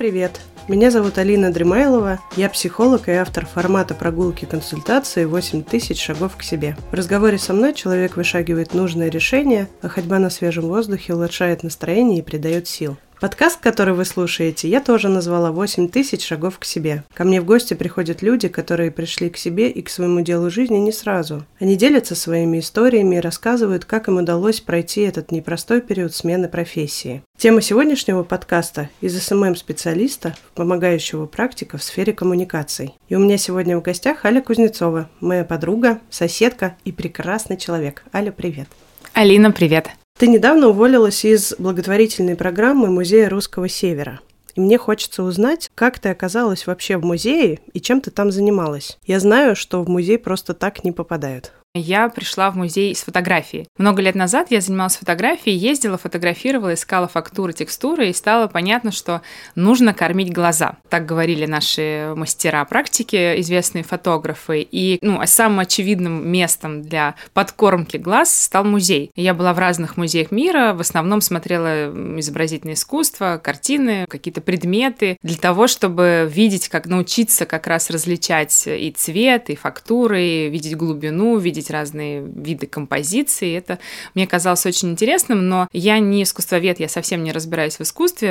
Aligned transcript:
привет! 0.00 0.40
Меня 0.66 0.90
зовут 0.90 1.18
Алина 1.18 1.52
Дремайлова, 1.52 2.20
я 2.34 2.48
психолог 2.48 3.06
и 3.10 3.12
автор 3.12 3.44
формата 3.44 3.94
прогулки 3.94 4.46
консультации 4.46 5.26
«8 5.26 5.62
тысяч 5.62 6.00
шагов 6.00 6.38
к 6.38 6.42
себе». 6.42 6.74
В 6.90 6.94
разговоре 6.94 7.36
со 7.36 7.52
мной 7.52 7.74
человек 7.74 8.16
вышагивает 8.16 8.72
нужное 8.72 9.10
решение, 9.10 9.68
а 9.82 9.88
ходьба 9.88 10.18
на 10.18 10.30
свежем 10.30 10.68
воздухе 10.68 11.12
улучшает 11.12 11.62
настроение 11.64 12.20
и 12.20 12.22
придает 12.22 12.66
сил. 12.66 12.96
Подкаст, 13.20 13.60
который 13.60 13.92
вы 13.92 14.06
слушаете, 14.06 14.66
я 14.66 14.80
тоже 14.80 15.10
назвала 15.10 15.50
«8 15.50 15.88
тысяч 15.88 16.26
шагов 16.26 16.58
к 16.58 16.64
себе». 16.64 17.04
Ко 17.12 17.24
мне 17.24 17.42
в 17.42 17.44
гости 17.44 17.74
приходят 17.74 18.22
люди, 18.22 18.48
которые 18.48 18.90
пришли 18.90 19.28
к 19.28 19.36
себе 19.36 19.68
и 19.68 19.82
к 19.82 19.90
своему 19.90 20.22
делу 20.22 20.48
жизни 20.48 20.78
не 20.78 20.90
сразу. 20.90 21.44
Они 21.58 21.76
делятся 21.76 22.14
своими 22.14 22.60
историями 22.60 23.16
и 23.16 23.20
рассказывают, 23.20 23.84
как 23.84 24.08
им 24.08 24.16
удалось 24.16 24.60
пройти 24.60 25.02
этот 25.02 25.32
непростой 25.32 25.82
период 25.82 26.14
смены 26.14 26.48
профессии. 26.48 27.22
Тема 27.36 27.60
сегодняшнего 27.60 28.22
подкаста– 28.22 28.88
из 29.02 29.22
SMM-специалиста, 29.22 30.34
помогающего 30.54 31.26
практика 31.26 31.76
в 31.76 31.82
сфере 31.82 32.14
коммуникаций. 32.14 32.94
И 33.10 33.16
у 33.16 33.18
меня 33.18 33.36
сегодня 33.36 33.76
в 33.76 33.82
гостях 33.82 34.24
Аля 34.24 34.40
Кузнецова, 34.40 35.10
моя 35.20 35.44
подруга, 35.44 36.00
соседка 36.08 36.74
и 36.86 36.92
прекрасный 36.92 37.58
человек. 37.58 38.02
Аля, 38.14 38.32
привет! 38.32 38.68
Алина, 39.12 39.52
привет! 39.52 39.90
Ты 40.20 40.26
недавно 40.26 40.68
уволилась 40.68 41.24
из 41.24 41.54
благотворительной 41.58 42.36
программы 42.36 42.88
Музея 42.88 43.30
Русского 43.30 43.70
Севера. 43.70 44.20
И 44.54 44.60
мне 44.60 44.76
хочется 44.76 45.22
узнать, 45.22 45.70
как 45.74 45.98
ты 45.98 46.10
оказалась 46.10 46.66
вообще 46.66 46.98
в 46.98 47.04
музее 47.06 47.60
и 47.72 47.80
чем 47.80 48.02
ты 48.02 48.10
там 48.10 48.30
занималась. 48.30 48.98
Я 49.06 49.18
знаю, 49.18 49.56
что 49.56 49.82
в 49.82 49.88
музей 49.88 50.18
просто 50.18 50.52
так 50.52 50.84
не 50.84 50.92
попадают. 50.92 51.54
Я 51.72 52.08
пришла 52.08 52.50
в 52.50 52.56
музей 52.56 52.92
с 52.96 53.04
фотографией. 53.04 53.68
Много 53.78 54.02
лет 54.02 54.16
назад 54.16 54.48
я 54.50 54.60
занималась 54.60 54.96
фотографией, 54.96 55.56
ездила, 55.56 55.98
фотографировала, 55.98 56.74
искала 56.74 57.06
фактуры, 57.06 57.52
текстуры, 57.52 58.08
и 58.08 58.12
стало 58.12 58.48
понятно, 58.48 58.90
что 58.90 59.22
нужно 59.54 59.94
кормить 59.94 60.32
глаза. 60.32 60.78
Так 60.88 61.06
говорили 61.06 61.46
наши 61.46 62.12
мастера 62.16 62.64
практики, 62.64 63.40
известные 63.40 63.84
фотографы. 63.84 64.66
И 64.68 64.98
ну, 65.00 65.20
самым 65.26 65.60
очевидным 65.60 66.28
местом 66.28 66.82
для 66.82 67.14
подкормки 67.34 67.98
глаз 67.98 68.34
стал 68.34 68.64
музей. 68.64 69.12
Я 69.14 69.32
была 69.32 69.54
в 69.54 69.60
разных 69.60 69.96
музеях 69.96 70.32
мира, 70.32 70.74
в 70.74 70.80
основном 70.80 71.20
смотрела 71.20 71.88
изобразительное 72.18 72.74
искусство, 72.74 73.40
картины, 73.40 74.06
какие-то 74.08 74.40
предметы, 74.40 75.18
для 75.22 75.36
того, 75.36 75.68
чтобы 75.68 76.28
видеть, 76.28 76.68
как 76.68 76.86
научиться 76.86 77.46
как 77.46 77.68
раз 77.68 77.90
различать 77.90 78.64
и 78.66 78.90
цвет, 78.90 79.50
и 79.50 79.54
фактуры, 79.54 80.20
и 80.20 80.48
видеть 80.48 80.76
глубину, 80.76 81.38
видеть 81.38 81.59
видеть 81.60 81.70
разные 81.70 82.22
виды 82.22 82.66
композиции. 82.66 83.56
Это 83.56 83.78
мне 84.14 84.26
казалось 84.26 84.64
очень 84.66 84.90
интересным, 84.90 85.48
но 85.48 85.68
я 85.72 85.98
не 85.98 86.22
искусствовед, 86.22 86.80
я 86.80 86.88
совсем 86.88 87.22
не 87.22 87.32
разбираюсь 87.32 87.76
в 87.78 87.82
искусстве, 87.82 88.28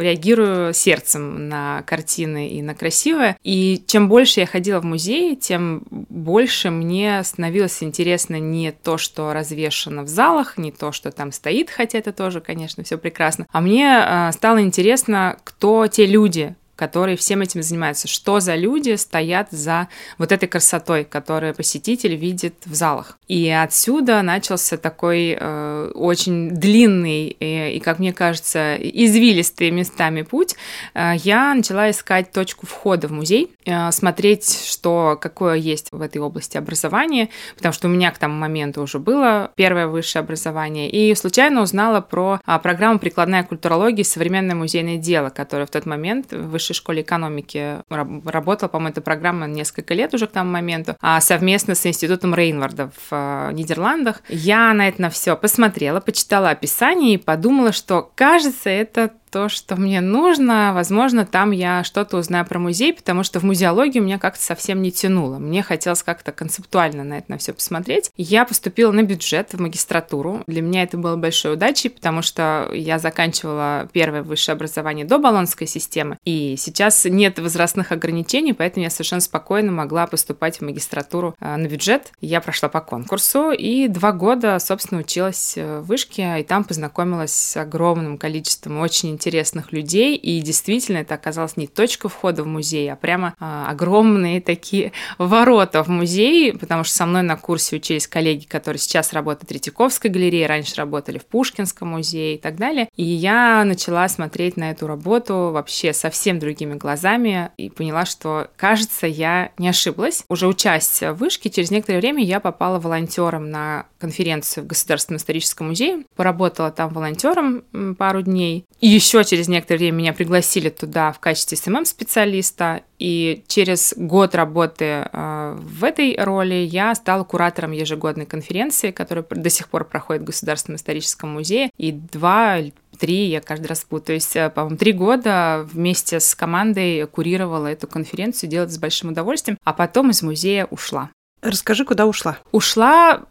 реагирую 0.00 0.74
сердцем 0.74 1.48
на 1.48 1.82
картины 1.82 2.48
и 2.48 2.62
на 2.62 2.74
красивое. 2.74 3.36
И 3.42 3.82
чем 3.86 4.08
больше 4.08 4.40
я 4.40 4.46
ходила 4.46 4.80
в 4.80 4.84
музей, 4.84 5.36
тем 5.36 5.84
больше 5.90 6.70
мне 6.70 7.22
становилось 7.24 7.82
интересно 7.82 8.40
не 8.40 8.72
то, 8.72 8.98
что 8.98 9.32
развешено 9.32 10.02
в 10.02 10.08
залах, 10.08 10.58
не 10.58 10.72
то, 10.72 10.92
что 10.92 11.10
там 11.12 11.32
стоит, 11.32 11.70
хотя 11.70 11.98
это 11.98 12.12
тоже, 12.12 12.40
конечно, 12.40 12.82
все 12.82 12.98
прекрасно, 12.98 13.46
а 13.52 13.60
мне 13.60 13.88
а, 13.88 14.32
стало 14.32 14.62
интересно, 14.62 15.36
кто 15.44 15.86
те 15.86 16.06
люди, 16.06 16.56
которые 16.76 17.16
всем 17.16 17.42
этим 17.42 17.62
занимаются. 17.62 18.08
Что 18.08 18.40
за 18.40 18.54
люди 18.54 18.94
стоят 18.96 19.48
за 19.50 19.88
вот 20.18 20.32
этой 20.32 20.48
красотой, 20.48 21.04
которую 21.04 21.54
посетитель 21.54 22.16
видит 22.16 22.54
в 22.64 22.74
залах. 22.74 23.18
И 23.28 23.48
отсюда 23.48 24.22
начался 24.22 24.76
такой 24.76 25.36
э, 25.38 25.92
очень 25.94 26.50
длинный 26.50 27.36
и, 27.38 27.76
и, 27.76 27.80
как 27.80 27.98
мне 27.98 28.12
кажется, 28.12 28.76
извилистый 28.76 29.70
местами 29.70 30.22
путь. 30.22 30.56
Э, 30.94 31.12
я 31.16 31.54
начала 31.54 31.90
искать 31.90 32.32
точку 32.32 32.66
входа 32.66 33.08
в 33.08 33.12
музей, 33.12 33.50
э, 33.64 33.90
смотреть, 33.92 34.64
что 34.66 35.18
какое 35.20 35.56
есть 35.56 35.88
в 35.92 36.00
этой 36.00 36.18
области 36.18 36.56
образование, 36.56 37.28
потому 37.56 37.72
что 37.72 37.88
у 37.88 37.90
меня 37.90 38.10
к 38.10 38.18
тому 38.18 38.34
моменту 38.34 38.82
уже 38.82 38.98
было 38.98 39.50
первое 39.56 39.86
высшее 39.86 40.20
образование, 40.20 40.90
и 40.90 41.14
случайно 41.14 41.62
узнала 41.62 42.00
про 42.00 42.40
э, 42.46 42.58
программу 42.62 42.98
«Прикладная 42.98 43.44
культурология 43.44 44.02
и 44.02 44.04
современное 44.04 44.56
музейное 44.56 44.96
дело», 44.96 45.30
которая 45.30 45.66
в 45.66 45.70
тот 45.70 45.86
момент 45.86 46.32
в 46.32 46.54
высшей 46.62 46.74
школе 46.74 47.02
экономики 47.02 47.82
работала, 47.88 48.68
по-моему, 48.68 48.92
эта 48.92 49.00
программа 49.00 49.46
несколько 49.46 49.94
лет 49.94 50.14
уже 50.14 50.26
к 50.26 50.32
тому 50.32 50.50
моменту, 50.50 50.96
а 51.00 51.20
совместно 51.20 51.74
с 51.74 51.84
институтом 51.86 52.34
Рейнварда 52.34 52.90
в 52.90 53.08
э, 53.10 53.52
Нидерландах. 53.52 54.22
Я 54.28 54.72
на 54.72 54.88
это 54.88 55.02
на 55.02 55.10
все 55.10 55.36
посмотрела, 55.36 56.00
почитала 56.00 56.50
описание 56.50 57.14
и 57.14 57.18
подумала, 57.18 57.72
что, 57.72 58.10
кажется, 58.14 58.70
это 58.70 59.12
то, 59.32 59.48
что 59.48 59.76
мне 59.76 60.00
нужно. 60.02 60.72
Возможно, 60.74 61.24
там 61.24 61.52
я 61.52 61.82
что-то 61.84 62.18
узнаю 62.18 62.44
про 62.44 62.58
музей, 62.58 62.92
потому 62.92 63.24
что 63.24 63.40
в 63.40 63.44
музеологию 63.44 64.04
меня 64.04 64.18
как-то 64.18 64.42
совсем 64.42 64.82
не 64.82 64.92
тянуло. 64.92 65.38
Мне 65.38 65.62
хотелось 65.62 66.02
как-то 66.02 66.32
концептуально 66.32 67.02
на 67.02 67.18
это 67.18 67.30
на 67.32 67.38
все 67.38 67.54
посмотреть. 67.54 68.10
Я 68.16 68.44
поступила 68.44 68.92
на 68.92 69.02
бюджет 69.02 69.54
в 69.54 69.60
магистратуру. 69.60 70.44
Для 70.46 70.60
меня 70.60 70.82
это 70.82 70.98
было 70.98 71.16
большой 71.16 71.54
удачей, 71.54 71.88
потому 71.88 72.20
что 72.20 72.68
я 72.74 72.98
заканчивала 72.98 73.88
первое 73.92 74.22
высшее 74.22 74.52
образование 74.54 75.06
до 75.06 75.18
баллонской 75.18 75.66
системы, 75.66 76.18
и 76.24 76.56
сейчас 76.58 77.06
нет 77.06 77.38
возрастных 77.38 77.90
ограничений, 77.90 78.52
поэтому 78.52 78.84
я 78.84 78.90
совершенно 78.90 79.22
спокойно 79.22 79.72
могла 79.72 80.06
поступать 80.06 80.58
в 80.58 80.60
магистратуру 80.60 81.34
э, 81.40 81.56
на 81.56 81.66
бюджет. 81.66 82.12
Я 82.20 82.42
прошла 82.42 82.68
по 82.68 82.82
конкурсу 82.82 83.50
и 83.50 83.88
два 83.88 84.12
года, 84.12 84.58
собственно, 84.58 85.00
училась 85.00 85.54
в 85.56 85.82
вышке, 85.82 86.40
и 86.40 86.42
там 86.42 86.64
познакомилась 86.64 87.32
с 87.32 87.56
огромным 87.56 88.18
количеством 88.18 88.80
очень 88.80 89.16
интересных 89.22 89.72
людей, 89.72 90.16
и 90.16 90.40
действительно 90.40 90.98
это 90.98 91.14
оказалось 91.14 91.56
не 91.56 91.68
точка 91.68 92.08
входа 92.08 92.42
в 92.42 92.46
музей, 92.46 92.92
а 92.92 92.96
прямо 92.96 93.34
а, 93.38 93.70
огромные 93.70 94.40
такие 94.40 94.92
ворота 95.18 95.84
в 95.84 95.88
музей, 95.88 96.52
потому 96.56 96.82
что 96.82 96.94
со 96.94 97.06
мной 97.06 97.22
на 97.22 97.36
курсе 97.36 97.76
учились 97.76 98.08
коллеги, 98.08 98.46
которые 98.46 98.80
сейчас 98.80 99.12
работают 99.12 99.44
в 99.44 99.46
Третьяковской 99.46 100.08
галерее, 100.08 100.46
раньше 100.46 100.74
работали 100.76 101.18
в 101.18 101.26
Пушкинском 101.26 101.88
музее 101.88 102.34
и 102.34 102.38
так 102.38 102.56
далее. 102.56 102.88
И 102.96 103.04
я 103.04 103.64
начала 103.64 104.08
смотреть 104.08 104.56
на 104.56 104.70
эту 104.70 104.88
работу 104.88 105.50
вообще 105.52 105.92
совсем 105.92 106.40
другими 106.40 106.74
глазами 106.74 107.50
и 107.56 107.70
поняла, 107.70 108.04
что, 108.04 108.48
кажется, 108.56 109.06
я 109.06 109.52
не 109.58 109.68
ошиблась. 109.68 110.24
Уже 110.28 110.48
учась 110.48 111.00
в 111.00 111.14
вышке, 111.14 111.50
через 111.50 111.70
некоторое 111.70 112.00
время 112.00 112.24
я 112.24 112.40
попала 112.40 112.80
волонтером 112.80 113.50
на 113.50 113.86
конференцию 114.02 114.64
в 114.64 114.66
Государственном 114.66 115.18
историческом 115.18 115.68
музее, 115.68 116.04
поработала 116.16 116.72
там 116.72 116.92
волонтером 116.92 117.62
пару 117.96 118.22
дней. 118.22 118.64
И 118.80 118.88
еще 118.88 119.22
через 119.22 119.46
некоторое 119.46 119.78
время 119.78 119.96
меня 119.98 120.12
пригласили 120.12 120.70
туда 120.70 121.12
в 121.12 121.20
качестве 121.20 121.56
SMM-специалиста, 121.56 122.82
и 122.98 123.44
через 123.46 123.94
год 123.96 124.34
работы 124.34 124.84
э, 124.84 125.56
в 125.56 125.84
этой 125.84 126.16
роли 126.18 126.54
я 126.54 126.94
стала 126.96 127.22
куратором 127.22 127.70
ежегодной 127.70 128.26
конференции, 128.26 128.90
которая 128.90 129.24
до 129.28 129.50
сих 129.50 129.68
пор 129.68 129.84
проходит 129.84 130.22
в 130.22 130.26
Государственном 130.26 130.76
историческом 130.76 131.30
музее, 131.30 131.70
и 131.76 131.92
два 131.92 132.58
три, 132.98 133.26
я 133.26 133.40
каждый 133.40 133.68
раз 133.68 133.84
путаюсь, 133.84 134.34
э, 134.34 134.50
по-моему, 134.50 134.76
три 134.76 134.92
года 134.92 135.66
вместе 135.72 136.18
с 136.18 136.34
командой 136.34 137.06
курировала 137.06 137.68
эту 137.68 137.86
конференцию, 137.86 138.50
делать 138.50 138.72
с 138.72 138.78
большим 138.78 139.10
удовольствием, 139.10 139.58
а 139.62 139.72
потом 139.72 140.10
из 140.10 140.22
музея 140.22 140.66
ушла. 140.66 141.10
Расскажи, 141.40 141.84
куда 141.84 142.06
ушла? 142.06 142.38
Ушла 142.52 143.22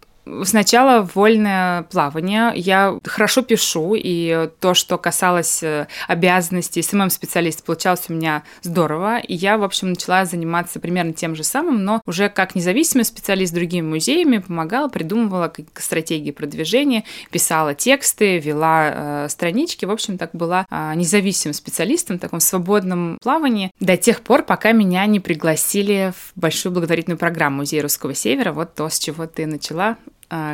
Сначала 0.44 1.08
вольное 1.16 1.84
плавание. 1.84 2.52
Я 2.56 3.00
хорошо 3.06 3.42
пишу, 3.42 3.96
и 3.96 4.50
то, 4.60 4.76
что 4.76 5.00
касалось 5.00 5.64
э, 5.64 5.88
обязанностей 6.08 6.84
SMM-специалиста, 6.84 7.64
получалось 7.64 8.06
у 8.08 8.14
меня 8.14 8.44
здорово. 8.62 9.18
И 9.18 9.34
я, 9.34 9.58
в 9.58 9.64
общем, 9.64 9.90
начала 9.90 10.26
заниматься 10.26 10.80
примерно 10.80 11.14
тем 11.14 11.36
же 11.36 11.44
самым, 11.44 11.84
но 11.84 12.02
уже 12.06 12.30
как 12.30 12.54
независимый 12.54 13.04
специалист 13.04 13.52
другими 13.52 13.88
музеями 13.88 14.38
помогала, 14.38 14.90
придумывала 14.90 15.52
стратегии 15.76 16.32
продвижения, 16.32 17.04
писала 17.32 17.74
тексты, 17.74 18.38
вела 18.38 18.92
э, 18.94 19.30
странички. 19.30 19.86
В 19.86 19.92
общем, 19.92 20.20
так 20.20 20.32
была 20.34 20.68
э, 20.70 20.94
независимым 20.96 21.56
специалистом 21.56 22.18
в 22.18 22.22
таком 22.22 22.42
свободном 22.42 23.18
плавании 23.24 23.72
до 23.80 23.98
тех 23.98 24.22
пор, 24.22 24.44
пока 24.44 24.72
меня 24.72 25.04
не 25.08 25.20
пригласили 25.20 26.14
в 26.16 26.40
большую 26.40 26.74
благотворительную 26.74 27.18
программу 27.18 27.58
Музея 27.58 27.82
Русского 27.82 28.14
Севера. 28.14 28.52
Вот 28.52 28.76
то, 28.76 28.88
с 28.88 29.00
чего 29.00 29.26
ты 29.26 29.48
начала 29.48 29.98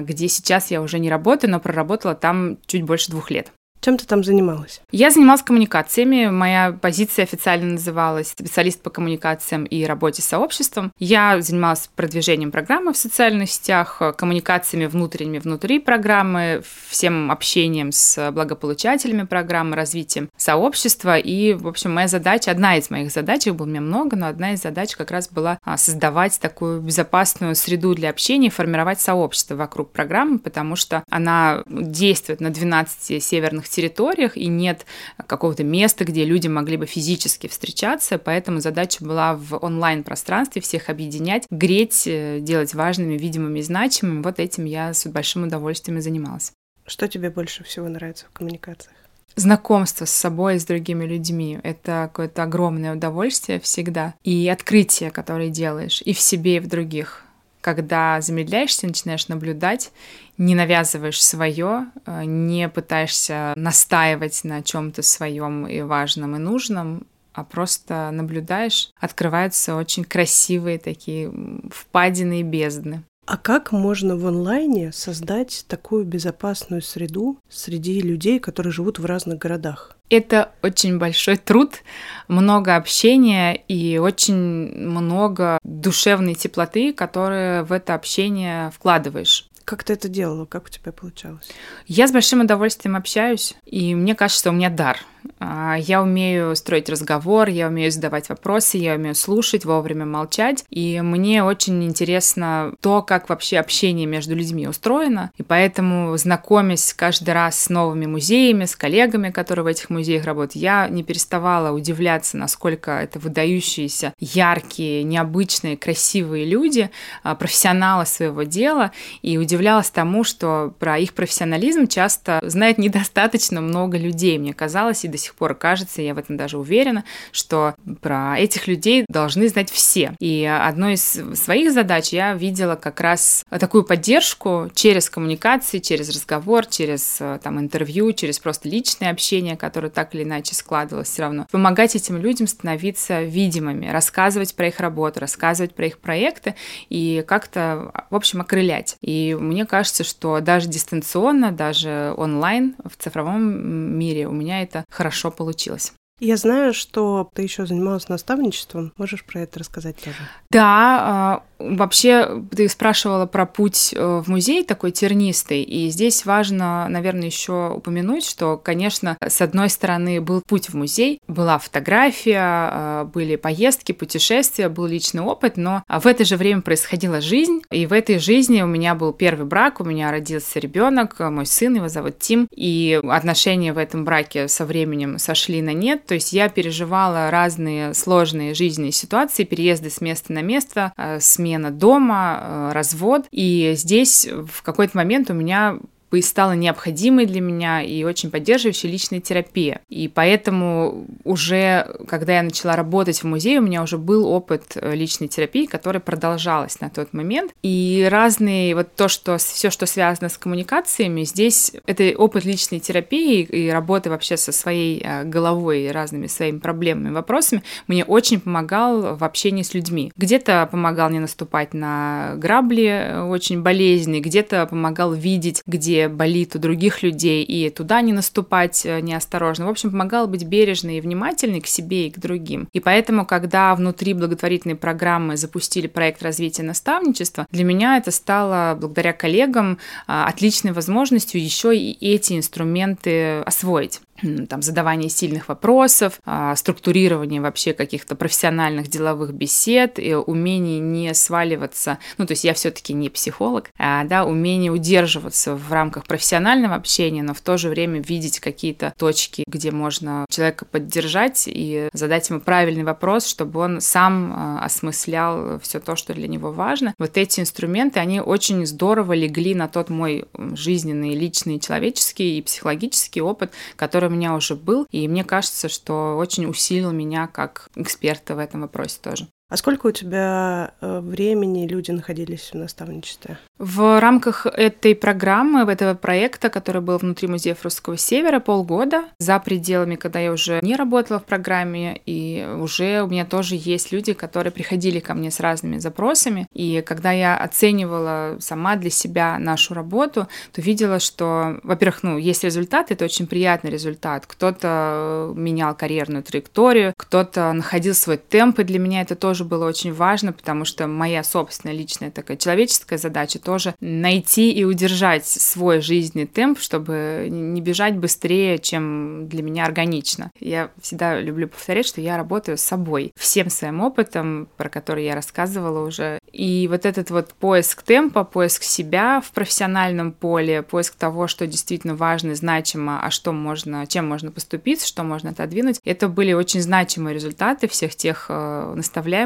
где 0.02 0.28
сейчас 0.28 0.72
я 0.72 0.82
уже 0.82 1.00
не 1.00 1.10
работаю, 1.10 1.52
но 1.52 1.60
проработала 1.60 2.16
там 2.16 2.58
чуть 2.66 2.84
больше 2.84 3.12
двух 3.12 3.30
лет. 3.32 3.52
Чем 3.88 3.98
ты 3.98 4.06
там 4.06 4.22
занималась? 4.22 4.82
Я 4.92 5.12
занималась 5.12 5.44
коммуникациями. 5.44 6.26
Моя 6.26 6.74
позиция 6.74 7.24
официально 7.24 7.72
называлась 7.72 8.32
специалист 8.32 8.82
по 8.82 8.90
коммуникациям 8.90 9.64
и 9.64 9.86
работе 9.86 10.22
с 10.22 10.26
сообществом. 10.26 10.92
Я 11.00 11.42
занималась 11.42 11.90
продвижением 11.96 12.52
программы 12.52 12.92
в 12.92 12.98
социальных 12.98 13.50
сетях, 13.50 14.02
коммуникациями 14.18 14.88
внутренними 14.88 15.40
внутри 15.40 15.80
программы, 15.80 16.64
всем 16.90 17.32
общением 17.32 17.94
с 17.94 18.30
благополучателями 18.34 19.24
программы, 19.24 19.78
развитием 19.78 20.28
сообщества. 20.36 21.18
И, 21.18 21.54
в 21.54 21.66
общем, 21.66 21.94
моя 21.94 22.10
задача, 22.10 22.52
одна 22.52 22.76
из 22.76 22.90
моих 22.90 23.10
задач, 23.10 23.48
их 23.48 23.56
было 23.56 23.68
у 23.68 23.70
меня 23.70 23.80
много, 23.80 24.18
но 24.18 24.28
одна 24.28 24.52
из 24.52 24.64
задач 24.64 24.98
как 24.98 25.12
раз 25.12 25.30
была 25.30 25.60
а, 25.64 25.78
создавать 25.78 26.38
такую 26.42 26.82
безопасную 26.82 27.56
среду 27.56 27.96
для 27.96 28.10
общения, 28.10 28.50
формировать 28.50 29.00
сообщество 29.00 29.56
вокруг 29.56 29.94
программы, 29.94 30.40
потому 30.40 30.76
что 30.76 31.06
она 31.10 31.64
действует 31.70 32.42
на 32.42 32.50
12 32.50 33.24
северных 33.24 33.66
территориях, 33.78 34.36
и 34.36 34.48
нет 34.48 34.86
какого-то 35.28 35.64
места, 35.64 36.04
где 36.04 36.26
люди 36.26 36.48
могли 36.48 36.78
бы 36.78 36.88
физически 36.88 37.48
встречаться, 37.48 38.18
поэтому 38.18 38.60
задача 38.60 39.06
была 39.06 39.36
в 39.36 39.58
онлайн-пространстве 39.64 40.62
всех 40.62 40.90
объединять, 40.90 41.46
греть, 41.52 42.04
э, 42.08 42.40
делать 42.42 42.74
важными, 42.74 43.18
видимыми 43.18 43.60
и 43.60 43.62
значимыми. 43.62 44.24
Вот 44.24 44.40
этим 44.40 44.66
я 44.66 44.94
с 44.94 45.06
большим 45.08 45.44
удовольствием 45.44 46.00
и 46.00 46.02
занималась. 46.02 46.52
Что 46.88 47.08
тебе 47.08 47.30
больше 47.30 47.64
всего 47.64 47.88
нравится 47.88 48.26
в 48.26 48.32
коммуникациях? 48.32 48.96
знакомство 49.36 50.06
с 50.06 50.10
собой 50.10 50.56
и 50.56 50.60
с 50.60 50.66
другими 50.66 51.06
людьми. 51.06 51.60
Это 51.62 52.10
какое-то 52.12 52.42
огромное 52.42 52.96
удовольствие 52.96 53.60
всегда. 53.60 54.16
И 54.24 54.50
открытие, 54.50 55.12
которое 55.12 55.50
делаешь 55.50 56.02
и 56.04 56.14
в 56.14 56.20
себе, 56.20 56.56
и 56.56 56.60
в 56.60 56.68
других. 56.68 57.27
Когда 57.68 58.22
замедляешься, 58.22 58.88
начинаешь 58.88 59.28
наблюдать, 59.28 59.92
не 60.38 60.56
навязываешь 60.56 61.22
свое, 61.22 61.88
э, 62.06 62.24
не 62.24 62.70
пытаешься 62.70 63.52
настаивать 63.58 64.46
на 64.46 64.64
чем-то 64.64 65.02
своем 65.02 65.68
и 65.68 65.82
важном 65.82 66.38
и 66.38 66.40
нужном, 66.40 67.06
а 67.34 67.44
просто 67.44 68.10
наблюдаешь, 68.12 68.92
открываются 68.98 69.76
очень 69.76 70.06
красивые 70.06 70.80
такие 70.80 71.30
впадины 71.70 72.40
и 72.40 72.44
бездны. 72.44 73.04
А 73.28 73.36
как 73.36 73.74
можно 73.74 74.16
в 74.16 74.26
онлайне 74.26 74.94
создать 74.94 75.66
такую 75.68 76.06
безопасную 76.06 76.82
среду 76.82 77.38
среди 77.50 78.00
людей, 78.00 78.40
которые 78.40 78.72
живут 78.72 79.00
в 79.00 79.06
разных 79.06 79.38
городах? 79.38 79.98
Это 80.10 80.54
очень 80.64 80.98
большой 80.98 81.36
труд, 81.36 81.84
много 82.30 82.78
общения 82.78 83.54
и 83.68 83.98
очень 83.98 84.34
много 84.34 85.60
душевной 85.64 86.36
теплоты, 86.36 86.94
которые 86.94 87.64
в 87.64 87.74
это 87.74 87.96
общение 87.96 88.72
вкладываешь. 88.72 89.50
Как 89.66 89.84
ты 89.84 89.92
это 89.92 90.08
делала? 90.08 90.46
Как 90.46 90.68
у 90.68 90.70
тебя 90.70 90.94
получалось? 90.94 91.50
Я 91.86 92.08
с 92.08 92.14
большим 92.14 92.40
удовольствием 92.40 92.96
общаюсь, 92.96 93.56
и 93.66 93.94
мне 93.94 94.16
кажется, 94.16 94.52
у 94.52 94.54
меня 94.54 94.70
дар— 94.70 95.00
я 95.40 96.02
умею 96.02 96.56
строить 96.56 96.90
разговор, 96.90 97.50
я 97.50 97.68
умею 97.68 97.92
задавать 97.92 98.30
вопросы, 98.30 98.78
я 98.78 98.96
умею 98.96 99.16
слушать, 99.16 99.66
вовремя 99.66 100.06
молчать. 100.06 100.66
И 100.70 101.02
мне 101.02 101.44
очень 101.44 101.84
интересно 101.84 102.74
то, 102.82 103.02
как 103.02 103.30
вообще 103.30 103.58
общение 103.58 104.06
между 104.06 104.36
людьми 104.36 104.68
устроено. 104.68 105.32
И 105.38 105.44
поэтому, 105.44 106.16
знакомясь 106.18 106.94
каждый 106.94 107.34
раз 107.34 107.60
с 107.60 107.70
новыми 107.70 108.06
музеями, 108.06 108.66
с 108.66 108.76
коллегами, 108.76 109.30
которые 109.30 109.64
в 109.64 109.68
этих 109.68 109.90
музеях 109.90 110.26
работают, 110.26 110.56
я 110.56 110.88
не 110.90 111.04
переставала 111.04 111.72
удивляться, 111.72 112.38
насколько 112.38 112.92
это 112.92 113.20
выдающиеся, 113.20 114.14
яркие, 114.20 115.04
необычные, 115.04 115.78
красивые 115.78 116.46
люди, 116.46 116.90
а, 117.24 117.36
профессионалы 117.36 118.06
своего 118.06 118.44
дела. 118.44 118.92
И 119.22 119.38
удивлялась 119.38 119.90
тому, 119.90 120.24
что 120.24 120.74
про 120.80 120.98
их 120.98 121.14
профессионализм 121.14 121.88
часто 121.88 122.40
знает 122.44 122.78
недостаточно 122.78 123.62
много 123.62 123.98
людей. 123.98 124.38
Мне 124.38 124.54
казалось, 124.54 125.06
и 125.06 125.08
до 125.08 125.17
сих 125.18 125.36
пор 125.36 125.56
кажется, 125.56 126.02
я 126.02 126.14
в 126.14 126.18
этом 126.18 126.38
даже 126.38 126.58
уверена, 126.58 127.04
что 127.32 127.76
про 128.02 128.40
этих 128.40 128.68
людей 128.68 129.06
должны 129.10 129.48
знать 129.50 129.72
все. 129.72 130.14
И 130.20 130.46
одной 130.46 130.94
из 130.94 131.20
своих 131.36 131.72
задач 131.72 132.10
я 132.14 132.34
видела 132.34 132.76
как 132.76 133.02
раз 133.02 133.46
такую 133.50 133.84
поддержку 133.84 134.70
через 134.74 135.10
коммуникации, 135.10 135.80
через 135.80 136.10
разговор, 136.10 136.66
через 136.66 137.22
там 137.42 137.60
интервью, 137.60 138.12
через 138.14 138.40
просто 138.40 138.70
личное 138.70 139.12
общение, 139.12 139.58
которое 139.58 139.90
так 139.90 140.14
или 140.14 140.24
иначе 140.24 140.56
складывалось 140.56 141.10
все 141.10 141.24
равно. 141.24 141.48
Помогать 141.52 141.96
этим 141.96 142.18
людям 142.18 142.48
становиться 142.48 143.24
видимыми, 143.24 143.88
рассказывать 143.88 144.56
про 144.56 144.68
их 144.68 144.80
работу, 144.80 145.20
рассказывать 145.20 145.74
про 145.74 145.88
их 145.88 146.00
проекты 146.00 146.56
и 146.90 147.24
как-то, 147.28 147.92
в 148.10 148.16
общем, 148.16 148.42
окрылять. 148.42 148.98
И 149.02 149.36
мне 149.40 149.66
кажется, 149.66 150.04
что 150.04 150.40
даже 150.40 150.68
дистанционно, 150.68 151.52
даже 151.52 152.14
онлайн 152.18 152.76
в 152.84 153.02
цифровом 153.02 153.98
мире 153.98 154.28
у 154.28 154.32
меня 154.32 154.62
это 154.62 154.86
хорошо 154.90 155.07
хорошо 155.08 155.32
получилось. 155.32 155.94
Я 156.20 156.36
знаю, 156.36 156.74
что 156.74 157.30
ты 157.34 157.44
еще 157.44 157.66
занималась 157.66 158.10
наставничеством. 158.10 158.92
Можешь 158.98 159.24
про 159.24 159.42
это 159.42 159.60
рассказать 159.60 159.98
тоже? 159.98 160.18
Да, 160.50 160.64
а, 161.00 161.44
вообще 161.60 162.44
ты 162.52 162.68
спрашивала 162.70 163.26
про 163.26 163.46
путь 163.46 163.94
э, 163.96 164.22
в 164.24 164.30
музей 164.30 164.64
такой 164.64 164.92
тернистый, 164.92 165.64
и 165.64 165.90
здесь 165.90 166.26
важно, 166.26 166.88
наверное, 166.90 167.26
еще 167.26 167.74
упомянуть, 167.76 168.26
что, 168.26 168.58
конечно, 168.58 169.18
с 169.26 169.42
одной 169.42 169.70
стороны 169.70 170.22
был 170.22 170.42
путь 170.42 170.70
в 170.70 170.76
музей, 170.76 171.20
была 171.28 171.58
фотография, 171.58 172.40
а, 172.40 173.04
были 173.06 173.36
поездки, 173.36 173.92
путешествия, 173.92 174.70
был 174.70 174.86
личный 174.86 175.22
опыт, 175.22 175.58
но 175.58 175.84
в 175.88 176.06
это 176.06 176.26
же 176.26 176.38
время 176.38 176.62
происходила 176.62 177.22
жизнь, 177.22 177.62
и 177.72 177.86
в 177.86 177.94
этой 177.94 178.20
жизни 178.20 178.62
у 178.62 178.68
меня 178.68 178.96
был 178.96 179.14
первый 179.14 179.46
брак, 179.46 179.80
у 179.80 179.84
меня 179.84 180.12
родился 180.12 180.60
ребенок, 180.60 181.20
мой 181.20 181.46
сын, 181.46 181.76
его 181.76 181.88
зовут 181.88 182.20
Тим, 182.20 182.48
и 182.52 183.00
отношения 183.04 183.74
в 183.74 183.78
этом 183.78 184.06
браке 184.06 184.48
со 184.48 184.66
временем 184.66 185.20
сошли 185.20 185.62
на 185.62 185.74
нет, 185.74 186.06
то 186.06 186.14
есть 186.14 186.34
я 186.34 186.50
переживала 186.50 187.30
разные 187.32 187.94
сложные 187.94 188.54
жизненные 188.54 188.92
ситуации, 188.92 189.44
переезды 189.44 189.90
с 189.90 190.02
места 190.02 190.34
на 190.34 190.42
место, 190.42 190.94
э, 190.98 191.20
смена 191.48 191.72
дома, 191.72 192.40
э, 192.42 192.72
развод. 192.74 193.26
И 193.32 193.74
здесь 193.76 194.28
в 194.28 194.62
какой-то 194.64 194.98
момент 194.98 195.30
у 195.30 195.34
меня 195.34 195.78
стала 196.22 196.54
необходимой 196.54 197.26
для 197.26 197.42
меня 197.42 197.82
и 197.82 198.04
очень 198.04 198.32
поддерживающей 198.32 198.90
личная 198.90 199.20
терапия. 199.20 199.82
И 199.90 200.08
поэтому 200.08 201.06
уже, 201.24 201.96
когда 202.08 202.38
я 202.38 202.44
начала 202.44 202.76
работать 202.76 203.20
в 203.20 203.24
музее, 203.26 203.60
у 203.60 203.64
меня 203.64 203.84
уже 203.84 203.98
был 203.98 204.28
опыт 204.28 204.74
э, 204.76 204.96
личной 204.96 205.28
терапии, 205.28 205.66
которая 205.66 206.00
продолжалась 206.00 206.80
на 206.80 206.90
тот 206.90 207.14
момент. 207.14 207.52
И 207.64 208.08
разные, 208.10 208.76
вот 208.76 208.96
то, 208.96 209.08
что 209.08 209.38
все, 209.38 209.70
что 209.70 209.86
связано 209.86 210.30
с 210.30 210.38
коммуникациями, 210.38 211.24
здесь 211.24 211.74
это 211.86 212.14
опыт 212.18 212.46
личной 212.46 212.80
терапии 212.80 213.44
и 213.44 213.70
работы 213.70 214.10
вообще 214.10 214.38
со 214.38 214.52
своей 214.52 215.02
э, 215.04 215.24
головой 215.24 215.84
и 215.84 215.92
разными 215.92 216.28
своими 216.28 216.60
проблемами, 216.60 217.14
вопросами, 217.14 217.64
мне 217.88 218.06
очень 218.06 218.40
помогал 218.40 219.16
в 219.16 219.24
общении 219.24 219.64
с 219.64 219.74
людьми. 219.74 220.12
Где-то 220.16 220.68
помогал 220.72 221.10
не 221.10 221.20
наступать 221.20 221.74
на 221.74 222.34
грабли 222.38 222.86
э, 222.86 223.22
очень 223.24 223.62
болезненные, 223.62 224.22
где-то 224.22 224.66
помогал 224.68 225.14
видеть, 225.14 225.62
где 225.66 225.97
болит 226.06 226.56
у 226.56 226.60
других 226.60 227.04
людей, 227.04 227.44
и 227.44 227.70
туда 227.70 228.02
не 228.02 228.14
наступать 228.14 228.86
э, 228.86 229.00
неосторожно. 229.02 229.66
В 229.66 229.70
общем, 229.70 229.92
помогала 229.92 230.28
быть 230.28 230.46
бережной 230.46 230.98
и 230.98 231.02
внимательной 231.02 231.62
к 231.62 231.68
себе 231.68 232.08
и 232.08 232.12
к 232.12 232.20
другим. 232.20 232.68
И 232.74 232.80
поэтому, 232.80 233.26
когда 233.26 233.74
внутри 233.76 234.14
благотворительной 234.14 234.76
программы 234.76 235.38
запустили 235.38 235.88
проект 235.88 236.22
развития 236.24 236.64
наставничества, 236.64 237.48
для 237.52 237.64
меня 237.64 237.98
это 237.98 238.12
стало, 238.12 238.78
благодаря 238.80 239.14
коллегам, 239.14 239.80
а, 240.08 240.28
отличной 240.28 240.72
возможностью 240.72 241.42
еще 241.42 241.76
и 241.76 241.98
эти 242.14 242.34
инструменты 242.34 243.40
освоить 243.40 244.02
там, 244.50 244.62
задавание 244.62 245.10
сильных 245.10 245.48
вопросов, 245.48 246.20
а, 246.26 246.56
структурирование 246.56 247.42
вообще 247.42 247.74
каких-то 247.74 248.16
профессиональных 248.16 248.88
деловых 248.88 249.34
бесед, 249.34 250.00
и 250.00 250.16
умение 250.16 250.80
не 250.80 251.14
сваливаться, 251.14 252.00
ну, 252.18 252.26
то 252.26 252.32
есть 252.32 252.44
я 252.44 252.54
все-таки 252.54 252.94
не 252.94 253.10
психолог, 253.10 253.70
а, 253.78 254.04
да, 254.04 254.26
умение 254.26 254.72
удерживаться 254.72 255.56
в 255.56 255.72
рамках 255.72 256.06
профессионального 256.06 256.76
общения, 256.76 257.24
но 257.24 257.34
в 257.34 257.42
то 257.42 257.58
же 257.58 257.70
время 257.70 258.02
видеть 258.02 258.40
какие-то 258.40 258.94
точки, 258.98 259.44
где 259.48 259.72
можно 259.72 260.26
человека 260.30 260.66
поддержать 260.66 261.44
и 261.48 261.90
задать 261.94 262.30
ему 262.30 262.40
правильный 262.40 262.84
вопрос, 262.84 263.28
чтобы 263.28 263.60
он 263.60 263.82
сам 263.82 264.34
а, 264.34 264.66
осмыслял 264.66 265.60
все 265.60 265.80
то, 265.80 265.96
что 265.96 266.14
для 266.14 266.28
него 266.28 266.52
важно. 266.52 266.94
Вот 266.98 267.18
эти 267.18 267.40
инструменты, 267.40 268.00
они 268.00 268.22
очень 268.22 268.66
здорово 268.66 269.14
легли 269.14 269.56
на 269.56 269.68
тот 269.68 269.90
мой 269.90 270.26
жизненный, 270.38 271.16
личный, 271.16 271.60
человеческий 271.60 272.38
и 272.38 272.42
психологический 272.42 273.22
опыт, 273.22 273.52
который 273.76 274.07
который 274.08 274.14
у 274.14 274.18
меня 274.18 274.36
уже 274.36 274.56
был, 274.56 274.88
и 274.92 275.08
мне 275.08 275.24
кажется, 275.24 275.70
что 275.70 276.18
очень 276.18 276.46
усилил 276.46 276.92
меня 276.92 277.28
как 277.28 277.70
эксперта 277.76 278.36
в 278.36 278.40
этом 278.40 278.62
вопросе 278.62 279.00
тоже. 279.02 279.28
А 279.50 279.56
сколько 279.56 279.88
у 279.88 279.92
тебя 279.92 280.72
э, 280.82 281.00
времени 281.00 281.68
люди 281.68 281.92
находились 281.92 282.50
в 282.52 282.56
наставничестве? 282.56 283.38
В 283.58 284.00
рамках 284.02 284.46
этой 284.46 284.94
программы, 284.94 285.72
этого 285.72 285.94
проекта, 285.94 286.50
который 286.50 286.82
был 286.82 286.98
внутри 286.98 287.30
музеев 287.30 287.64
Русского 287.64 287.98
Севера, 287.98 288.42
полгода. 288.42 289.06
За 289.20 289.40
пределами, 289.40 289.96
когда 289.96 290.20
я 290.20 290.34
уже 290.34 290.60
не 290.62 290.76
работала 290.76 291.20
в 291.20 291.24
программе, 291.24 292.02
и 292.06 292.46
уже 292.60 293.02
у 293.02 293.08
меня 293.08 293.26
тоже 293.26 293.56
есть 293.56 293.94
люди, 293.94 294.12
которые 294.12 294.52
приходили 294.52 295.00
ко 295.00 295.14
мне 295.14 295.32
с 295.32 295.40
разными 295.40 295.78
запросами. 295.78 296.48
И 296.54 296.84
когда 296.86 297.14
я 297.14 297.38
оценивала 297.38 298.38
сама 298.42 298.76
для 298.76 298.90
себя 298.90 299.40
нашу 299.40 299.74
работу, 299.74 300.28
то 300.52 300.62
видела, 300.62 301.00
что, 301.00 301.60
во-первых, 301.64 302.04
ну, 302.04 302.18
есть 302.18 302.44
результат, 302.44 302.92
это 302.92 303.06
очень 303.06 303.28
приятный 303.28 303.72
результат. 303.72 304.26
Кто-то 304.28 305.32
менял 305.36 305.74
карьерную 305.74 306.24
траекторию, 306.24 306.94
кто-то 306.98 307.54
находил 307.54 307.94
свой 307.94 308.18
темп, 308.18 308.60
и 308.60 308.64
для 308.64 308.78
меня 308.78 309.02
это 309.02 309.16
тоже 309.16 309.37
было 309.46 309.68
очень 309.68 309.94
важно, 309.94 310.34
потому 310.34 310.66
что 310.66 310.88
моя 310.88 311.24
собственная 311.24 311.76
личная 311.76 312.12
такая 312.12 312.38
человеческая 312.38 312.98
задача 312.98 313.40
тоже 313.40 313.76
найти 313.80 314.52
и 314.52 314.64
удержать 314.64 315.26
свой 315.26 315.82
жизненный 315.82 316.28
темп, 316.28 316.60
чтобы 316.60 317.28
не 317.30 317.62
бежать 317.62 317.96
быстрее, 317.96 318.60
чем 318.60 319.28
для 319.28 319.44
меня 319.44 319.66
органично. 319.66 320.32
Я 320.40 320.72
всегда 320.82 321.20
люблю 321.20 321.48
повторять, 321.48 321.86
что 321.86 322.02
я 322.02 322.18
работаю 322.18 322.58
с 322.58 322.62
собой, 322.62 323.12
всем 323.18 323.50
своим 323.50 323.82
опытом, 323.82 324.48
про 324.58 324.70
который 324.70 325.06
я 325.06 325.16
рассказывала 325.16 325.86
уже. 325.86 326.20
И 326.32 326.68
вот 326.70 326.86
этот 326.86 327.10
вот 327.10 327.34
поиск 327.34 327.84
темпа, 327.84 328.24
поиск 328.24 328.64
себя 328.64 329.22
в 329.22 329.32
профессиональном 329.32 330.12
поле, 330.12 330.62
поиск 330.62 330.96
того, 330.96 331.28
что 331.28 331.48
действительно 331.48 331.96
важно 331.96 332.32
и 332.32 332.36
значимо, 332.36 333.00
а 333.02 333.12
что 333.12 333.32
можно, 333.32 333.88
чем 333.88 334.08
можно 334.08 334.32
поступить, 334.32 334.86
что 334.86 335.04
можно 335.04 335.32
отодвинуть, 335.32 335.80
это 335.84 336.08
были 336.08 336.34
очень 336.34 336.62
значимые 336.62 337.14
результаты 337.14 337.68
всех 337.68 337.96
тех 337.96 338.28
э, 338.30 338.74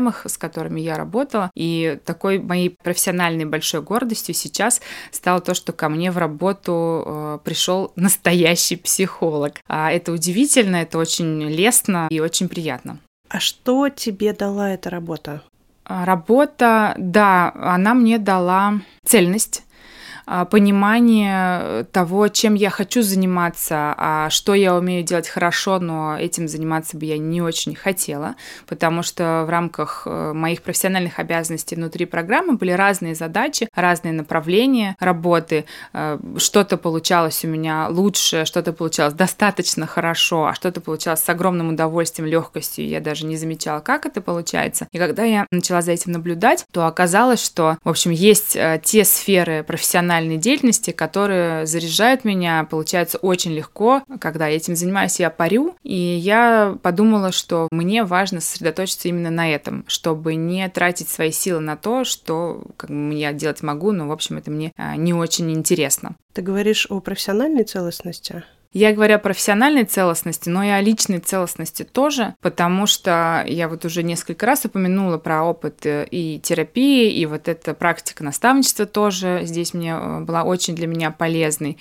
наставляемых, 0.01 0.25
с 0.25 0.37
которыми 0.37 0.81
я 0.81 0.95
работала. 0.95 1.51
И 1.55 1.99
такой 2.05 2.39
моей 2.39 2.69
профессиональной 2.69 3.45
большой 3.45 3.81
гордостью 3.81 4.35
сейчас 4.35 4.81
стало 5.11 5.41
то, 5.41 5.53
что 5.53 5.73
ко 5.73 5.89
мне 5.89 6.11
в 6.11 6.17
работу 6.17 7.03
э, 7.05 7.39
пришел 7.43 7.91
настоящий 7.95 8.75
психолог. 8.75 9.53
А 9.67 9.91
это 9.91 10.11
удивительно, 10.11 10.77
это 10.77 10.97
очень 10.97 11.43
лестно 11.43 12.07
и 12.09 12.19
очень 12.19 12.49
приятно. 12.49 12.97
А 13.29 13.39
что 13.39 13.89
тебе 13.89 14.33
дала 14.33 14.71
эта 14.71 14.89
работа? 14.89 15.41
А, 15.85 16.05
работа, 16.05 16.93
да, 16.97 17.51
она 17.55 17.93
мне 17.93 18.17
дала 18.17 18.81
цельность 19.05 19.63
понимание 20.25 21.83
того, 21.91 22.27
чем 22.27 22.53
я 22.53 22.69
хочу 22.69 23.01
заниматься, 23.01 23.93
а 23.97 24.29
что 24.29 24.53
я 24.53 24.75
умею 24.75 25.03
делать 25.03 25.27
хорошо, 25.27 25.79
но 25.79 26.17
этим 26.17 26.47
заниматься 26.47 26.97
бы 26.97 27.05
я 27.05 27.17
не 27.17 27.41
очень 27.41 27.75
хотела, 27.75 28.35
потому 28.67 29.03
что 29.03 29.43
в 29.45 29.49
рамках 29.49 30.03
э, 30.05 30.33
моих 30.33 30.61
профессиональных 30.61 31.19
обязанностей 31.19 31.75
внутри 31.75 32.05
программы 32.05 32.57
были 32.57 32.71
разные 32.71 33.15
задачи, 33.15 33.67
разные 33.75 34.13
направления 34.13 34.95
работы. 34.99 35.65
Э, 35.93 36.19
что-то 36.37 36.77
получалось 36.77 37.43
у 37.43 37.47
меня 37.47 37.87
лучше, 37.89 38.45
что-то 38.45 38.73
получалось 38.73 39.13
достаточно 39.13 39.87
хорошо, 39.87 40.47
а 40.47 40.53
что-то 40.53 40.81
получалось 40.81 41.21
с 41.21 41.29
огромным 41.29 41.69
удовольствием, 41.69 42.29
легкостью. 42.29 42.87
Я 42.87 42.99
даже 42.99 43.25
не 43.25 43.37
замечала, 43.37 43.79
как 43.79 44.05
это 44.05 44.21
получается. 44.21 44.87
И 44.91 44.97
когда 44.97 45.23
я 45.23 45.47
начала 45.51 45.81
за 45.81 45.91
этим 45.91 46.11
наблюдать, 46.11 46.65
то 46.71 46.85
оказалось, 46.85 47.43
что, 47.43 47.77
в 47.83 47.89
общем, 47.89 48.11
есть 48.11 48.55
э, 48.55 48.79
те 48.83 49.03
сферы 49.03 49.63
профессиональной 49.63 50.20
профессиональной 50.21 50.37
деятельности, 50.37 50.91
которые 50.91 51.65
заряжают 51.65 52.23
меня, 52.23 52.65
получается 52.69 53.17
очень 53.17 53.51
легко, 53.51 54.03
когда 54.19 54.47
я 54.47 54.57
этим 54.57 54.75
занимаюсь, 54.75 55.19
я 55.19 55.29
парю, 55.29 55.75
и 55.83 55.95
я 55.95 56.77
подумала, 56.81 57.31
что 57.31 57.67
мне 57.71 58.03
важно 58.03 58.41
сосредоточиться 58.41 59.07
именно 59.07 59.31
на 59.31 59.49
этом, 59.51 59.83
чтобы 59.87 60.35
не 60.35 60.67
тратить 60.69 61.09
свои 61.09 61.31
силы 61.31 61.59
на 61.59 61.75
то, 61.75 62.03
что 62.03 62.63
как 62.77 62.89
я 62.89 63.33
делать 63.33 63.63
могу, 63.63 63.91
но, 63.91 64.07
в 64.07 64.11
общем, 64.11 64.37
это 64.37 64.51
мне 64.51 64.71
а, 64.77 64.95
не 64.95 65.13
очень 65.13 65.51
интересно. 65.51 66.15
Ты 66.33 66.41
говоришь 66.41 66.87
о 66.89 66.99
профессиональной 66.99 67.63
целостности? 67.63 68.43
Я 68.73 68.93
говорю 68.93 69.15
о 69.15 69.19
профессиональной 69.19 69.83
целостности, 69.83 70.47
но 70.47 70.63
и 70.63 70.69
о 70.69 70.79
личной 70.79 71.19
целостности 71.19 71.83
тоже, 71.83 72.35
потому 72.39 72.87
что 72.87 73.43
я 73.45 73.67
вот 73.67 73.83
уже 73.83 74.01
несколько 74.01 74.45
раз 74.45 74.63
упомянула 74.63 75.17
про 75.17 75.43
опыт 75.43 75.85
э, 75.85 76.07
и 76.09 76.39
терапии, 76.39 77.11
и 77.11 77.25
вот 77.25 77.49
эта 77.49 77.73
практика 77.73 78.23
наставничества 78.23 78.85
тоже 78.85 79.41
здесь 79.43 79.73
мне 79.73 79.91
э, 79.91 80.19
была 80.21 80.43
очень 80.43 80.73
для 80.73 80.87
меня 80.87 81.11
полезной. 81.11 81.77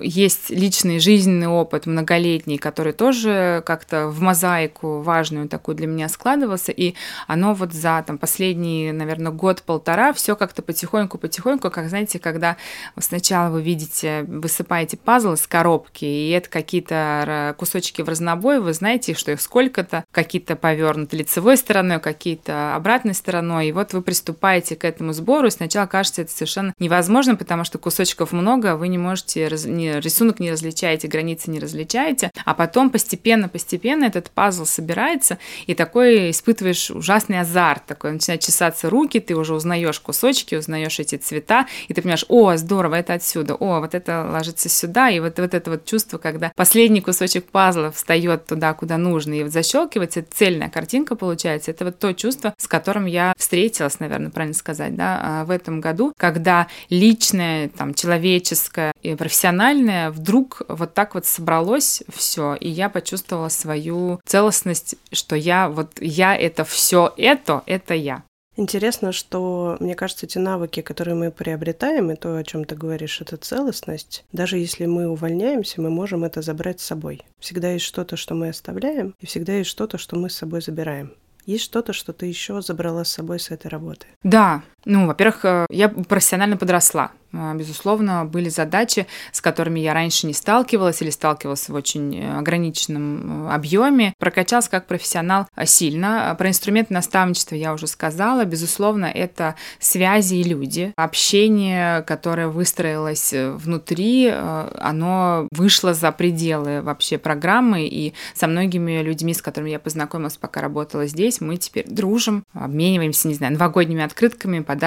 Есть 0.00 0.50
личный 0.50 0.98
жизненный 0.98 1.46
опыт 1.46 1.86
многолетний, 1.86 2.58
который 2.58 2.92
тоже 2.92 3.62
как-то 3.64 4.08
в 4.08 4.20
мозаику 4.20 5.00
важную 5.00 5.48
такую 5.48 5.76
для 5.76 5.86
меня 5.86 6.10
складывался, 6.10 6.72
и 6.72 6.92
оно 7.26 7.54
вот 7.54 7.72
за 7.72 8.04
там 8.06 8.18
последний, 8.18 8.92
наверное, 8.92 9.32
год-полтора 9.32 10.12
все 10.12 10.36
как-то 10.36 10.60
потихоньку-потихоньку, 10.60 11.70
как, 11.70 11.88
знаете, 11.88 12.18
когда 12.18 12.58
сначала 12.98 13.50
вы 13.50 13.62
видите, 13.62 14.24
высыпаете 14.28 14.98
пазл 14.98 15.32
из 15.32 15.46
коробки, 15.46 16.17
и 16.18 16.30
это 16.30 16.48
какие-то 16.48 17.54
кусочки 17.58 18.02
в 18.02 18.08
разнобой, 18.08 18.60
вы 18.60 18.72
знаете, 18.72 19.14
что 19.14 19.32
их 19.32 19.40
сколько-то, 19.40 20.04
какие-то 20.10 20.56
повернуты 20.56 21.16
лицевой 21.16 21.56
стороной, 21.56 22.00
какие-то 22.00 22.74
обратной 22.74 23.14
стороной, 23.14 23.68
и 23.68 23.72
вот 23.72 23.92
вы 23.92 24.02
приступаете 24.02 24.76
к 24.76 24.84
этому 24.84 25.12
сбору, 25.12 25.48
и 25.48 25.50
сначала 25.50 25.86
кажется 25.86 26.22
это 26.22 26.30
совершенно 26.30 26.74
невозможно, 26.78 27.36
потому 27.36 27.64
что 27.64 27.78
кусочков 27.78 28.32
много, 28.32 28.76
вы 28.76 28.88
не 28.88 28.98
можете 28.98 29.48
не, 29.66 30.00
рисунок 30.00 30.40
не 30.40 30.50
различаете, 30.50 31.08
границы 31.08 31.50
не 31.50 31.60
различаете, 31.60 32.30
а 32.44 32.54
потом 32.54 32.90
постепенно-постепенно 32.90 34.04
этот 34.04 34.30
пазл 34.30 34.64
собирается, 34.64 35.38
и 35.66 35.74
такой 35.74 36.30
испытываешь 36.30 36.90
ужасный 36.90 37.40
азарт, 37.40 37.84
такой 37.86 38.12
начинают 38.12 38.42
чесаться 38.42 38.90
руки, 38.90 39.20
ты 39.20 39.34
уже 39.36 39.54
узнаешь 39.54 40.00
кусочки, 40.00 40.54
узнаешь 40.54 40.98
эти 40.98 41.16
цвета, 41.16 41.66
и 41.88 41.94
ты 41.94 42.02
понимаешь, 42.02 42.24
о, 42.28 42.56
здорово, 42.56 42.96
это 42.96 43.14
отсюда, 43.14 43.54
о, 43.54 43.80
вот 43.80 43.94
это 43.94 44.26
ложится 44.30 44.68
сюда, 44.68 45.10
и 45.10 45.20
вот, 45.20 45.38
вот 45.38 45.54
это 45.54 45.70
вот 45.70 45.84
чувство, 45.84 46.07
когда 46.16 46.50
последний 46.56 47.02
кусочек 47.02 47.44
пазла 47.50 47.92
встает 47.92 48.46
туда, 48.46 48.72
куда 48.72 48.96
нужно, 48.96 49.34
и 49.34 49.42
вот 49.42 49.52
защелкивается, 49.52 50.24
цельная 50.30 50.70
картинка 50.70 51.14
получается, 51.14 51.70
это 51.70 51.84
вот 51.84 51.98
то 51.98 52.14
чувство, 52.14 52.54
с 52.56 52.66
которым 52.66 53.04
я 53.04 53.34
встретилась, 53.36 54.00
наверное, 54.00 54.30
правильно 54.30 54.54
сказать, 54.54 54.96
да, 54.96 55.20
а, 55.22 55.44
в 55.44 55.50
этом 55.50 55.80
году, 55.82 56.14
когда 56.16 56.68
личное, 56.88 57.68
там, 57.68 57.92
человеческое 57.92 58.92
и 59.02 59.14
профессиональное 59.14 60.10
вдруг 60.10 60.62
вот 60.68 60.94
так 60.94 61.14
вот 61.14 61.26
собралось 61.26 62.02
все, 62.08 62.54
и 62.54 62.68
я 62.68 62.88
почувствовала 62.88 63.48
свою 63.48 64.20
целостность, 64.24 64.94
что 65.12 65.36
я 65.36 65.68
вот 65.68 65.90
я 66.00 66.36
это 66.36 66.64
все 66.64 67.12
это, 67.16 67.62
это 67.66 67.94
я. 67.94 68.22
Интересно, 68.58 69.12
что, 69.12 69.76
мне 69.78 69.94
кажется, 69.94 70.26
эти 70.26 70.38
навыки, 70.38 70.82
которые 70.82 71.14
мы 71.14 71.30
приобретаем, 71.30 72.10
и 72.10 72.16
то, 72.16 72.36
о 72.36 72.42
чем 72.42 72.64
ты 72.64 72.74
говоришь, 72.74 73.20
это 73.20 73.36
целостность, 73.36 74.24
даже 74.32 74.58
если 74.58 74.84
мы 74.86 75.06
увольняемся, 75.06 75.80
мы 75.80 75.90
можем 75.90 76.24
это 76.24 76.42
забрать 76.42 76.80
с 76.80 76.84
собой. 76.84 77.22
Всегда 77.38 77.70
есть 77.70 77.84
что-то, 77.84 78.16
что 78.16 78.34
мы 78.34 78.48
оставляем, 78.48 79.14
и 79.20 79.26
всегда 79.26 79.52
есть 79.52 79.70
что-то, 79.70 79.96
что 79.96 80.16
мы 80.16 80.28
с 80.28 80.34
собой 80.34 80.60
забираем. 80.60 81.12
Есть 81.46 81.64
что-то, 81.64 81.92
что 81.92 82.12
ты 82.12 82.26
еще 82.26 82.60
забрала 82.60 83.04
с 83.04 83.12
собой 83.12 83.38
с 83.38 83.52
этой 83.52 83.68
работы? 83.68 84.06
Да, 84.24 84.64
ну, 84.88 85.06
во-первых, 85.06 85.44
э, 85.44 85.66
я 85.68 85.90
профессионально 85.90 86.56
подросла. 86.56 87.10
Э, 87.34 87.52
безусловно, 87.54 88.24
были 88.24 88.48
задачи, 88.48 89.06
с 89.32 89.42
которыми 89.42 89.80
я 89.80 89.92
раньше 89.92 90.26
не 90.26 90.32
сталкивалась 90.32 91.02
или 91.02 91.10
сталкивалась 91.10 91.68
в 91.68 91.74
очень 91.74 92.18
э, 92.18 92.38
ограниченном 92.38 93.50
объеме. 93.50 94.14
Прокачалась 94.18 94.70
как 94.70 94.86
профессионал 94.86 95.46
сильно. 95.66 96.34
Про 96.38 96.48
инструмент 96.48 96.88
наставничества 96.88 97.54
я 97.54 97.74
уже 97.74 97.86
сказала. 97.86 98.46
Безусловно, 98.46 99.04
это 99.04 99.56
связи 99.78 100.36
и 100.36 100.42
люди. 100.42 100.94
Общение, 100.96 102.00
которое 102.02 102.48
выстроилось 102.48 103.34
внутри, 103.34 104.28
оно 104.30 105.48
вышло 105.52 105.92
за 105.92 106.12
пределы 106.12 106.80
вообще 106.80 107.18
программы. 107.18 107.86
И 107.86 108.14
со 108.32 108.46
многими 108.46 109.02
людьми, 109.02 109.34
с 109.34 109.42
которыми 109.42 109.68
я 109.68 109.78
познакомилась, 109.78 110.38
пока 110.38 110.62
работала 110.62 111.06
здесь, 111.06 111.42
мы 111.42 111.58
теперь 111.58 111.84
дружим, 111.86 112.42
обмениваемся, 112.54 113.28
не 113.28 113.34
знаю, 113.34 113.52
новогодними 113.52 114.02
открытками, 114.02 114.60
подарками, 114.60 114.77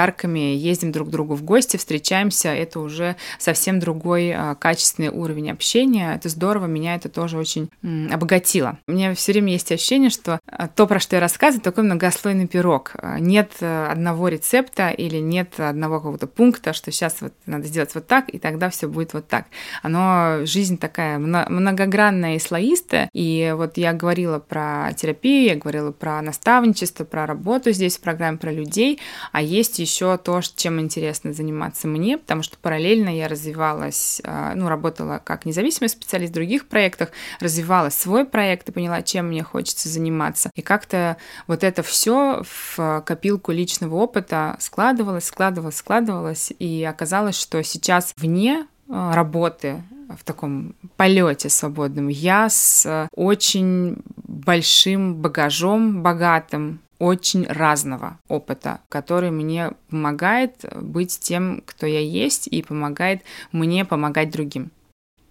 ездим 0.56 0.92
друг 0.92 1.10
к 1.10 1.12
другу 1.12 1.36
в 1.36 1.44
гости, 1.44 1.78
встречаемся, 1.78 2.50
это 2.50 2.80
уже 2.80 3.16
совсем 3.40 3.80
другой 3.80 4.32
а, 4.32 4.56
качественный 4.56 5.10
уровень 5.10 5.52
общения. 5.52 6.16
Это 6.16 6.30
здорово, 6.30 6.66
меня 6.66 6.96
это 6.96 7.10
тоже 7.10 7.38
очень 7.38 7.70
обогатило. 8.12 8.78
У 8.88 8.92
меня 8.92 9.14
все 9.16 9.32
время 9.32 9.54
есть 9.54 9.72
ощущение, 9.72 10.10
что 10.10 10.40
а, 10.46 10.68
то, 10.68 10.88
про 10.88 11.00
что 11.00 11.16
я 11.16 11.20
рассказываю, 11.20 11.64
такой 11.64 11.84
многослойный 11.84 12.48
пирог. 12.48 12.92
А, 12.96 13.20
нет 13.20 13.52
э, 13.60 13.88
одного 13.88 14.28
рецепта 14.28 14.90
или 14.90 15.18
нет 15.18 15.60
одного 15.60 15.98
какого-то 15.98 16.28
пункта, 16.28 16.74
что 16.74 16.92
сейчас 16.92 17.18
вот 17.22 17.34
надо 17.46 17.68
сделать 17.68 17.94
вот 17.96 18.08
так, 18.08 18.30
и 18.30 18.40
тогда 18.40 18.70
все 18.70 18.88
будет 18.88 19.14
вот 19.14 19.28
так. 19.28 19.46
Оно, 19.82 20.46
жизнь 20.46 20.78
такая 20.78 21.18
многогранная 21.18 22.36
и 22.36 22.40
слоистая, 22.40 23.10
и 23.14 23.54
вот 23.56 23.78
я 23.78 23.94
говорила 23.94 24.40
про 24.40 24.92
терапию, 24.96 25.46
я 25.46 25.56
говорила 25.56 25.92
про 25.92 26.22
наставничество, 26.22 27.04
про 27.04 27.26
работу 27.26 27.72
здесь 27.72 27.98
в 27.98 28.02
программе, 28.02 28.38
про 28.38 28.52
людей, 28.52 29.00
а 29.32 29.42
есть 29.42 29.71
еще 29.80 30.18
то, 30.18 30.42
чем 30.42 30.80
интересно 30.80 31.34
заниматься 31.34 31.88
мне, 31.88 32.18
потому 32.18 32.44
что 32.44 32.58
параллельно 32.58 33.10
я 33.10 33.28
развивалась, 33.28 34.22
а, 34.24 34.54
ну, 34.56 34.68
работала 34.68 35.22
как 35.24 35.46
независимый 35.46 35.90
специалист 35.90 36.32
в 36.32 36.36
других 36.36 36.68
проектах, 36.68 37.10
развивала 37.40 37.90
свой 37.90 38.25
проект 38.25 38.70
и 38.70 38.72
поняла, 38.72 39.01
чем 39.01 39.28
мне 39.28 39.44
хочется 39.44 39.90
заниматься. 39.90 40.50
И 40.56 40.62
как-то 40.62 41.18
вот 41.48 41.63
это 41.63 41.84
все 41.84 42.44
в 42.44 43.04
копилку 43.06 43.51
личного 43.51 43.96
опыта 43.96 44.58
складывалось, 44.60 45.25
складывалось, 45.25 45.78
складывалось, 45.78 46.54
и 46.60 46.84
оказалось, 46.84 47.40
что 47.40 47.63
сейчас 47.63 48.13
вне 48.18 48.68
а, 48.90 49.13
работы 49.16 49.84
в 50.18 50.24
таком 50.24 50.75
полете 50.98 51.50
свободном. 51.50 52.08
Я 52.08 52.50
с 52.50 53.08
очень 53.16 53.98
большим 54.16 55.16
багажом, 55.16 56.01
богатым, 56.01 56.80
очень 57.01 57.48
разного 57.48 58.20
опыта, 58.27 58.79
который 58.88 59.31
мне 59.31 59.72
помогает 59.89 60.63
быть 60.79 61.20
тем, 61.20 61.63
кто 61.65 61.88
я 61.88 62.00
есть, 62.00 62.48
и 62.48 62.62
помогает 62.62 63.24
мне 63.51 63.86
помогать 63.86 64.29
другим. 64.29 64.70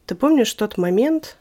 Ты 0.07 0.17
помнишь 0.17 0.53
тот 0.55 0.79
момент, 0.79 1.37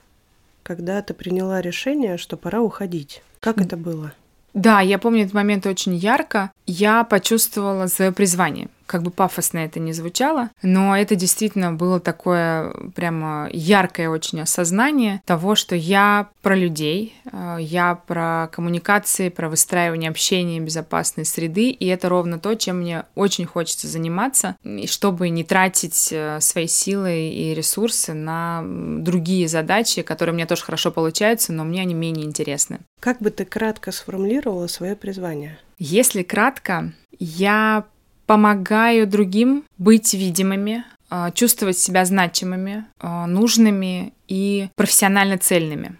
когда 0.61 1.01
ты 1.01 1.15
приняла 1.15 1.61
решение, 1.61 2.17
что 2.17 2.37
пора 2.37 2.61
уходить? 2.61 3.23
Как 3.39 3.59
это 3.59 3.75
было? 3.75 4.13
Да, 4.53 4.81
я 4.81 4.99
помню 4.99 5.21
этот 5.21 5.33
момент 5.33 5.65
очень 5.65 5.95
ярко. 5.95 6.51
Я 6.67 7.03
почувствовала 7.03 7.87
свое 7.87 8.11
призвание 8.11 8.69
как 8.89 9.03
бы 9.03 9.11
пафосно 9.11 9.59
это 9.59 9.79
не 9.79 9.93
звучало, 9.93 10.49
но 10.63 10.97
это 10.97 11.15
действительно 11.15 11.71
было 11.71 11.99
такое 11.99 12.73
прямо 12.95 13.47
яркое 13.51 14.09
очень 14.09 14.41
осознание 14.41 15.21
того, 15.25 15.53
что 15.53 15.75
я 15.75 16.29
про 16.41 16.55
людей, 16.55 17.13
э, 17.31 17.57
я 17.59 17.93
про 17.93 18.49
коммуникации, 18.51 19.29
про 19.29 19.47
выстраивание 19.47 20.09
общения, 20.09 20.59
безопасной 20.59 21.25
среды, 21.25 21.69
и 21.69 21.85
это 21.85 22.09
ровно 22.09 22.39
то, 22.39 22.55
чем 22.55 22.79
мне 22.79 23.03
очень 23.13 23.45
хочется 23.45 23.87
заниматься, 23.87 24.55
чтобы 24.87 25.29
не 25.29 25.43
тратить 25.43 26.09
э, 26.11 26.39
свои 26.41 26.65
силы 26.65 27.29
и 27.29 27.53
ресурсы 27.53 28.13
на 28.15 28.63
другие 28.65 29.47
задачи, 29.47 30.01
которые 30.01 30.33
мне 30.33 30.47
тоже 30.47 30.63
хорошо 30.63 30.89
получаются, 30.89 31.53
но 31.53 31.63
мне 31.63 31.81
они 31.81 31.93
менее 31.93 32.25
интересны. 32.25 32.79
Как 32.99 33.19
бы 33.19 33.29
ты 33.29 33.45
кратко 33.45 33.91
сформулировала 33.91 34.65
свое 34.65 34.95
призвание? 34.95 35.59
Если 35.77 36.23
кратко, 36.23 36.91
я 37.19 37.85
помогаю 38.29 39.07
другим 39.07 39.63
быть 39.79 40.13
видимыми, 40.13 40.85
а, 41.09 41.31
чувствовать 41.31 41.79
себя 41.79 42.05
значимыми, 42.05 42.85
а, 42.99 43.25
нужными 43.25 44.13
и 44.27 44.69
профессионально 44.75 45.39
цельными. 45.39 45.97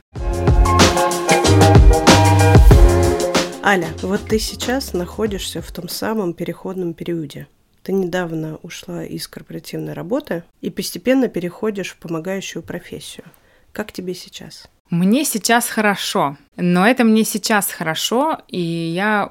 Аля, 3.64 3.88
вот 4.04 4.22
ты 4.30 4.38
сейчас 4.38 4.94
находишься 4.94 5.64
в 5.64 5.72
том 5.72 5.90
самом 5.90 6.34
переходном 6.36 6.94
периоде. 6.94 7.48
Ты 7.82 7.94
недавно 7.94 8.58
ушла 8.58 9.04
из 9.04 9.28
корпоративной 9.28 9.94
работы 9.94 10.44
и 10.62 10.70
постепенно 10.70 11.30
переходишь 11.30 11.94
в 11.94 11.98
помогающую 11.98 12.62
профессию. 12.62 13.26
Как 13.72 13.92
тебе 13.92 14.14
сейчас? 14.14 14.70
Мне 14.90 15.24
сейчас 15.24 15.70
хорошо. 15.70 16.38
Но 16.62 16.86
это 16.86 17.06
мне 17.06 17.24
сейчас 17.24 17.72
хорошо, 17.72 18.40
и 18.50 18.60
я 18.60 19.30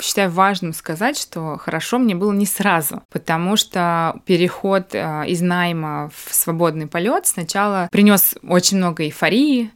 считаю 0.00 0.30
важным 0.30 0.72
сказать, 0.72 1.18
что 1.18 1.56
хорошо 1.58 1.98
мне 1.98 2.14
было 2.14 2.32
не 2.32 2.46
сразу, 2.46 3.02
потому 3.10 3.56
что 3.56 4.20
переход 4.26 4.94
э, 4.94 5.24
из 5.26 5.40
найма 5.40 6.10
в 6.14 6.32
свободный 6.32 6.86
полет 6.86 7.26
сначала 7.26 7.88
принес 7.90 8.36
очень 8.46 8.76
много 8.76 9.02
эйфории, 9.04 9.72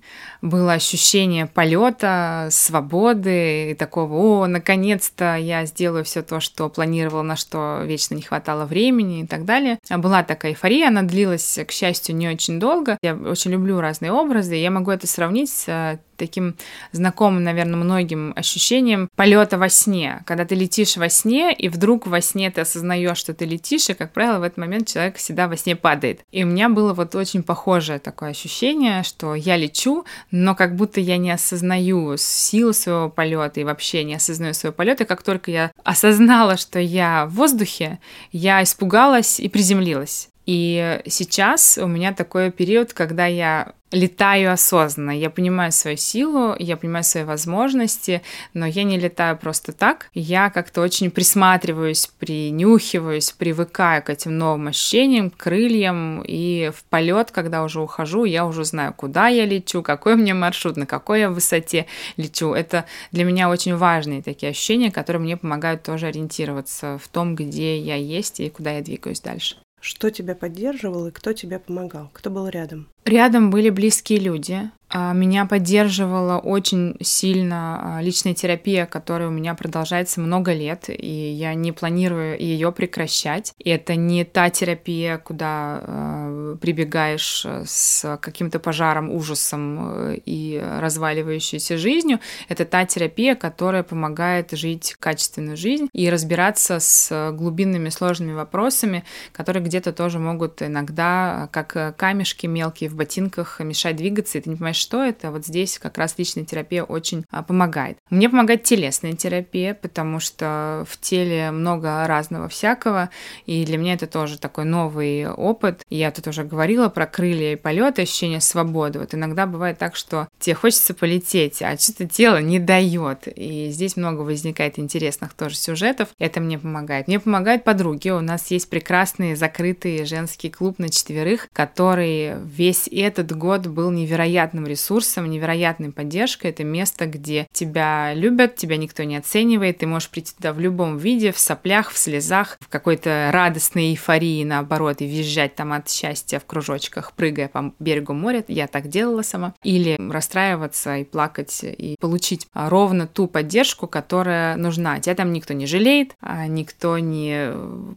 было 0.48 0.72
ощущение 0.74 1.46
полета, 1.46 2.48
свободы 2.50 3.70
и 3.70 3.74
такого, 3.74 4.14
о, 4.14 4.46
наконец-то 4.46 5.36
я 5.36 5.66
сделаю 5.66 6.04
все 6.04 6.22
то, 6.22 6.40
что 6.40 6.68
планировала, 6.68 7.22
на 7.22 7.36
что 7.36 7.82
вечно 7.84 8.14
не 8.14 8.22
хватало 8.22 8.64
времени 8.64 9.20
и 9.20 9.26
так 9.26 9.44
далее. 9.44 9.78
Была 9.88 10.22
такая 10.22 10.52
эйфория, 10.52 10.88
она 10.88 11.02
длилась, 11.02 11.58
к 11.66 11.70
счастью, 11.70 12.16
не 12.16 12.28
очень 12.28 12.58
долго. 12.58 12.98
Я 13.02 13.14
очень 13.14 13.50
люблю 13.50 13.80
разные 13.80 14.12
образы, 14.12 14.54
я 14.54 14.70
могу 14.70 14.90
это 14.90 15.06
сравнить 15.06 15.50
с 15.50 15.64
э, 15.68 15.98
таким 16.16 16.56
знакомым, 16.92 17.44
наверное, 17.44 17.76
многим 17.76 18.32
ощущением 18.36 19.08
полета 19.16 19.58
во 19.58 19.68
сне. 19.68 20.22
Когда 20.26 20.44
ты 20.44 20.54
летишь 20.54 20.96
во 20.96 21.08
сне, 21.08 21.52
и 21.52 21.68
вдруг 21.68 22.06
во 22.06 22.20
сне 22.20 22.50
ты 22.50 22.62
осознаешь, 22.62 23.18
что 23.18 23.34
ты 23.34 23.44
летишь, 23.44 23.88
и, 23.90 23.94
как 23.94 24.12
правило, 24.12 24.38
в 24.38 24.42
этот 24.42 24.58
момент 24.58 24.88
человек 24.88 25.16
всегда 25.16 25.48
во 25.48 25.56
сне 25.56 25.76
падает. 25.76 26.20
И 26.32 26.44
у 26.44 26.46
меня 26.46 26.68
было 26.68 26.92
вот 26.92 27.14
очень 27.14 27.42
похожее 27.42 27.98
такое 27.98 28.30
ощущение, 28.30 29.02
что 29.02 29.34
я 29.34 29.56
лечу, 29.56 30.04
но 30.30 30.54
как 30.54 30.76
будто 30.76 31.00
я 31.00 31.16
не 31.16 31.30
осознаю 31.30 32.16
силу 32.16 32.72
своего 32.72 33.08
полета 33.08 33.60
и 33.60 33.64
вообще 33.64 34.04
не 34.04 34.14
осознаю 34.14 34.54
своего 34.54 34.74
полета. 34.74 35.04
И 35.04 35.06
как 35.06 35.22
только 35.22 35.50
я 35.50 35.72
осознала, 35.84 36.56
что 36.56 36.78
я 36.78 37.26
в 37.26 37.34
воздухе, 37.34 37.98
я 38.32 38.62
испугалась 38.62 39.40
и 39.40 39.48
приземлилась. 39.48 40.28
И 40.46 41.00
сейчас 41.06 41.76
у 41.76 41.88
меня 41.88 42.12
такой 42.14 42.52
период, 42.52 42.92
когда 42.92 43.26
я 43.26 43.72
летаю 43.92 44.52
осознанно. 44.52 45.12
Я 45.12 45.30
понимаю 45.30 45.72
свою 45.72 45.96
силу, 45.96 46.54
я 46.58 46.76
понимаю 46.76 47.04
свои 47.04 47.24
возможности, 47.24 48.22
но 48.52 48.66
я 48.66 48.82
не 48.82 48.98
летаю 48.98 49.36
просто 49.36 49.72
так. 49.72 50.08
Я 50.14 50.50
как-то 50.50 50.80
очень 50.80 51.10
присматриваюсь, 51.10 52.10
принюхиваюсь, 52.18 53.30
привыкаю 53.32 54.02
к 54.02 54.10
этим 54.10 54.36
новым 54.36 54.68
ощущениям, 54.68 55.30
крыльям, 55.30 56.22
и 56.26 56.70
в 56.74 56.84
полет, 56.84 57.30
когда 57.30 57.62
уже 57.62 57.80
ухожу, 57.80 58.24
я 58.24 58.46
уже 58.46 58.64
знаю, 58.64 58.92
куда 58.92 59.28
я 59.28 59.46
лечу, 59.46 59.82
какой 59.82 60.14
у 60.14 60.16
меня 60.16 60.34
маршрут, 60.34 60.76
на 60.76 60.86
какой 60.86 61.20
я 61.20 61.30
высоте 61.30 61.86
лечу. 62.16 62.52
Это 62.52 62.86
для 63.12 63.24
меня 63.24 63.48
очень 63.48 63.76
важные 63.76 64.22
такие 64.22 64.50
ощущения, 64.50 64.90
которые 64.90 65.22
мне 65.22 65.36
помогают 65.36 65.82
тоже 65.82 66.06
ориентироваться 66.06 66.98
в 67.02 67.08
том, 67.08 67.34
где 67.34 67.78
я 67.78 67.96
есть 67.96 68.40
и 68.40 68.50
куда 68.50 68.72
я 68.72 68.82
двигаюсь 68.82 69.20
дальше. 69.20 69.56
Что 69.86 70.10
тебя 70.10 70.34
поддерживал 70.34 71.06
и 71.06 71.12
кто 71.12 71.32
тебе 71.32 71.60
помогал? 71.60 72.10
Кто 72.12 72.28
был 72.28 72.48
рядом? 72.48 72.88
Рядом 73.04 73.50
были 73.50 73.70
близкие 73.70 74.18
люди. 74.18 74.68
А, 74.98 75.12
меня 75.12 75.44
поддерживала 75.44 76.38
очень 76.38 76.96
сильно 77.02 77.98
а, 77.98 78.02
личная 78.02 78.32
терапия, 78.32 78.86
которая 78.86 79.28
у 79.28 79.30
меня 79.30 79.54
продолжается 79.54 80.22
много 80.22 80.54
лет, 80.54 80.88
и 80.88 81.32
я 81.32 81.52
не 81.52 81.72
планирую 81.72 82.40
ее 82.40 82.72
прекращать. 82.72 83.52
И 83.58 83.68
это 83.68 83.94
не 83.94 84.24
та 84.24 84.48
терапия, 84.48 85.18
куда 85.18 85.80
э, 85.82 86.56
прибегаешь 86.62 87.44
с 87.66 88.18
каким-то 88.22 88.58
пожаром, 88.58 89.10
ужасом 89.10 90.14
э, 90.14 90.18
и 90.24 90.64
разваливающейся 90.80 91.76
жизнью. 91.76 92.20
Это 92.48 92.64
та 92.64 92.86
терапия, 92.86 93.34
которая 93.34 93.82
помогает 93.82 94.52
жить 94.52 94.96
качественную 94.98 95.58
жизнь 95.58 95.90
и 95.92 96.08
разбираться 96.08 96.78
с 96.80 97.32
глубинными 97.32 97.90
сложными 97.90 98.32
вопросами, 98.32 99.04
которые 99.32 99.62
где-то 99.62 99.92
тоже 99.92 100.18
могут 100.18 100.62
иногда, 100.62 101.50
как 101.52 101.96
камешки 101.98 102.46
мелкие 102.46 102.88
в 102.88 102.94
ботинках 102.94 103.60
мешать 103.60 103.96
двигаться, 103.96 104.38
и 104.38 104.40
ты 104.40 104.48
не 104.48 104.56
понимаешь, 104.56 104.85
что 104.86 105.02
это. 105.02 105.32
Вот 105.32 105.44
здесь 105.44 105.80
как 105.80 105.98
раз 105.98 106.14
личная 106.16 106.44
терапия 106.44 106.84
очень 106.84 107.24
а, 107.32 107.42
помогает. 107.42 107.98
Мне 108.08 108.30
помогает 108.30 108.62
телесная 108.62 109.14
терапия, 109.14 109.74
потому 109.74 110.20
что 110.20 110.86
в 110.88 110.96
теле 111.00 111.50
много 111.50 112.06
разного 112.06 112.48
всякого, 112.48 113.10
и 113.46 113.64
для 113.64 113.78
меня 113.78 113.94
это 113.94 114.06
тоже 114.06 114.38
такой 114.38 114.64
новый 114.64 115.28
опыт. 115.28 115.82
Я 115.90 116.12
тут 116.12 116.28
уже 116.28 116.44
говорила 116.44 116.88
про 116.88 117.06
крылья 117.06 117.54
и 117.54 117.56
полет, 117.56 117.98
ощущение 117.98 118.40
свободы. 118.40 119.00
Вот 119.00 119.12
иногда 119.12 119.46
бывает 119.46 119.78
так, 119.78 119.96
что 119.96 120.28
тебе 120.38 120.54
хочется 120.54 120.94
полететь, 120.94 121.62
а 121.62 121.76
что-то 121.76 122.06
тело 122.06 122.40
не 122.40 122.60
дает. 122.60 123.26
И 123.26 123.70
здесь 123.70 123.96
много 123.96 124.20
возникает 124.20 124.78
интересных 124.78 125.34
тоже 125.34 125.56
сюжетов. 125.56 126.10
Это 126.20 126.38
мне 126.40 126.60
помогает. 126.60 127.08
Мне 127.08 127.18
помогают 127.18 127.64
подруги. 127.64 128.10
У 128.10 128.20
нас 128.20 128.52
есть 128.52 128.70
прекрасный 128.70 129.34
закрытый 129.34 130.04
женский 130.04 130.48
клуб 130.48 130.78
на 130.78 130.90
четверых, 130.90 131.48
который 131.52 132.34
весь 132.44 132.88
этот 132.92 133.36
год 133.36 133.66
был 133.66 133.90
невероятным 133.90 134.65
ресурсом, 134.66 135.30
невероятной 135.30 135.92
поддержкой. 135.92 136.50
Это 136.50 136.64
место, 136.64 137.06
где 137.06 137.46
тебя 137.52 138.14
любят, 138.14 138.56
тебя 138.56 138.76
никто 138.76 139.02
не 139.04 139.16
оценивает, 139.16 139.78
ты 139.78 139.86
можешь 139.86 140.10
прийти 140.10 140.32
туда 140.36 140.52
в 140.52 140.60
любом 140.60 140.98
виде, 140.98 141.32
в 141.32 141.38
соплях, 141.38 141.90
в 141.90 141.98
слезах, 141.98 142.58
в 142.60 142.68
какой-то 142.68 143.30
радостной 143.32 143.90
эйфории, 143.90 144.44
наоборот, 144.44 145.00
и 145.00 145.06
визжать 145.06 145.54
там 145.54 145.72
от 145.72 145.88
счастья 145.88 146.38
в 146.38 146.46
кружочках, 146.46 147.12
прыгая 147.12 147.48
по 147.48 147.72
берегу 147.78 148.12
моря. 148.12 148.44
Я 148.48 148.66
так 148.66 148.88
делала 148.88 149.22
сама. 149.22 149.54
Или 149.62 149.96
расстраиваться 150.10 150.96
и 150.96 151.04
плакать, 151.04 151.60
и 151.62 151.96
получить 152.00 152.46
ровно 152.54 153.06
ту 153.06 153.26
поддержку, 153.26 153.86
которая 153.86 154.56
нужна. 154.56 155.00
Тебя 155.00 155.14
там 155.14 155.32
никто 155.32 155.54
не 155.54 155.66
жалеет, 155.66 156.14
а 156.20 156.46
никто 156.46 156.98
не 156.98 157.52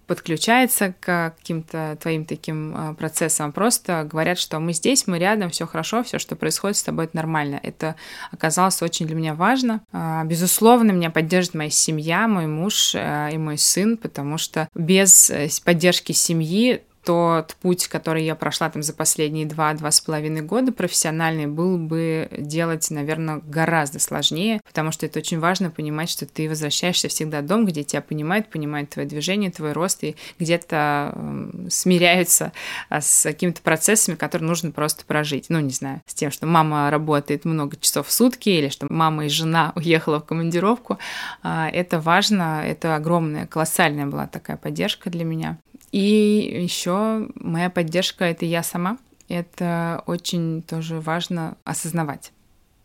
подключается 0.07 0.93
к 0.99 1.35
каким-то 1.37 1.97
твоим 2.01 2.25
таким 2.25 2.73
а, 2.75 2.93
процессам, 2.93 3.51
просто 3.51 4.07
говорят, 4.09 4.37
что 4.37 4.59
мы 4.59 4.73
здесь, 4.73 5.07
мы 5.07 5.19
рядом, 5.19 5.49
все 5.49 5.65
хорошо, 5.65 6.03
все, 6.03 6.19
что 6.19 6.35
происходит 6.35 6.58
с 6.67 6.83
тобой, 6.83 7.05
это 7.05 7.15
нормально. 7.15 7.59
Это 7.61 7.95
оказалось 8.31 8.81
очень 8.81 9.07
для 9.07 9.15
меня 9.15 9.33
важно. 9.33 9.81
А, 9.91 10.23
безусловно, 10.23 10.91
меня 10.91 11.09
поддержит 11.09 11.53
моя 11.53 11.69
семья, 11.69 12.27
мой 12.27 12.47
муж 12.47 12.93
э, 12.95 13.29
и 13.33 13.37
мой 13.37 13.57
сын, 13.57 13.97
потому 13.97 14.37
что 14.37 14.67
без 14.75 15.29
э, 15.29 15.49
поддержки 15.63 16.11
семьи 16.11 16.81
тот 17.03 17.55
путь, 17.61 17.87
который 17.87 18.23
я 18.23 18.35
прошла 18.35 18.69
там 18.69 18.83
за 18.83 18.93
последние 18.93 19.45
два-два 19.45 19.91
с 19.91 20.01
половиной 20.01 20.41
года 20.41 20.71
профессиональный, 20.71 21.47
был 21.47 21.77
бы 21.77 22.27
делать, 22.37 22.89
наверное, 22.91 23.41
гораздо 23.45 23.99
сложнее, 23.99 24.61
потому 24.65 24.91
что 24.91 25.05
это 25.05 25.19
очень 25.19 25.39
важно 25.39 25.71
понимать, 25.71 26.09
что 26.09 26.25
ты 26.25 26.49
возвращаешься 26.49 27.07
всегда 27.07 27.41
в 27.41 27.45
дом, 27.45 27.65
где 27.65 27.83
тебя 27.83 28.01
понимают, 28.01 28.49
понимают 28.49 28.89
твое 28.89 29.07
движение, 29.07 29.51
твой 29.51 29.71
рост, 29.71 30.03
и 30.03 30.15
где-то 30.39 31.13
э, 31.15 31.67
смиряются 31.69 32.51
а, 32.89 33.01
с 33.01 33.23
какими-то 33.23 33.61
процессами, 33.61 34.15
которые 34.15 34.47
нужно 34.47 34.71
просто 34.71 35.05
прожить. 35.05 35.45
Ну, 35.49 35.59
не 35.59 35.71
знаю, 35.71 36.01
с 36.05 36.13
тем, 36.13 36.31
что 36.31 36.47
мама 36.47 36.89
работает 36.91 37.45
много 37.45 37.77
часов 37.77 38.07
в 38.07 38.11
сутки, 38.11 38.49
или 38.49 38.69
что 38.69 38.87
мама 38.89 39.25
и 39.25 39.29
жена 39.29 39.71
уехала 39.75 40.19
в 40.19 40.25
командировку. 40.25 40.99
Э, 41.43 41.67
это 41.71 41.99
важно, 41.99 42.63
это 42.65 42.95
огромная, 42.95 43.47
колоссальная 43.47 44.05
была 44.05 44.27
такая 44.27 44.57
поддержка 44.57 45.09
для 45.09 45.23
меня. 45.23 45.57
И 45.91 46.61
еще 46.63 47.27
моя 47.35 47.69
поддержка— 47.69 48.25
это 48.25 48.45
я 48.45 48.63
сама. 48.63 48.97
Это 49.27 50.03
очень 50.07 50.63
тоже 50.63 50.99
важно 50.99 51.57
осознавать, 51.63 52.31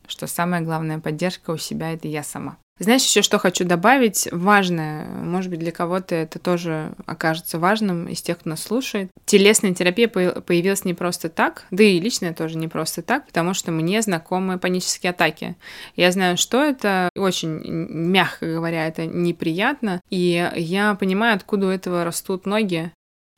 что 0.06 0.26
самая 0.26 0.60
главная 0.60 0.98
поддержка 0.98 1.50
у 1.50 1.56
себя— 1.56 1.92
это 1.94 2.08
я 2.08 2.22
сама. 2.22 2.58
Знаешь, 2.78 3.04
еще 3.04 3.22
что 3.22 3.38
хочу 3.38 3.64
добавить, 3.64 4.28
важное, 4.32 5.06
может 5.06 5.48
быть, 5.48 5.60
для 5.60 5.70
кого-то 5.70 6.16
это 6.16 6.40
тоже 6.40 6.92
окажется 7.06 7.60
важным 7.60 8.08
из 8.08 8.20
тех, 8.20 8.40
кто 8.40 8.50
нас 8.50 8.62
слушает. 8.64 9.10
Телесная 9.26 9.74
терапия 9.74 10.08
появилась 10.08 10.84
не 10.84 10.92
просто 10.92 11.28
так, 11.28 11.66
да 11.70 11.84
и 11.84 12.00
личная 12.00 12.34
тоже 12.34 12.58
не 12.58 12.66
просто 12.66 13.02
так, 13.02 13.26
потому 13.26 13.54
что 13.54 13.70
мне 13.70 14.02
знакомы 14.02 14.58
панические 14.58 15.10
атаки. 15.10 15.54
Я 15.94 16.10
знаю, 16.10 16.36
что 16.36 16.64
это, 16.64 17.10
очень, 17.14 17.60
мягко 17.64 18.46
говоря, 18.46 18.88
это 18.88 19.06
неприятно, 19.06 20.00
и 20.10 20.50
я 20.56 20.94
понимаю, 20.96 21.36
откуда 21.36 21.68
у 21.68 21.70
этого 21.70 22.04
растут 22.04 22.44
ноги, 22.44 22.90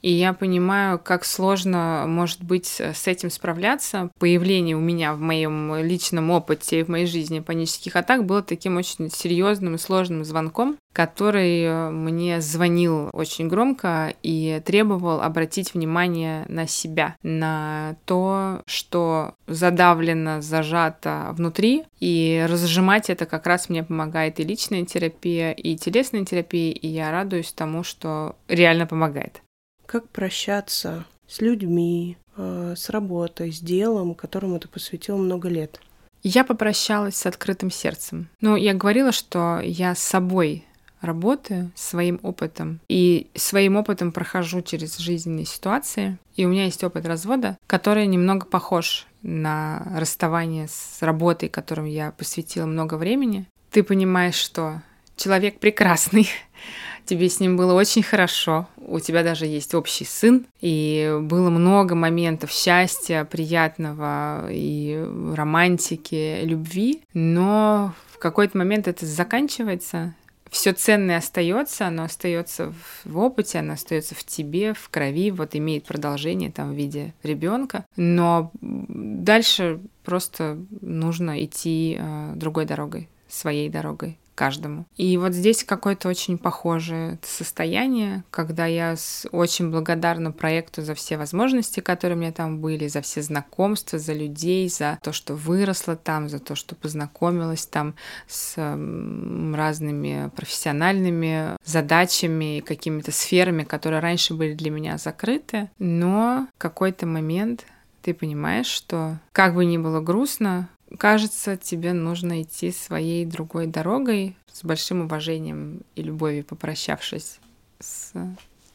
и 0.02 0.12
я 0.12 0.32
понимаю, 0.32 0.98
как 0.98 1.24
сложно 1.24 2.04
может 2.06 2.42
быть 2.42 2.80
с 2.80 3.06
этим 3.06 3.30
справляться. 3.30 4.10
Появление 4.18 4.76
у 4.76 4.80
меня 4.80 5.14
в 5.14 5.20
моем 5.20 5.76
личном 5.76 6.30
опыте 6.30 6.80
и 6.80 6.82
в 6.82 6.88
моей 6.88 7.06
жизни 7.06 7.40
панических 7.40 7.96
атак 7.96 8.24
было 8.24 8.42
таким 8.42 8.76
очень 8.76 9.10
серьезным 9.10 9.74
и 9.74 9.78
сложным 9.78 10.24
звонком, 10.24 10.76
который 10.92 11.62
э, 11.62 11.90
мне 11.90 12.40
звонил 12.40 13.10
очень 13.12 13.48
громко 13.48 14.14
и 14.22 14.62
требовал 14.64 15.20
обратить 15.20 15.74
внимание 15.74 16.44
на 16.48 16.66
себя, 16.66 17.16
на 17.22 17.96
то, 18.04 18.62
что 18.66 19.34
задавлено, 19.46 20.40
зажато 20.40 21.30
внутри, 21.32 21.84
и 22.00 22.46
разжимать 22.48 23.10
это 23.10 23.26
как 23.26 23.46
раз 23.46 23.68
мне 23.68 23.82
помогает 23.82 24.40
и 24.40 24.44
личная 24.44 24.84
терапия, 24.84 25.52
и 25.52 25.76
телесная 25.76 26.24
терапия, 26.24 26.72
и 26.72 26.86
я 26.86 27.10
радуюсь 27.10 27.52
тому, 27.52 27.82
что 27.82 28.36
реально 28.48 28.86
помогает 28.86 29.42
как 29.86 30.08
прощаться 30.08 31.04
с 31.28 31.40
людьми, 31.40 32.16
э, 32.36 32.74
с 32.76 32.90
работой, 32.90 33.52
с 33.52 33.60
делом, 33.60 34.14
которому 34.14 34.58
ты 34.58 34.68
посвятил 34.68 35.18
много 35.18 35.48
лет? 35.48 35.80
Я 36.22 36.44
попрощалась 36.44 37.16
с 37.16 37.26
открытым 37.26 37.70
сердцем. 37.70 38.28
Ну, 38.40 38.56
я 38.56 38.74
говорила, 38.74 39.12
что 39.12 39.60
я 39.62 39.94
с 39.94 40.00
собой 40.00 40.64
работаю, 41.00 41.70
своим 41.74 42.18
опытом. 42.22 42.80
И 42.88 43.28
своим 43.34 43.76
опытом 43.76 44.12
прохожу 44.12 44.60
через 44.62 44.98
жизненные 44.98 45.46
ситуации. 45.46 46.18
И 46.34 46.44
у 46.44 46.48
меня 46.48 46.64
есть 46.64 46.82
опыт 46.82 47.06
развода, 47.06 47.56
который 47.66 48.06
немного 48.06 48.46
похож 48.46 49.06
на 49.22 49.86
расставание 49.96 50.68
с 50.68 50.98
работой, 51.00 51.48
которым 51.48 51.84
я 51.86 52.12
посвятила 52.12 52.66
много 52.66 52.96
времени. 52.96 53.46
Ты 53.70 53.82
понимаешь, 53.82 54.34
что 54.34 54.82
человек 55.16 55.58
прекрасный, 55.58 56.28
тебе 57.04 57.28
с 57.28 57.40
ним 57.40 57.56
было 57.56 57.74
очень 57.74 58.02
хорошо, 58.02 58.68
у 58.86 59.00
тебя 59.00 59.22
даже 59.22 59.46
есть 59.46 59.74
общий 59.74 60.04
сын, 60.04 60.46
и 60.60 61.18
было 61.22 61.50
много 61.50 61.94
моментов 61.94 62.50
счастья, 62.50 63.24
приятного 63.24 64.48
и 64.50 65.04
романтики, 65.34 66.40
любви, 66.42 67.02
но 67.12 67.94
в 68.12 68.18
какой-то 68.18 68.56
момент 68.56 68.88
это 68.88 69.04
заканчивается, 69.04 70.14
все 70.50 70.72
ценное 70.72 71.18
остается, 71.18 71.86
оно 71.86 72.04
остается 72.04 72.72
в 73.04 73.18
опыте, 73.18 73.58
оно 73.58 73.74
остается 73.74 74.14
в 74.14 74.24
тебе, 74.24 74.74
в 74.74 74.88
крови, 74.88 75.30
вот 75.30 75.54
имеет 75.54 75.84
продолжение 75.84 76.50
там 76.50 76.72
в 76.72 76.76
виде 76.76 77.12
ребенка, 77.22 77.84
но 77.96 78.50
дальше 78.60 79.80
просто 80.04 80.58
нужно 80.80 81.44
идти 81.44 81.98
э, 81.98 82.32
другой 82.36 82.64
дорогой, 82.64 83.08
своей 83.28 83.68
дорогой 83.68 84.18
каждому. 84.36 84.86
И 84.96 85.16
вот 85.16 85.32
здесь 85.32 85.64
какое-то 85.64 86.08
очень 86.08 86.38
похожее 86.38 87.18
состояние, 87.22 88.22
когда 88.30 88.66
я 88.66 88.94
очень 89.32 89.70
благодарна 89.70 90.30
проекту 90.30 90.82
за 90.82 90.94
все 90.94 91.16
возможности, 91.16 91.80
которые 91.80 92.16
у 92.16 92.20
меня 92.20 92.32
там 92.32 92.60
были, 92.60 92.86
за 92.86 93.00
все 93.00 93.22
знакомства, 93.22 93.98
за 93.98 94.12
людей, 94.12 94.68
за 94.68 94.98
то, 95.02 95.12
что 95.12 95.34
выросла 95.34 95.96
там, 95.96 96.28
за 96.28 96.38
то, 96.38 96.54
что 96.54 96.76
познакомилась 96.76 97.66
там 97.66 97.94
с 98.28 98.54
разными 98.56 100.30
профессиональными 100.36 101.56
задачами 101.64 102.58
и 102.58 102.60
какими-то 102.60 103.10
сферами, 103.10 103.64
которые 103.64 104.00
раньше 104.00 104.34
были 104.34 104.54
для 104.54 104.70
меня 104.70 104.98
закрыты. 104.98 105.70
Но 105.78 106.46
в 106.54 106.58
какой-то 106.58 107.06
момент 107.06 107.64
ты 108.02 108.14
понимаешь, 108.14 108.66
что 108.66 109.18
как 109.32 109.54
бы 109.54 109.64
ни 109.64 109.78
было 109.78 110.00
грустно, 110.00 110.68
кажется, 110.96 111.56
тебе 111.56 111.92
нужно 111.92 112.42
идти 112.42 112.72
своей 112.72 113.24
другой 113.24 113.66
дорогой 113.66 114.36
с 114.52 114.64
большим 114.64 115.02
уважением 115.02 115.82
и 115.94 116.02
любовью, 116.02 116.44
попрощавшись 116.44 117.38
с 117.78 118.12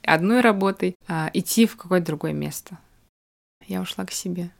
одной 0.04 0.42
работой, 0.42 0.96
а 1.08 1.30
идти 1.34 1.66
в 1.66 1.78
какое-то 1.78 2.08
другое 2.08 2.34
место. 2.34 2.78
Я 3.68 3.82
ушла 3.82 4.06
к 4.06 4.12
себе. 4.12 4.52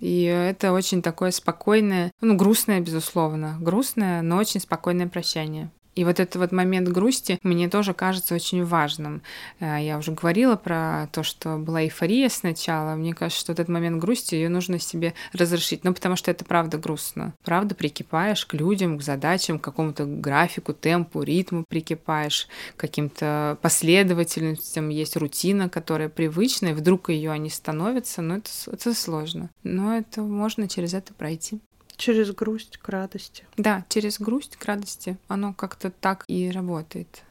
И 0.00 0.22
это 0.22 0.72
очень 0.72 1.02
такое 1.02 1.30
спокойное, 1.30 2.10
ну, 2.22 2.34
грустное, 2.36 2.80
безусловно, 2.80 3.58
грустное, 3.60 4.22
но 4.22 4.38
очень 4.38 4.60
спокойное 4.60 5.08
прощание. 5.08 5.70
И 5.94 6.04
вот 6.04 6.20
этот 6.20 6.36
вот 6.36 6.52
момент 6.52 6.88
грусти 6.88 7.38
мне 7.42 7.68
тоже 7.68 7.94
кажется 7.94 8.34
очень 8.34 8.64
важным. 8.64 9.22
Э, 9.58 9.78
я 9.80 9.98
уже 9.98 10.12
говорила 10.12 10.56
про 10.56 11.08
то, 11.12 11.22
что 11.22 11.56
была 11.56 11.82
эйфория 11.82 12.28
сначала. 12.28 12.94
Мне 12.94 13.14
кажется, 13.14 13.40
что 13.40 13.52
этот 13.52 13.68
момент 13.68 14.00
грусти 14.00 14.34
ее 14.34 14.48
нужно 14.48 14.78
себе 14.78 15.14
разрешить. 15.32 15.84
Ну, 15.84 15.92
потому 15.92 16.16
что 16.16 16.30
это 16.30 16.44
правда 16.44 16.78
грустно. 16.78 17.34
Правда, 17.44 17.74
прикипаешь 17.74 18.46
к 18.46 18.54
людям, 18.54 18.98
к 18.98 19.02
задачам, 19.02 19.58
к 19.58 19.64
какому-то 19.64 20.04
графику, 20.04 20.72
темпу, 20.72 21.22
ритму 21.22 21.64
прикипаешь, 21.68 22.48
к 22.76 22.80
каким-то 22.80 23.58
последовательностям. 23.60 24.88
Есть 24.88 25.16
рутина, 25.16 25.68
которая 25.68 26.08
привычная, 26.08 26.70
и 26.70 26.74
вдруг 26.74 27.08
ее 27.10 27.30
они 27.32 27.50
становятся. 27.50 28.22
Но 28.22 28.36
это, 28.36 28.50
это 28.66 28.94
сложно. 28.94 29.50
Но 29.62 29.96
это 29.96 30.22
можно 30.22 30.68
через 30.68 30.94
это 30.94 31.14
пройти. 31.14 31.60
Через 32.00 32.32
грусть 32.32 32.78
к 32.78 32.88
радости. 32.88 33.44
Да, 33.58 33.84
через 33.90 34.18
грусть 34.18 34.56
к 34.56 34.64
радости. 34.64 35.18
Оно 35.28 35.52
как-то 35.52 35.90
так 35.90 36.24
и 36.28 36.50
работает, 36.50 37.24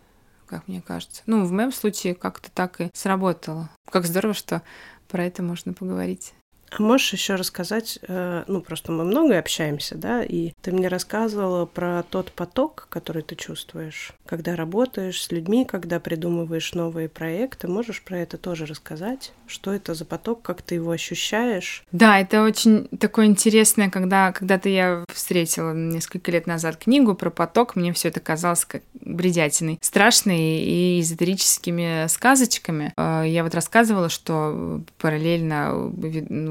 как 0.45 0.67
мне 0.67 0.79
кажется. 0.79 1.23
Ну, 1.25 1.43
в 1.43 1.51
моем 1.51 1.71
случае 1.71 2.13
как-то 2.13 2.51
так 2.51 2.79
и 2.79 2.91
сработало. 2.93 3.71
Как 3.89 4.05
здорово, 4.05 4.35
что 4.35 4.61
про 5.07 5.25
это 5.25 5.41
можно 5.41 5.73
поговорить. 5.73 6.33
А 6.69 6.81
можешь 6.81 7.13
еще 7.13 7.35
рассказать, 7.35 7.99
э, 8.07 8.43
ну 8.47 8.61
просто 8.61 8.91
мы 8.91 9.03
много 9.03 9.37
общаемся, 9.37 9.95
да, 9.95 10.23
и 10.23 10.53
ты 10.61 10.71
мне 10.71 10.87
рассказывала 10.87 11.65
про 11.65 12.03
тот 12.03 12.31
поток, 12.31 12.87
который 12.89 13.23
ты 13.23 13.35
чувствуешь, 13.35 14.13
когда 14.25 14.55
работаешь 14.55 15.21
с 15.21 15.31
людьми, 15.31 15.65
когда 15.65 15.99
придумываешь 15.99 16.73
новые 16.73 17.09
проекты. 17.09 17.67
Можешь 17.67 18.03
про 18.03 18.19
это 18.19 18.37
тоже 18.37 18.65
рассказать? 18.65 19.31
Что 19.47 19.73
это 19.73 19.93
за 19.93 20.05
поток, 20.05 20.41
как 20.41 20.61
ты 20.61 20.75
его 20.75 20.91
ощущаешь? 20.91 21.83
Да, 21.91 22.19
это 22.19 22.43
очень 22.43 22.87
такое 22.99 23.25
интересное, 23.25 23.89
когда 23.89 24.31
когда-то 24.31 24.69
я 24.69 25.05
встретила 25.11 25.73
несколько 25.73 26.31
лет 26.31 26.45
назад 26.47 26.77
книгу 26.77 27.15
про 27.15 27.29
поток, 27.29 27.75
мне 27.75 27.93
все 27.93 28.09
это 28.09 28.19
казалось 28.19 28.65
как 28.65 28.83
бредятиной, 29.01 29.79
страшной 29.81 30.39
и 30.39 31.01
эзотерическими 31.01 32.07
сказочками. 32.07 32.93
Э, 32.95 33.23
я 33.25 33.43
вот 33.43 33.55
рассказывала, 33.55 34.09
что 34.09 34.81
параллельно 34.99 35.75
у 35.75 35.91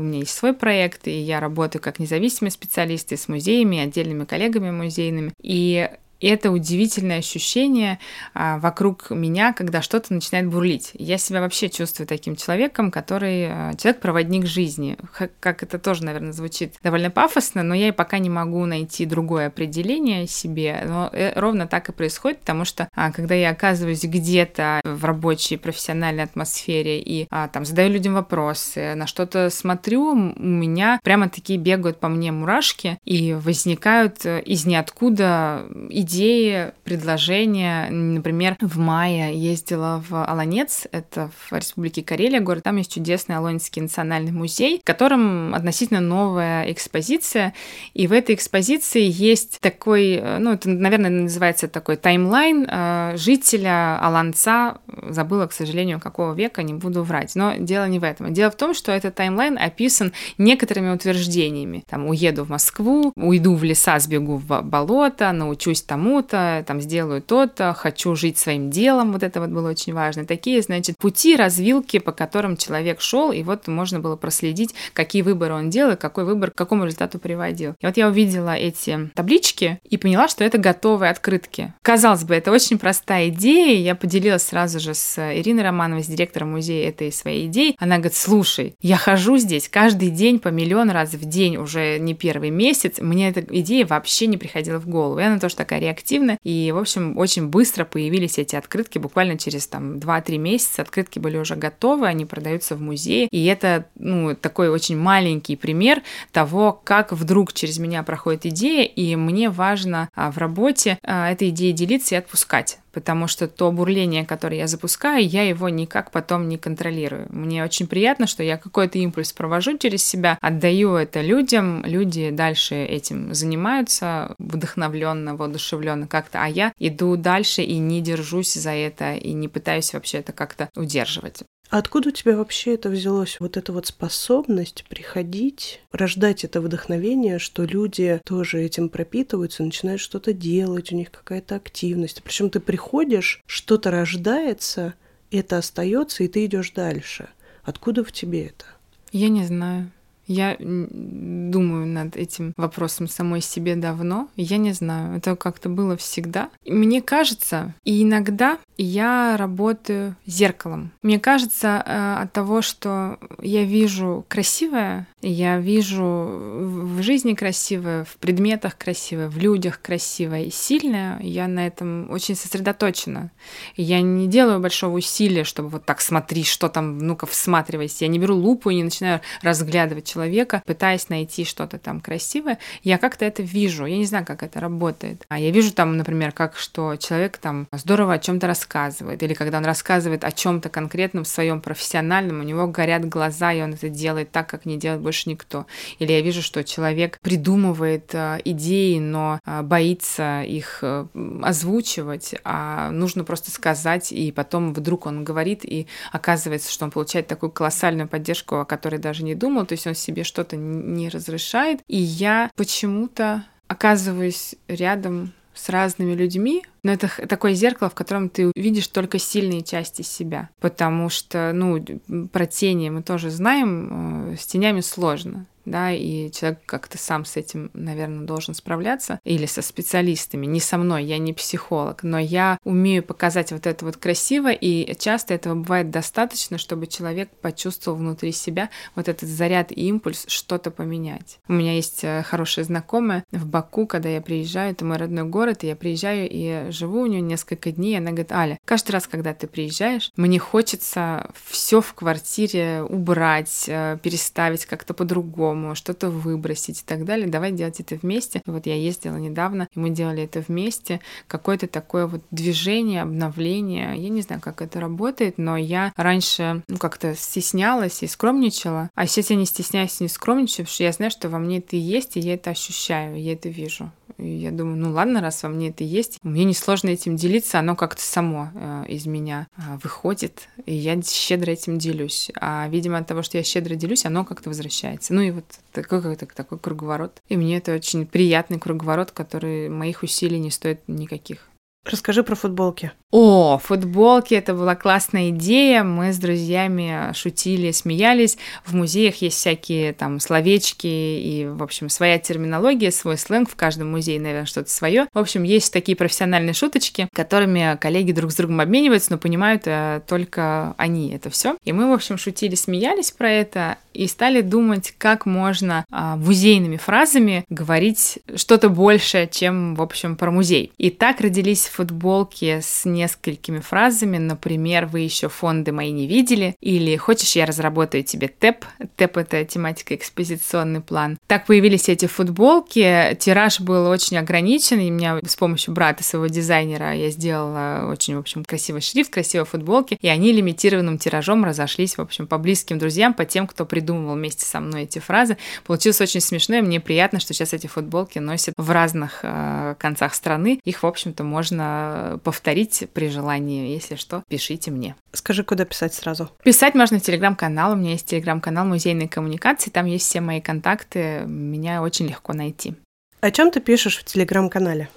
меня 0.08 0.20
есть 0.20 0.34
свой 0.34 0.52
проект, 0.52 1.06
и 1.06 1.18
я 1.18 1.40
работаю 1.40 1.82
как 1.82 1.98
независимый 1.98 2.50
специалист 2.50 3.12
и 3.12 3.16
с 3.16 3.28
музеями, 3.28 3.78
отдельными 3.78 4.24
коллегами 4.24 4.70
музейными. 4.70 5.32
И 5.40 5.88
и 6.20 6.26
это 6.26 6.50
удивительное 6.50 7.18
ощущение 7.18 7.98
а, 8.34 8.58
вокруг 8.58 9.10
меня, 9.10 9.52
когда 9.52 9.82
что-то 9.82 10.12
начинает 10.12 10.48
бурлить. 10.48 10.90
Я 10.94 11.18
себя 11.18 11.40
вообще 11.40 11.68
чувствую 11.68 12.06
таким 12.06 12.34
человеком, 12.36 12.90
который 12.90 13.46
а, 13.46 13.74
человек-проводник 13.74 14.46
жизни. 14.46 14.96
Х- 15.12 15.28
как 15.40 15.62
это 15.62 15.78
тоже, 15.78 16.04
наверное, 16.04 16.32
звучит 16.32 16.74
довольно 16.82 17.10
пафосно, 17.10 17.62
но 17.62 17.74
я 17.74 17.88
и 17.88 17.92
пока 17.92 18.18
не 18.18 18.30
могу 18.30 18.64
найти 18.66 19.06
другое 19.06 19.46
определение 19.46 20.26
себе. 20.26 20.82
Но 20.84 21.10
э, 21.12 21.38
ровно 21.38 21.66
так 21.66 21.88
и 21.88 21.92
происходит, 21.92 22.40
потому 22.40 22.64
что 22.64 22.88
а, 22.94 23.12
когда 23.12 23.34
я 23.34 23.50
оказываюсь 23.50 24.02
где-то 24.02 24.80
в 24.84 25.04
рабочей 25.04 25.56
профессиональной 25.56 26.24
атмосфере 26.24 27.00
и 27.00 27.28
а, 27.30 27.48
там 27.48 27.64
задаю 27.64 27.92
людям 27.92 28.14
вопросы, 28.14 28.94
на 28.96 29.06
что-то 29.06 29.50
смотрю, 29.50 30.10
у 30.10 30.14
меня 30.14 30.98
прямо 31.04 31.28
такие 31.28 31.58
бегают 31.58 32.00
по 32.00 32.08
мне 32.08 32.32
мурашки 32.32 32.98
и 33.04 33.34
возникают 33.34 34.26
э, 34.26 34.42
из 34.42 34.66
ниоткуда 34.66 35.66
идеи 35.90 36.07
идеи, 36.08 36.72
предложения. 36.84 37.90
Например, 37.90 38.56
в 38.60 38.78
мае 38.78 39.36
ездила 39.36 40.02
в 40.08 40.24
Аланец, 40.24 40.86
это 40.90 41.30
в 41.36 41.52
Республике 41.52 42.02
Карелия, 42.02 42.40
город. 42.40 42.64
Там 42.64 42.76
есть 42.76 42.94
чудесный 42.94 43.36
Алонский 43.36 43.82
национальный 43.82 44.32
музей, 44.32 44.80
в 44.80 44.84
котором 44.84 45.54
относительно 45.54 46.00
новая 46.00 46.70
экспозиция. 46.72 47.52
И 47.92 48.06
в 48.06 48.12
этой 48.12 48.34
экспозиции 48.34 49.02
есть 49.04 49.60
такой, 49.60 50.22
ну, 50.38 50.52
это, 50.52 50.70
наверное, 50.70 51.10
называется 51.10 51.68
такой 51.68 51.96
таймлайн 51.96 52.66
э, 52.68 53.12
жителя 53.16 53.98
Аланца 54.00 54.78
забыла, 55.10 55.46
к 55.46 55.52
сожалению, 55.52 56.00
какого 56.00 56.32
века, 56.32 56.62
не 56.62 56.72
буду 56.72 57.02
врать. 57.02 57.34
Но 57.34 57.54
дело 57.58 57.86
не 57.86 57.98
в 57.98 58.04
этом. 58.04 58.32
Дело 58.32 58.50
в 58.50 58.56
том, 58.56 58.72
что 58.72 58.92
этот 58.92 59.14
таймлайн 59.14 59.58
описан 59.58 60.12
некоторыми 60.38 60.90
утверждениями. 60.90 61.84
Там, 61.86 62.08
уеду 62.08 62.44
в 62.44 62.48
Москву, 62.48 63.12
уйду 63.14 63.54
в 63.54 63.62
леса, 63.62 63.98
сбегу 63.98 64.36
в 64.36 64.62
болото, 64.62 65.30
научусь 65.32 65.82
тому-то, 65.98 66.64
там, 66.66 66.80
сделаю 66.80 67.20
то-то, 67.20 67.74
хочу 67.74 68.14
жить 68.14 68.38
своим 68.38 68.70
делом, 68.70 69.12
вот 69.12 69.24
это 69.24 69.40
вот 69.40 69.50
было 69.50 69.70
очень 69.70 69.92
важно. 69.92 70.24
Такие, 70.24 70.62
значит, 70.62 70.96
пути, 70.96 71.34
развилки, 71.34 71.98
по 71.98 72.12
которым 72.12 72.56
человек 72.56 73.00
шел, 73.00 73.32
и 73.32 73.42
вот 73.42 73.66
можно 73.66 73.98
было 73.98 74.14
проследить, 74.14 74.74
какие 74.92 75.22
выборы 75.22 75.54
он 75.54 75.70
делал, 75.70 75.96
какой 75.96 76.24
выбор 76.24 76.52
к 76.52 76.54
какому 76.54 76.84
результату 76.84 77.18
приводил. 77.18 77.74
И 77.80 77.86
вот 77.86 77.96
я 77.96 78.06
увидела 78.06 78.54
эти 78.54 79.10
таблички 79.14 79.80
и 79.82 79.96
поняла, 79.96 80.28
что 80.28 80.44
это 80.44 80.58
готовые 80.58 81.10
открытки. 81.10 81.74
Казалось 81.82 82.22
бы, 82.22 82.36
это 82.36 82.52
очень 82.52 82.78
простая 82.78 83.28
идея, 83.28 83.80
я 83.80 83.96
поделилась 83.96 84.44
сразу 84.44 84.78
же 84.78 84.94
с 84.94 85.18
Ириной 85.18 85.64
Романовой, 85.64 86.04
с 86.04 86.06
директором 86.06 86.52
музея 86.52 86.88
этой 86.88 87.10
своей 87.10 87.48
идеей. 87.48 87.74
Она 87.80 87.96
говорит, 87.96 88.14
слушай, 88.14 88.74
я 88.80 88.96
хожу 88.96 89.36
здесь 89.38 89.68
каждый 89.68 90.10
день 90.10 90.38
по 90.38 90.48
миллион 90.48 90.90
раз 90.90 91.14
в 91.14 91.24
день 91.24 91.56
уже 91.56 91.98
не 91.98 92.14
первый 92.14 92.50
месяц, 92.50 93.00
мне 93.00 93.30
эта 93.30 93.40
идея 93.40 93.84
вообще 93.84 94.28
не 94.28 94.36
приходила 94.36 94.78
в 94.78 94.86
голову. 94.86 95.18
И 95.18 95.24
она 95.24 95.40
тоже 95.40 95.56
такая 95.56 95.80
реактивная, 95.88 96.38
и, 96.44 96.72
в 96.72 96.78
общем, 96.78 97.16
очень 97.18 97.48
быстро 97.48 97.84
появились 97.84 98.38
эти 98.38 98.56
открытки, 98.56 98.98
буквально 98.98 99.38
через 99.38 99.66
там 99.66 99.96
2-3 99.96 100.38
месяца 100.38 100.82
открытки 100.82 101.18
были 101.18 101.36
уже 101.36 101.56
готовы, 101.56 102.06
они 102.06 102.24
продаются 102.24 102.76
в 102.76 102.80
музее, 102.80 103.28
и 103.30 103.44
это, 103.46 103.86
ну, 103.96 104.34
такой 104.34 104.68
очень 104.68 104.96
маленький 104.96 105.56
пример 105.56 106.02
того, 106.32 106.72
как 106.84 107.12
вдруг 107.12 107.52
через 107.52 107.78
меня 107.78 108.02
проходит 108.02 108.46
идея, 108.46 108.84
и 108.84 109.16
мне 109.16 109.50
важно 109.50 110.08
а, 110.14 110.30
в 110.30 110.38
работе 110.38 110.98
а, 111.02 111.30
этой 111.30 111.48
идеей 111.50 111.72
делиться 111.72 112.14
и 112.14 112.18
отпускать 112.18 112.78
потому 112.98 113.28
что 113.28 113.46
то 113.46 113.70
бурление, 113.70 114.26
которое 114.26 114.56
я 114.56 114.66
запускаю, 114.66 115.24
я 115.24 115.44
его 115.44 115.68
никак 115.68 116.10
потом 116.10 116.48
не 116.48 116.58
контролирую. 116.58 117.26
Мне 117.30 117.62
очень 117.62 117.86
приятно, 117.86 118.26
что 118.26 118.42
я 118.42 118.56
какой-то 118.56 118.98
импульс 118.98 119.32
провожу 119.32 119.78
через 119.78 120.02
себя, 120.02 120.36
отдаю 120.40 120.96
это 120.96 121.20
людям, 121.20 121.84
люди 121.84 122.30
дальше 122.30 122.74
этим 122.74 123.32
занимаются 123.32 124.34
вдохновленно, 124.40 125.36
воодушевленно 125.36 126.08
как-то, 126.08 126.42
а 126.42 126.48
я 126.48 126.72
иду 126.80 127.16
дальше 127.16 127.62
и 127.62 127.78
не 127.78 128.00
держусь 128.00 128.54
за 128.54 128.72
это, 128.72 129.14
и 129.14 129.32
не 129.32 129.46
пытаюсь 129.46 129.92
вообще 129.94 130.18
это 130.18 130.32
как-то 130.32 130.68
удерживать. 130.74 131.44
Откуда 131.70 132.08
у 132.08 132.12
тебя 132.12 132.36
вообще 132.36 132.74
это 132.74 132.88
взялось? 132.88 133.36
Вот 133.40 133.56
эта 133.58 133.72
вот 133.72 133.86
способность 133.86 134.84
приходить, 134.88 135.82
рождать 135.92 136.44
это 136.44 136.62
вдохновение, 136.62 137.38
что 137.38 137.64
люди 137.64 138.20
тоже 138.24 138.62
этим 138.62 138.88
пропитываются, 138.88 139.62
начинают 139.62 140.00
что-то 140.00 140.32
делать, 140.32 140.92
у 140.92 140.96
них 140.96 141.10
какая-то 141.10 141.56
активность. 141.56 142.22
Причем 142.22 142.48
ты 142.48 142.60
приходишь, 142.60 143.42
что-то 143.46 143.90
рождается, 143.90 144.94
это 145.30 145.58
остается, 145.58 146.24
и 146.24 146.28
ты 146.28 146.46
идешь 146.46 146.70
дальше. 146.70 147.28
Откуда 147.64 148.02
в 148.02 148.12
тебе 148.12 148.46
это? 148.46 148.64
Я 149.12 149.28
не 149.28 149.44
знаю. 149.44 149.90
Я 150.28 150.56
думаю 150.60 151.86
над 151.86 152.16
этим 152.16 152.52
вопросом 152.56 153.08
самой 153.08 153.40
себе 153.40 153.76
давно. 153.76 154.28
Я 154.36 154.58
не 154.58 154.72
знаю, 154.72 155.16
это 155.16 155.34
как-то 155.36 155.70
было 155.70 155.96
всегда. 155.96 156.50
Мне 156.66 157.00
кажется, 157.00 157.74
и 157.84 158.02
иногда 158.02 158.58
я 158.76 159.36
работаю 159.36 160.14
зеркалом. 160.26 160.92
Мне 161.02 161.18
кажется, 161.18 161.82
э, 161.84 162.22
от 162.22 162.32
того, 162.32 162.62
что 162.62 163.18
я 163.40 163.64
вижу 163.64 164.24
красивое, 164.28 165.08
я 165.20 165.58
вижу 165.58 165.96
в 165.96 167.02
жизни 167.02 167.34
красивое, 167.34 168.04
в 168.04 168.16
предметах 168.18 168.78
красивое, 168.78 169.28
в 169.28 169.38
людях 169.38 169.80
красивое 169.82 170.44
и 170.44 170.50
сильное, 170.50 171.18
я 171.20 171.48
на 171.48 171.66
этом 171.66 172.08
очень 172.10 172.36
сосредоточена. 172.36 173.32
Я 173.76 174.00
не 174.00 174.28
делаю 174.28 174.60
большого 174.60 174.96
усилия, 174.98 175.42
чтобы 175.42 175.70
вот 175.70 175.84
так 175.84 176.00
смотри, 176.00 176.44
что 176.44 176.68
там, 176.68 176.98
ну-ка 176.98 177.26
всматривайся. 177.26 178.04
Я 178.04 178.08
не 178.08 178.18
беру 178.18 178.36
лупу 178.36 178.70
и 178.70 178.76
не 178.76 178.84
начинаю 178.84 179.20
разглядывать 179.42 180.06
человека, 180.06 180.17
пытаясь 180.64 181.08
найти 181.08 181.44
что-то 181.44 181.78
там 181.78 182.00
красивое. 182.00 182.58
Я 182.82 182.98
как-то 182.98 183.24
это 183.24 183.42
вижу. 183.42 183.86
Я 183.86 183.96
не 183.96 184.04
знаю, 184.04 184.24
как 184.26 184.42
это 184.42 184.60
работает. 184.60 185.24
А 185.28 185.38
я 185.38 185.50
вижу 185.50 185.72
там, 185.72 185.96
например, 185.96 186.32
как 186.32 186.56
что 186.56 186.96
человек 186.96 187.38
там 187.38 187.66
здорово 187.72 188.14
о 188.14 188.18
чем-то 188.18 188.46
рассказывает, 188.46 189.22
или 189.22 189.34
когда 189.34 189.58
он 189.58 189.64
рассказывает 189.64 190.24
о 190.24 190.32
чем-то 190.32 190.68
конкретном 190.68 191.24
в 191.24 191.28
своем 191.28 191.60
профессиональном, 191.60 192.40
у 192.40 192.42
него 192.42 192.66
горят 192.66 193.08
глаза, 193.08 193.52
и 193.52 193.62
он 193.62 193.74
это 193.74 193.88
делает 193.88 194.30
так, 194.30 194.48
как 194.48 194.64
не 194.66 194.76
делает 194.76 195.02
больше 195.02 195.28
никто. 195.28 195.66
Или 195.98 196.12
я 196.12 196.20
вижу, 196.20 196.42
что 196.42 196.64
человек 196.64 197.18
придумывает 197.20 198.14
э, 198.14 198.38
идеи, 198.44 198.98
но 198.98 199.40
э, 199.44 199.62
боится 199.62 200.42
их 200.42 200.78
э, 200.82 201.06
озвучивать, 201.42 202.34
а 202.44 202.90
нужно 202.90 203.24
просто 203.24 203.50
сказать, 203.50 204.12
и 204.12 204.32
потом 204.32 204.72
вдруг 204.72 205.06
он 205.06 205.24
говорит, 205.24 205.64
и 205.64 205.86
оказывается, 206.12 206.72
что 206.72 206.84
он 206.84 206.90
получает 206.90 207.26
такую 207.26 207.50
колоссальную 207.50 208.08
поддержку, 208.08 208.56
о 208.56 208.64
которой 208.64 208.98
даже 208.98 209.24
не 209.24 209.34
думал, 209.34 209.66
то 209.66 209.72
есть 209.72 209.86
он 209.86 209.94
себе 210.08 210.24
что-то 210.24 210.56
не 210.56 211.08
разрешает. 211.08 211.80
И 211.86 211.98
я 211.98 212.50
почему-то 212.56 213.44
оказываюсь 213.68 214.54
рядом 214.66 215.32
с 215.54 215.68
разными 215.68 216.14
людьми, 216.14 216.64
но 216.82 216.92
это 216.92 217.10
такое 217.26 217.52
зеркало, 217.52 217.90
в 217.90 217.94
котором 217.94 218.28
ты 218.28 218.52
видишь 218.54 218.86
только 218.88 219.18
сильные 219.18 219.62
части 219.62 220.02
себя, 220.02 220.50
потому 220.60 221.08
что, 221.10 221.52
ну, 221.52 221.84
про 222.32 222.46
тени 222.46 222.90
мы 222.90 223.02
тоже 223.02 223.30
знаем, 223.30 224.32
э, 224.32 224.36
с 224.36 224.46
тенями 224.46 224.80
сложно 224.80 225.46
да, 225.70 225.92
и 225.92 226.30
человек 226.30 226.60
как-то 226.66 226.98
сам 226.98 227.24
с 227.24 227.36
этим, 227.36 227.70
наверное, 227.74 228.26
должен 228.26 228.54
справляться, 228.54 229.20
или 229.24 229.46
со 229.46 229.62
специалистами, 229.62 230.46
не 230.46 230.60
со 230.60 230.78
мной, 230.78 231.04
я 231.04 231.18
не 231.18 231.32
психолог, 231.32 232.02
но 232.02 232.18
я 232.18 232.58
умею 232.64 233.02
показать 233.02 233.52
вот 233.52 233.66
это 233.66 233.84
вот 233.84 233.96
красиво, 233.96 234.50
и 234.50 234.94
часто 234.98 235.34
этого 235.34 235.54
бывает 235.54 235.90
достаточно, 235.90 236.58
чтобы 236.58 236.86
человек 236.86 237.30
почувствовал 237.40 237.98
внутри 237.98 238.32
себя 238.32 238.70
вот 238.94 239.08
этот 239.08 239.28
заряд 239.28 239.72
и 239.72 239.88
импульс 239.88 240.24
что-то 240.28 240.70
поменять. 240.70 241.38
У 241.48 241.52
меня 241.52 241.74
есть 241.74 242.00
э, 242.02 242.22
хорошая 242.22 242.64
знакомая 242.64 243.24
в 243.32 243.46
Баку, 243.46 243.86
когда 243.86 244.08
я 244.08 244.20
приезжаю, 244.20 244.72
это 244.72 244.84
мой 244.84 244.96
родной 244.96 245.24
город, 245.24 245.64
и 245.64 245.68
я 245.68 245.76
приезжаю 245.76 246.28
и 246.30 246.70
живу 246.70 247.00
у 247.00 247.06
нее 247.06 247.20
несколько 247.20 247.72
дней, 247.72 247.94
и 247.94 247.98
она 247.98 248.10
говорит, 248.10 248.32
Аля, 248.32 248.58
каждый 248.64 248.92
раз, 248.92 249.06
когда 249.06 249.34
ты 249.34 249.46
приезжаешь, 249.46 250.10
мне 250.16 250.38
хочется 250.38 251.30
все 251.46 251.80
в 251.80 251.94
квартире 251.94 252.82
убрать, 252.82 253.64
э, 253.66 253.98
переставить 254.02 254.66
как-то 254.66 254.94
по-другому, 254.94 255.57
по-другому, 255.58 255.74
что-то 255.74 256.10
выбросить 256.10 256.80
и 256.80 256.84
так 256.84 257.04
далее. 257.04 257.26
Давай 257.26 257.52
делать 257.52 257.80
это 257.80 257.96
вместе. 257.96 258.42
Вот 258.46 258.66
я 258.66 258.74
ездила 258.74 259.16
недавно, 259.16 259.68
и 259.74 259.78
мы 259.78 259.90
делали 259.90 260.22
это 260.22 260.44
вместе. 260.46 261.00
Какое-то 261.26 261.66
такое 261.66 262.06
вот 262.06 262.22
движение, 262.30 263.02
обновление. 263.02 263.96
Я 263.96 264.08
не 264.08 264.22
знаю, 264.22 264.40
как 264.40 264.62
это 264.62 264.80
работает, 264.80 265.38
но 265.38 265.56
я 265.56 265.92
раньше 265.96 266.62
ну, 266.68 266.78
как-то 266.78 267.14
стеснялась 267.14 268.02
и 268.02 268.06
скромничала. 268.06 268.90
А 268.94 269.06
сейчас 269.06 269.30
я 269.30 269.36
не 269.36 269.46
стесняюсь 269.46 270.00
и 270.00 270.04
не 270.04 270.08
скромничаю, 270.08 270.66
потому 270.66 270.74
что 270.74 270.84
я 270.84 270.92
знаю, 270.92 271.10
что 271.10 271.28
во 271.28 271.38
мне 271.38 271.58
это 271.58 271.76
есть, 271.76 272.16
и 272.16 272.20
я 272.20 272.34
это 272.34 272.50
ощущаю, 272.50 273.20
я 273.20 273.32
это 273.32 273.48
вижу. 273.48 273.90
И 274.18 274.26
я 274.26 274.50
думаю, 274.50 274.76
ну 274.76 274.90
ладно, 274.90 275.20
раз 275.20 275.42
во 275.42 275.48
мне 275.48 275.68
это 275.68 275.84
есть, 275.84 276.18
мне 276.22 276.44
несложно 276.44 276.88
этим 276.88 277.14
делиться, 277.14 277.60
оно 277.60 277.76
как-то 277.76 278.02
само 278.02 278.50
э, 278.52 278.84
из 278.88 279.06
меня 279.06 279.46
э, 279.56 279.60
выходит, 279.82 280.48
и 280.66 280.74
я 280.74 281.00
щедро 281.00 281.52
этим 281.52 281.78
делюсь. 281.78 282.30
А, 282.40 282.66
видимо, 282.68 282.98
от 282.98 283.06
того, 283.06 283.22
что 283.22 283.38
я 283.38 283.44
щедро 283.44 283.76
делюсь, 283.76 284.04
оно 284.04 284.24
как-то 284.24 284.48
возвращается. 284.48 285.14
Ну 285.14 285.20
и 285.20 285.30
вот 285.30 285.44
такой, 285.72 286.16
такой 286.16 286.58
круговорот. 286.58 287.22
И 287.28 287.36
мне 287.36 287.58
это 287.58 287.74
очень 287.74 288.06
приятный 288.06 288.58
круговорот, 288.58 289.10
который 289.12 289.68
моих 289.68 290.02
усилий 290.02 290.38
не 290.38 290.50
стоит 290.50 290.80
никаких. 290.86 291.48
Расскажи 291.90 292.22
про 292.22 292.34
футболки. 292.34 292.92
О, 293.10 293.56
футболки, 293.56 294.34
это 294.34 294.52
была 294.52 294.76
классная 294.76 295.30
идея. 295.30 295.82
Мы 295.82 296.12
с 296.12 296.18
друзьями 296.18 297.14
шутили, 297.14 297.70
смеялись. 297.70 298.36
В 298.66 298.74
музеях 298.74 299.16
есть 299.22 299.38
всякие 299.38 299.94
там 299.94 300.20
словечки 300.20 300.86
и, 300.86 301.46
в 301.46 301.62
общем, 301.62 301.88
своя 301.88 302.18
терминология, 302.18 302.90
свой 302.90 303.16
сленг. 303.16 303.48
В 303.48 303.56
каждом 303.56 303.90
музее, 303.90 304.20
наверное, 304.20 304.44
что-то 304.44 304.70
свое. 304.70 305.06
В 305.14 305.18
общем, 305.18 305.44
есть 305.44 305.72
такие 305.72 305.96
профессиональные 305.96 306.52
шуточки, 306.52 307.08
которыми 307.14 307.78
коллеги 307.80 308.12
друг 308.12 308.32
с 308.32 308.36
другом 308.36 308.60
обмениваются, 308.60 309.12
но 309.12 309.18
понимают 309.18 309.62
э, 309.64 310.02
только 310.06 310.74
они 310.76 311.10
это 311.12 311.30
все. 311.30 311.56
И 311.64 311.72
мы, 311.72 311.88
в 311.88 311.94
общем, 311.94 312.18
шутили, 312.18 312.54
смеялись 312.56 313.12
про 313.12 313.30
это 313.30 313.78
и 313.98 314.06
стали 314.06 314.42
думать, 314.42 314.94
как 314.96 315.26
можно 315.26 315.84
а, 315.90 316.14
музейными 316.16 316.76
фразами 316.76 317.44
говорить 317.48 318.20
что-то 318.36 318.68
большее, 318.68 319.26
чем, 319.26 319.74
в 319.74 319.82
общем, 319.82 320.14
про 320.14 320.30
музей. 320.30 320.72
И 320.78 320.90
так 320.90 321.20
родились 321.20 321.66
футболки 321.66 322.60
с 322.62 322.84
несколькими 322.84 323.58
фразами, 323.58 324.18
например, 324.18 324.86
«Вы 324.86 325.00
еще 325.00 325.28
фонды 325.28 325.72
мои 325.72 325.90
не 325.90 326.06
видели» 326.06 326.54
или 326.60 326.94
«Хочешь, 326.96 327.34
я 327.34 327.44
разработаю 327.44 328.04
тебе 328.04 328.28
ТЭП?» 328.28 328.64
ТЭП— 328.94 329.16
это 329.18 329.44
тематика 329.44 329.96
экспозиционный 329.96 330.80
план. 330.80 331.18
Так 331.26 331.46
появились 331.46 331.88
эти 331.88 332.06
футболки. 332.06 333.16
Тираж 333.18 333.58
был 333.58 333.88
очень 333.88 334.16
ограничен, 334.16 334.78
и 334.78 334.90
меня 334.90 335.18
с 335.26 335.34
помощью 335.34 335.74
брата 335.74 336.04
своего 336.04 336.28
дизайнера 336.28 336.94
я 336.94 337.10
сделала 337.10 337.88
очень, 337.90 338.14
в 338.14 338.20
общем, 338.20 338.44
красивый 338.44 338.80
шрифт, 338.80 339.12
красивые 339.12 339.44
футболки, 339.44 339.98
и 340.00 340.06
они 340.06 340.30
лимитированным 340.30 340.98
тиражом 340.98 341.44
разошлись, 341.44 341.98
в 341.98 342.00
общем, 342.00 342.28
по 342.28 342.38
близким 342.38 342.78
друзьям, 342.78 343.12
по 343.12 343.24
тем, 343.24 343.48
кто 343.48 343.66
придумывал 343.88 344.16
вместе 344.16 344.44
со 344.44 344.60
мной 344.60 344.82
эти 344.82 344.98
фразы. 344.98 345.38
Получилось 345.64 346.00
очень 346.00 346.20
смешно, 346.20 346.56
и 346.56 346.60
мне 346.60 346.78
приятно, 346.78 347.20
что 347.20 347.32
сейчас 347.32 347.54
эти 347.54 347.66
футболки 347.66 348.18
носят 348.18 348.54
в 348.56 348.70
разных 348.70 349.20
э, 349.22 349.76
концах 349.78 350.14
страны. 350.14 350.60
Их, 350.64 350.82
в 350.82 350.86
общем-то, 350.86 351.24
можно 351.24 352.20
повторить 352.22 352.84
при 352.92 353.08
желании. 353.08 353.72
Если 353.72 353.94
что, 353.94 354.22
пишите 354.28 354.70
мне. 354.70 354.94
Скажи, 355.12 355.42
куда 355.42 355.64
писать 355.64 355.94
сразу? 355.94 356.30
Писать 356.44 356.74
можно 356.74 356.98
в 356.98 357.02
телеграм-канал. 357.02 357.72
У 357.72 357.76
меня 357.76 357.92
есть 357.92 358.06
телеграм-канал 358.06 358.66
музейной 358.66 359.08
коммуникации. 359.08 359.70
Там 359.70 359.86
есть 359.86 360.06
все 360.06 360.20
мои 360.20 360.40
контакты. 360.40 361.22
Меня 361.26 361.82
очень 361.82 362.06
легко 362.06 362.34
найти. 362.34 362.74
О 363.20 363.30
чем 363.30 363.50
ты 363.50 363.60
пишешь 363.60 363.98
в 363.98 364.04
телеграм-канале? 364.04 364.88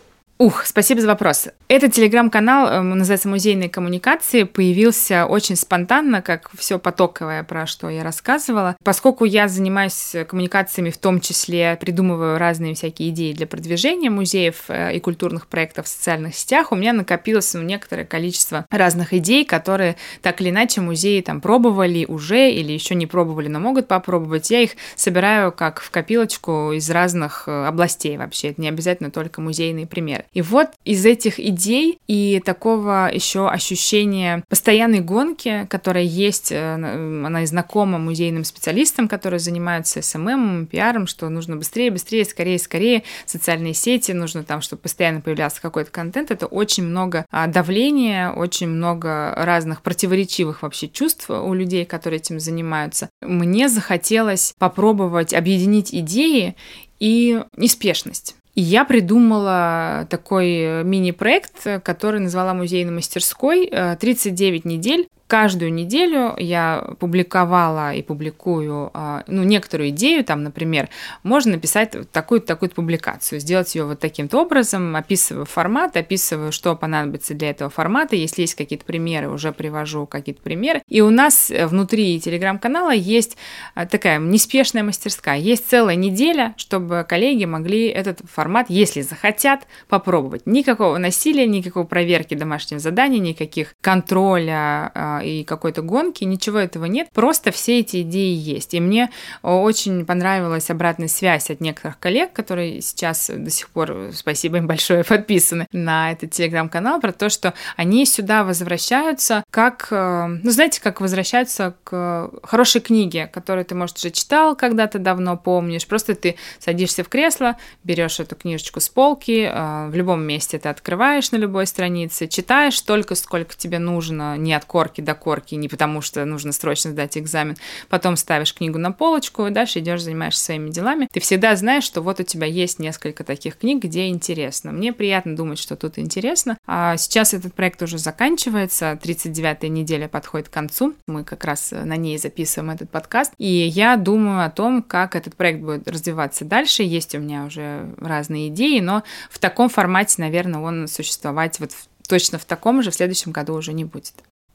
Ух, 0.41 0.65
спасибо 0.65 1.02
за 1.02 1.08
вопрос. 1.08 1.50
Этот 1.67 1.94
телеграм-канал, 1.94 2.67
э, 2.67 2.82
называется 2.82 3.30
«Музейные 3.30 3.70
коммуникации», 3.70 4.41
появился 4.41 5.28
очень 5.28 5.56
спонтанно, 5.56 6.24
как 6.24 6.50
все 6.58 6.80
потоковое, 6.80 7.44
про 7.44 7.67
что 7.67 7.89
я 7.89 8.04
рассказывала. 8.04 8.76
Поскольку 8.84 9.26
я 9.26 9.48
занимаюсь 9.48 10.15
коммуникациями, 10.28 10.89
в 10.89 10.98
том 10.98 11.22
числе 11.22 11.78
придумываю 11.80 12.39
разные 12.39 12.74
всякие 12.74 13.10
идеи 13.10 13.34
для 13.34 13.46
продвижения 13.46 14.10
музеев 14.10 14.63
э, 14.70 14.96
и 14.96 15.00
культурных 15.00 15.46
проектов 15.46 15.86
в 15.86 15.89
социальных 15.89 16.34
сетях, 16.34 16.72
у 16.72 16.76
меня 16.76 16.94
накопилось 16.94 17.54
некоторое 17.54 18.06
количество 18.06 18.65
разных 18.72 19.13
идей, 19.13 19.46
которые 19.46 19.96
так 20.24 20.41
или 20.41 20.50
иначе 20.50 20.82
музеи 20.82 21.22
там 21.22 21.39
пробовали 21.39 22.06
уже 22.06 22.50
или 22.50 22.72
еще 22.72 22.96
не 22.96 23.06
пробовали, 23.06 23.48
но 23.48 23.60
могут 23.60 23.88
попробовать. 23.88 24.50
Я 24.50 24.62
их 24.62 24.72
собираю 24.96 25.52
как 25.52 25.82
в 25.82 25.91
копилочку 25.91 26.72
из 26.72 26.89
разных 26.89 27.44
э, 27.46 27.65
областей 27.67 28.17
вообще. 28.17 28.50
Это 28.50 28.62
не 28.62 28.70
обязательно 28.70 29.12
только 29.12 29.39
музейные 29.39 29.86
примеры. 29.86 30.26
И 30.34 30.41
вот 30.41 30.70
из 30.86 31.06
этих 31.06 31.39
идей 31.39 32.00
и 32.08 32.41
такого 32.46 33.10
еще 33.13 33.50
ощущения 33.50 34.44
постоянной 34.48 35.02
гонки, 35.02 35.67
которая 35.70 36.04
есть, 36.04 36.54
э, 36.54 36.74
она 36.76 37.44
и 37.44 37.46
знакома 37.46 37.98
музейным 37.98 38.46
специалистам, 38.46 39.10
которые 39.10 39.41
занимаются 39.41 40.02
SMM, 40.02 40.67
пиаром, 40.67 41.08
что 41.08 41.28
нужно 41.28 41.58
быстрее, 41.58 41.91
быстрее, 41.91 42.24
скорее, 42.24 42.60
скорее, 42.60 43.04
социальные 43.26 43.74
сети, 43.74 44.13
нужно 44.13 44.44
там, 44.44 44.62
чтобы 44.62 44.84
постоянно 44.84 45.20
появлялся 45.20 45.62
какой-то 45.62 45.91
контент. 45.91 46.32
Это 46.32 46.46
очень 46.46 46.86
много 46.86 47.26
а, 47.30 47.48
давления, 47.48 48.32
очень 48.32 48.70
много 48.70 49.34
разных 49.36 49.82
противоречивых 49.82 50.62
вообще 50.62 50.88
чувств 50.88 51.30
у 51.30 51.54
людей, 51.54 51.84
которые 51.84 52.20
этим 52.20 52.39
занимаются. 52.39 53.10
Мне 53.22 53.67
захотелось 53.67 54.54
попробовать 54.58 55.34
объединить 55.34 55.94
идеи 55.94 56.56
и 57.00 57.44
неспешность. 57.58 58.36
И 58.54 58.62
я 58.62 58.84
придумала 58.86 60.08
такой 60.10 60.84
мини-проект, 60.84 61.84
который 61.84 62.20
назвала 62.20 62.54
музейной 62.54 62.92
мастерской. 62.92 63.72
39 64.00 64.66
недель 64.66 65.08
каждую 65.32 65.74
неделю 65.74 66.36
я 66.38 66.89
публиковала 67.00 67.94
и 67.94 68.02
публикую 68.02 68.91
а, 68.94 69.24
ну, 69.28 69.44
некоторую 69.44 69.91
идею, 69.91 70.26
там, 70.26 70.44
например, 70.44 70.89
можно 71.24 71.54
написать 71.54 71.96
такую-то 72.12 72.48
такую 72.48 72.70
публикацию, 72.70 73.39
сделать 73.39 73.74
ее 73.74 73.86
вот 73.86 74.02
таким-то 74.02 74.41
образом, 74.41 74.94
описываю 74.94 75.46
формат, 75.46 75.96
описываю, 75.96 76.52
что 76.52 76.76
понадобится 76.76 77.34
для 77.34 77.52
этого 77.52 77.70
формата, 77.70 78.17
если 78.17 78.41
есть 78.41 78.56
какие-то 78.56 78.84
примеры, 78.84 79.30
уже 79.30 79.54
привожу 79.54 80.06
какие-то 80.06 80.41
примеры. 80.41 80.82
И 80.89 81.00
у 81.00 81.10
нас 81.10 81.50
внутри 81.50 82.20
телеграм-канала 82.20 82.91
есть 82.91 83.38
а, 83.74 83.86
такая 83.86 84.20
неспешная 84.20 84.84
мастерская, 84.84 85.38
есть 85.38 85.70
целая 85.70 85.96
неделя, 85.96 86.56
чтобы 86.58 87.06
коллеги 87.08 87.46
могли 87.46 87.88
этот 87.88 88.20
формат, 88.30 88.65
если 88.67 89.00
захотят, 89.00 89.62
попробовать. 89.88 90.46
Никакого 90.46 90.98
насилия, 90.98 91.48
никакой 91.48 91.86
проверки 91.86 92.34
домашних 92.34 92.82
заданий, 92.82 93.20
никаких 93.20 93.76
контроля 93.80 94.91
а, 94.94 95.21
и 95.24 95.44
какой-то 95.44 95.82
гонки, 95.82 96.24
ничего 96.24 96.60
этого 96.60 96.86
нет, 96.86 97.10
просто 97.14 97.52
все 97.52 97.80
эти 97.80 98.02
идеи 98.02 98.36
есть. 98.36 98.74
И 98.74 98.80
мне 98.80 99.10
очень 99.42 100.06
понравилась 100.06 100.70
обратная 100.70 101.08
связь 101.08 101.50
от 101.50 101.62
некоторых 101.62 102.00
коллег, 102.00 102.34
которые 102.34 102.82
сейчас 102.82 103.30
до 103.34 103.50
сих 103.50 103.70
пор, 103.70 104.10
спасибо 104.14 104.58
им 104.58 104.68
большое, 104.68 105.04
подписаны 105.08 105.68
на 105.72 106.12
этот 106.12 106.32
телеграм-канал, 106.32 107.00
про 107.00 107.12
то, 107.12 107.30
что 107.30 107.54
они 107.76 108.06
сюда 108.06 108.44
возвращаются 108.44 109.44
как, 109.50 109.88
э, 109.92 110.28
ну, 110.44 110.52
знаете, 110.52 110.82
как 110.82 111.02
возвращаются 111.02 111.76
к 111.84 112.32
хорошей 112.44 112.82
книге, 112.82 113.28
которую 113.28 113.66
ты, 113.66 113.76
может, 113.76 113.98
уже 113.98 114.12
читал 114.12 114.56
когда-то 114.56 115.00
давно, 115.00 115.38
помнишь, 115.38 115.88
просто 115.88 116.16
ты 116.16 116.36
садишься 116.60 117.04
в 117.04 117.10
кресло, 117.10 117.58
берешь 117.84 118.20
эту 118.20 118.36
книжечку 118.36 118.80
с 118.80 118.90
полки, 118.90 119.50
э, 119.52 119.88
в 119.90 119.96
любом 119.96 120.24
месте 120.24 120.60
ты 120.60 120.70
открываешь 120.70 121.32
на 121.32 121.38
любой 121.38 121.68
странице, 121.68 122.28
читаешь 122.28 122.78
столько, 122.78 123.16
сколько 123.16 123.56
тебе 123.56 123.80
нужно, 123.80 124.38
не 124.38 124.54
от 124.54 124.66
корки 124.66 125.02
до 125.02 125.11
до 125.12 125.15
корки, 125.15 125.56
не 125.56 125.67
потому 125.67 126.02
что 126.02 126.24
нужно 126.26 126.52
срочно 126.52 126.91
сдать 126.91 127.17
экзамен. 127.17 127.58
Потом 127.89 128.15
ставишь 128.15 128.54
книгу 128.54 128.78
на 128.80 128.91
полочку, 128.91 129.50
дальше 129.50 129.80
идешь, 129.80 130.02
занимаешься 130.02 130.45
своими 130.45 130.69
делами. 130.69 131.08
Ты 131.12 131.19
всегда 131.19 131.56
знаешь, 131.56 131.84
что 131.84 132.02
вот 132.02 132.19
у 132.19 132.24
тебя 132.24 132.47
есть 132.47 132.80
несколько 132.80 133.24
таких 133.24 133.58
книг, 133.58 133.84
где 133.84 134.08
интересно. 134.08 134.71
Мне 134.71 134.93
приятно 134.93 135.36
думать, 135.36 135.60
что 135.60 135.76
тут 135.76 136.00
интересно. 136.00 136.58
А 136.65 136.97
сейчас 136.97 137.34
этот 137.34 137.54
проект 137.54 137.82
уже 137.82 137.97
заканчивается, 137.97 138.97
39-я 139.02 139.69
неделя 139.69 140.08
подходит 140.08 140.50
к 140.50 140.54
концу. 140.54 140.93
Мы 141.08 141.24
как 141.24 141.43
раз 141.43 141.71
на 141.71 141.97
ней 141.97 142.17
записываем 142.17 142.71
этот 142.71 142.89
подкаст. 142.89 143.34
И 143.38 143.47
я 143.47 143.97
думаю 143.97 144.45
о 144.45 144.50
том, 144.50 144.82
как 144.82 145.15
этот 145.15 145.36
проект 145.36 145.62
будет 145.62 145.88
развиваться 145.88 146.45
дальше. 146.45 146.84
Есть 146.84 147.15
у 147.15 147.19
меня 147.19 147.45
уже 147.45 147.93
разные 147.97 148.47
идеи, 148.47 148.80
но 148.80 149.04
в 149.30 149.39
таком 149.39 149.69
формате, 149.69 150.15
наверное, 150.19 150.62
он 150.62 150.88
существовать 150.88 151.60
вот 151.60 151.71
точно 152.08 152.38
в 152.38 152.45
таком 152.45 152.82
же 152.84 152.91
в 152.91 152.95
следующем 152.95 153.32
году 153.32 153.54
уже 153.54 153.74
не 153.74 153.86
будет. 153.86 154.13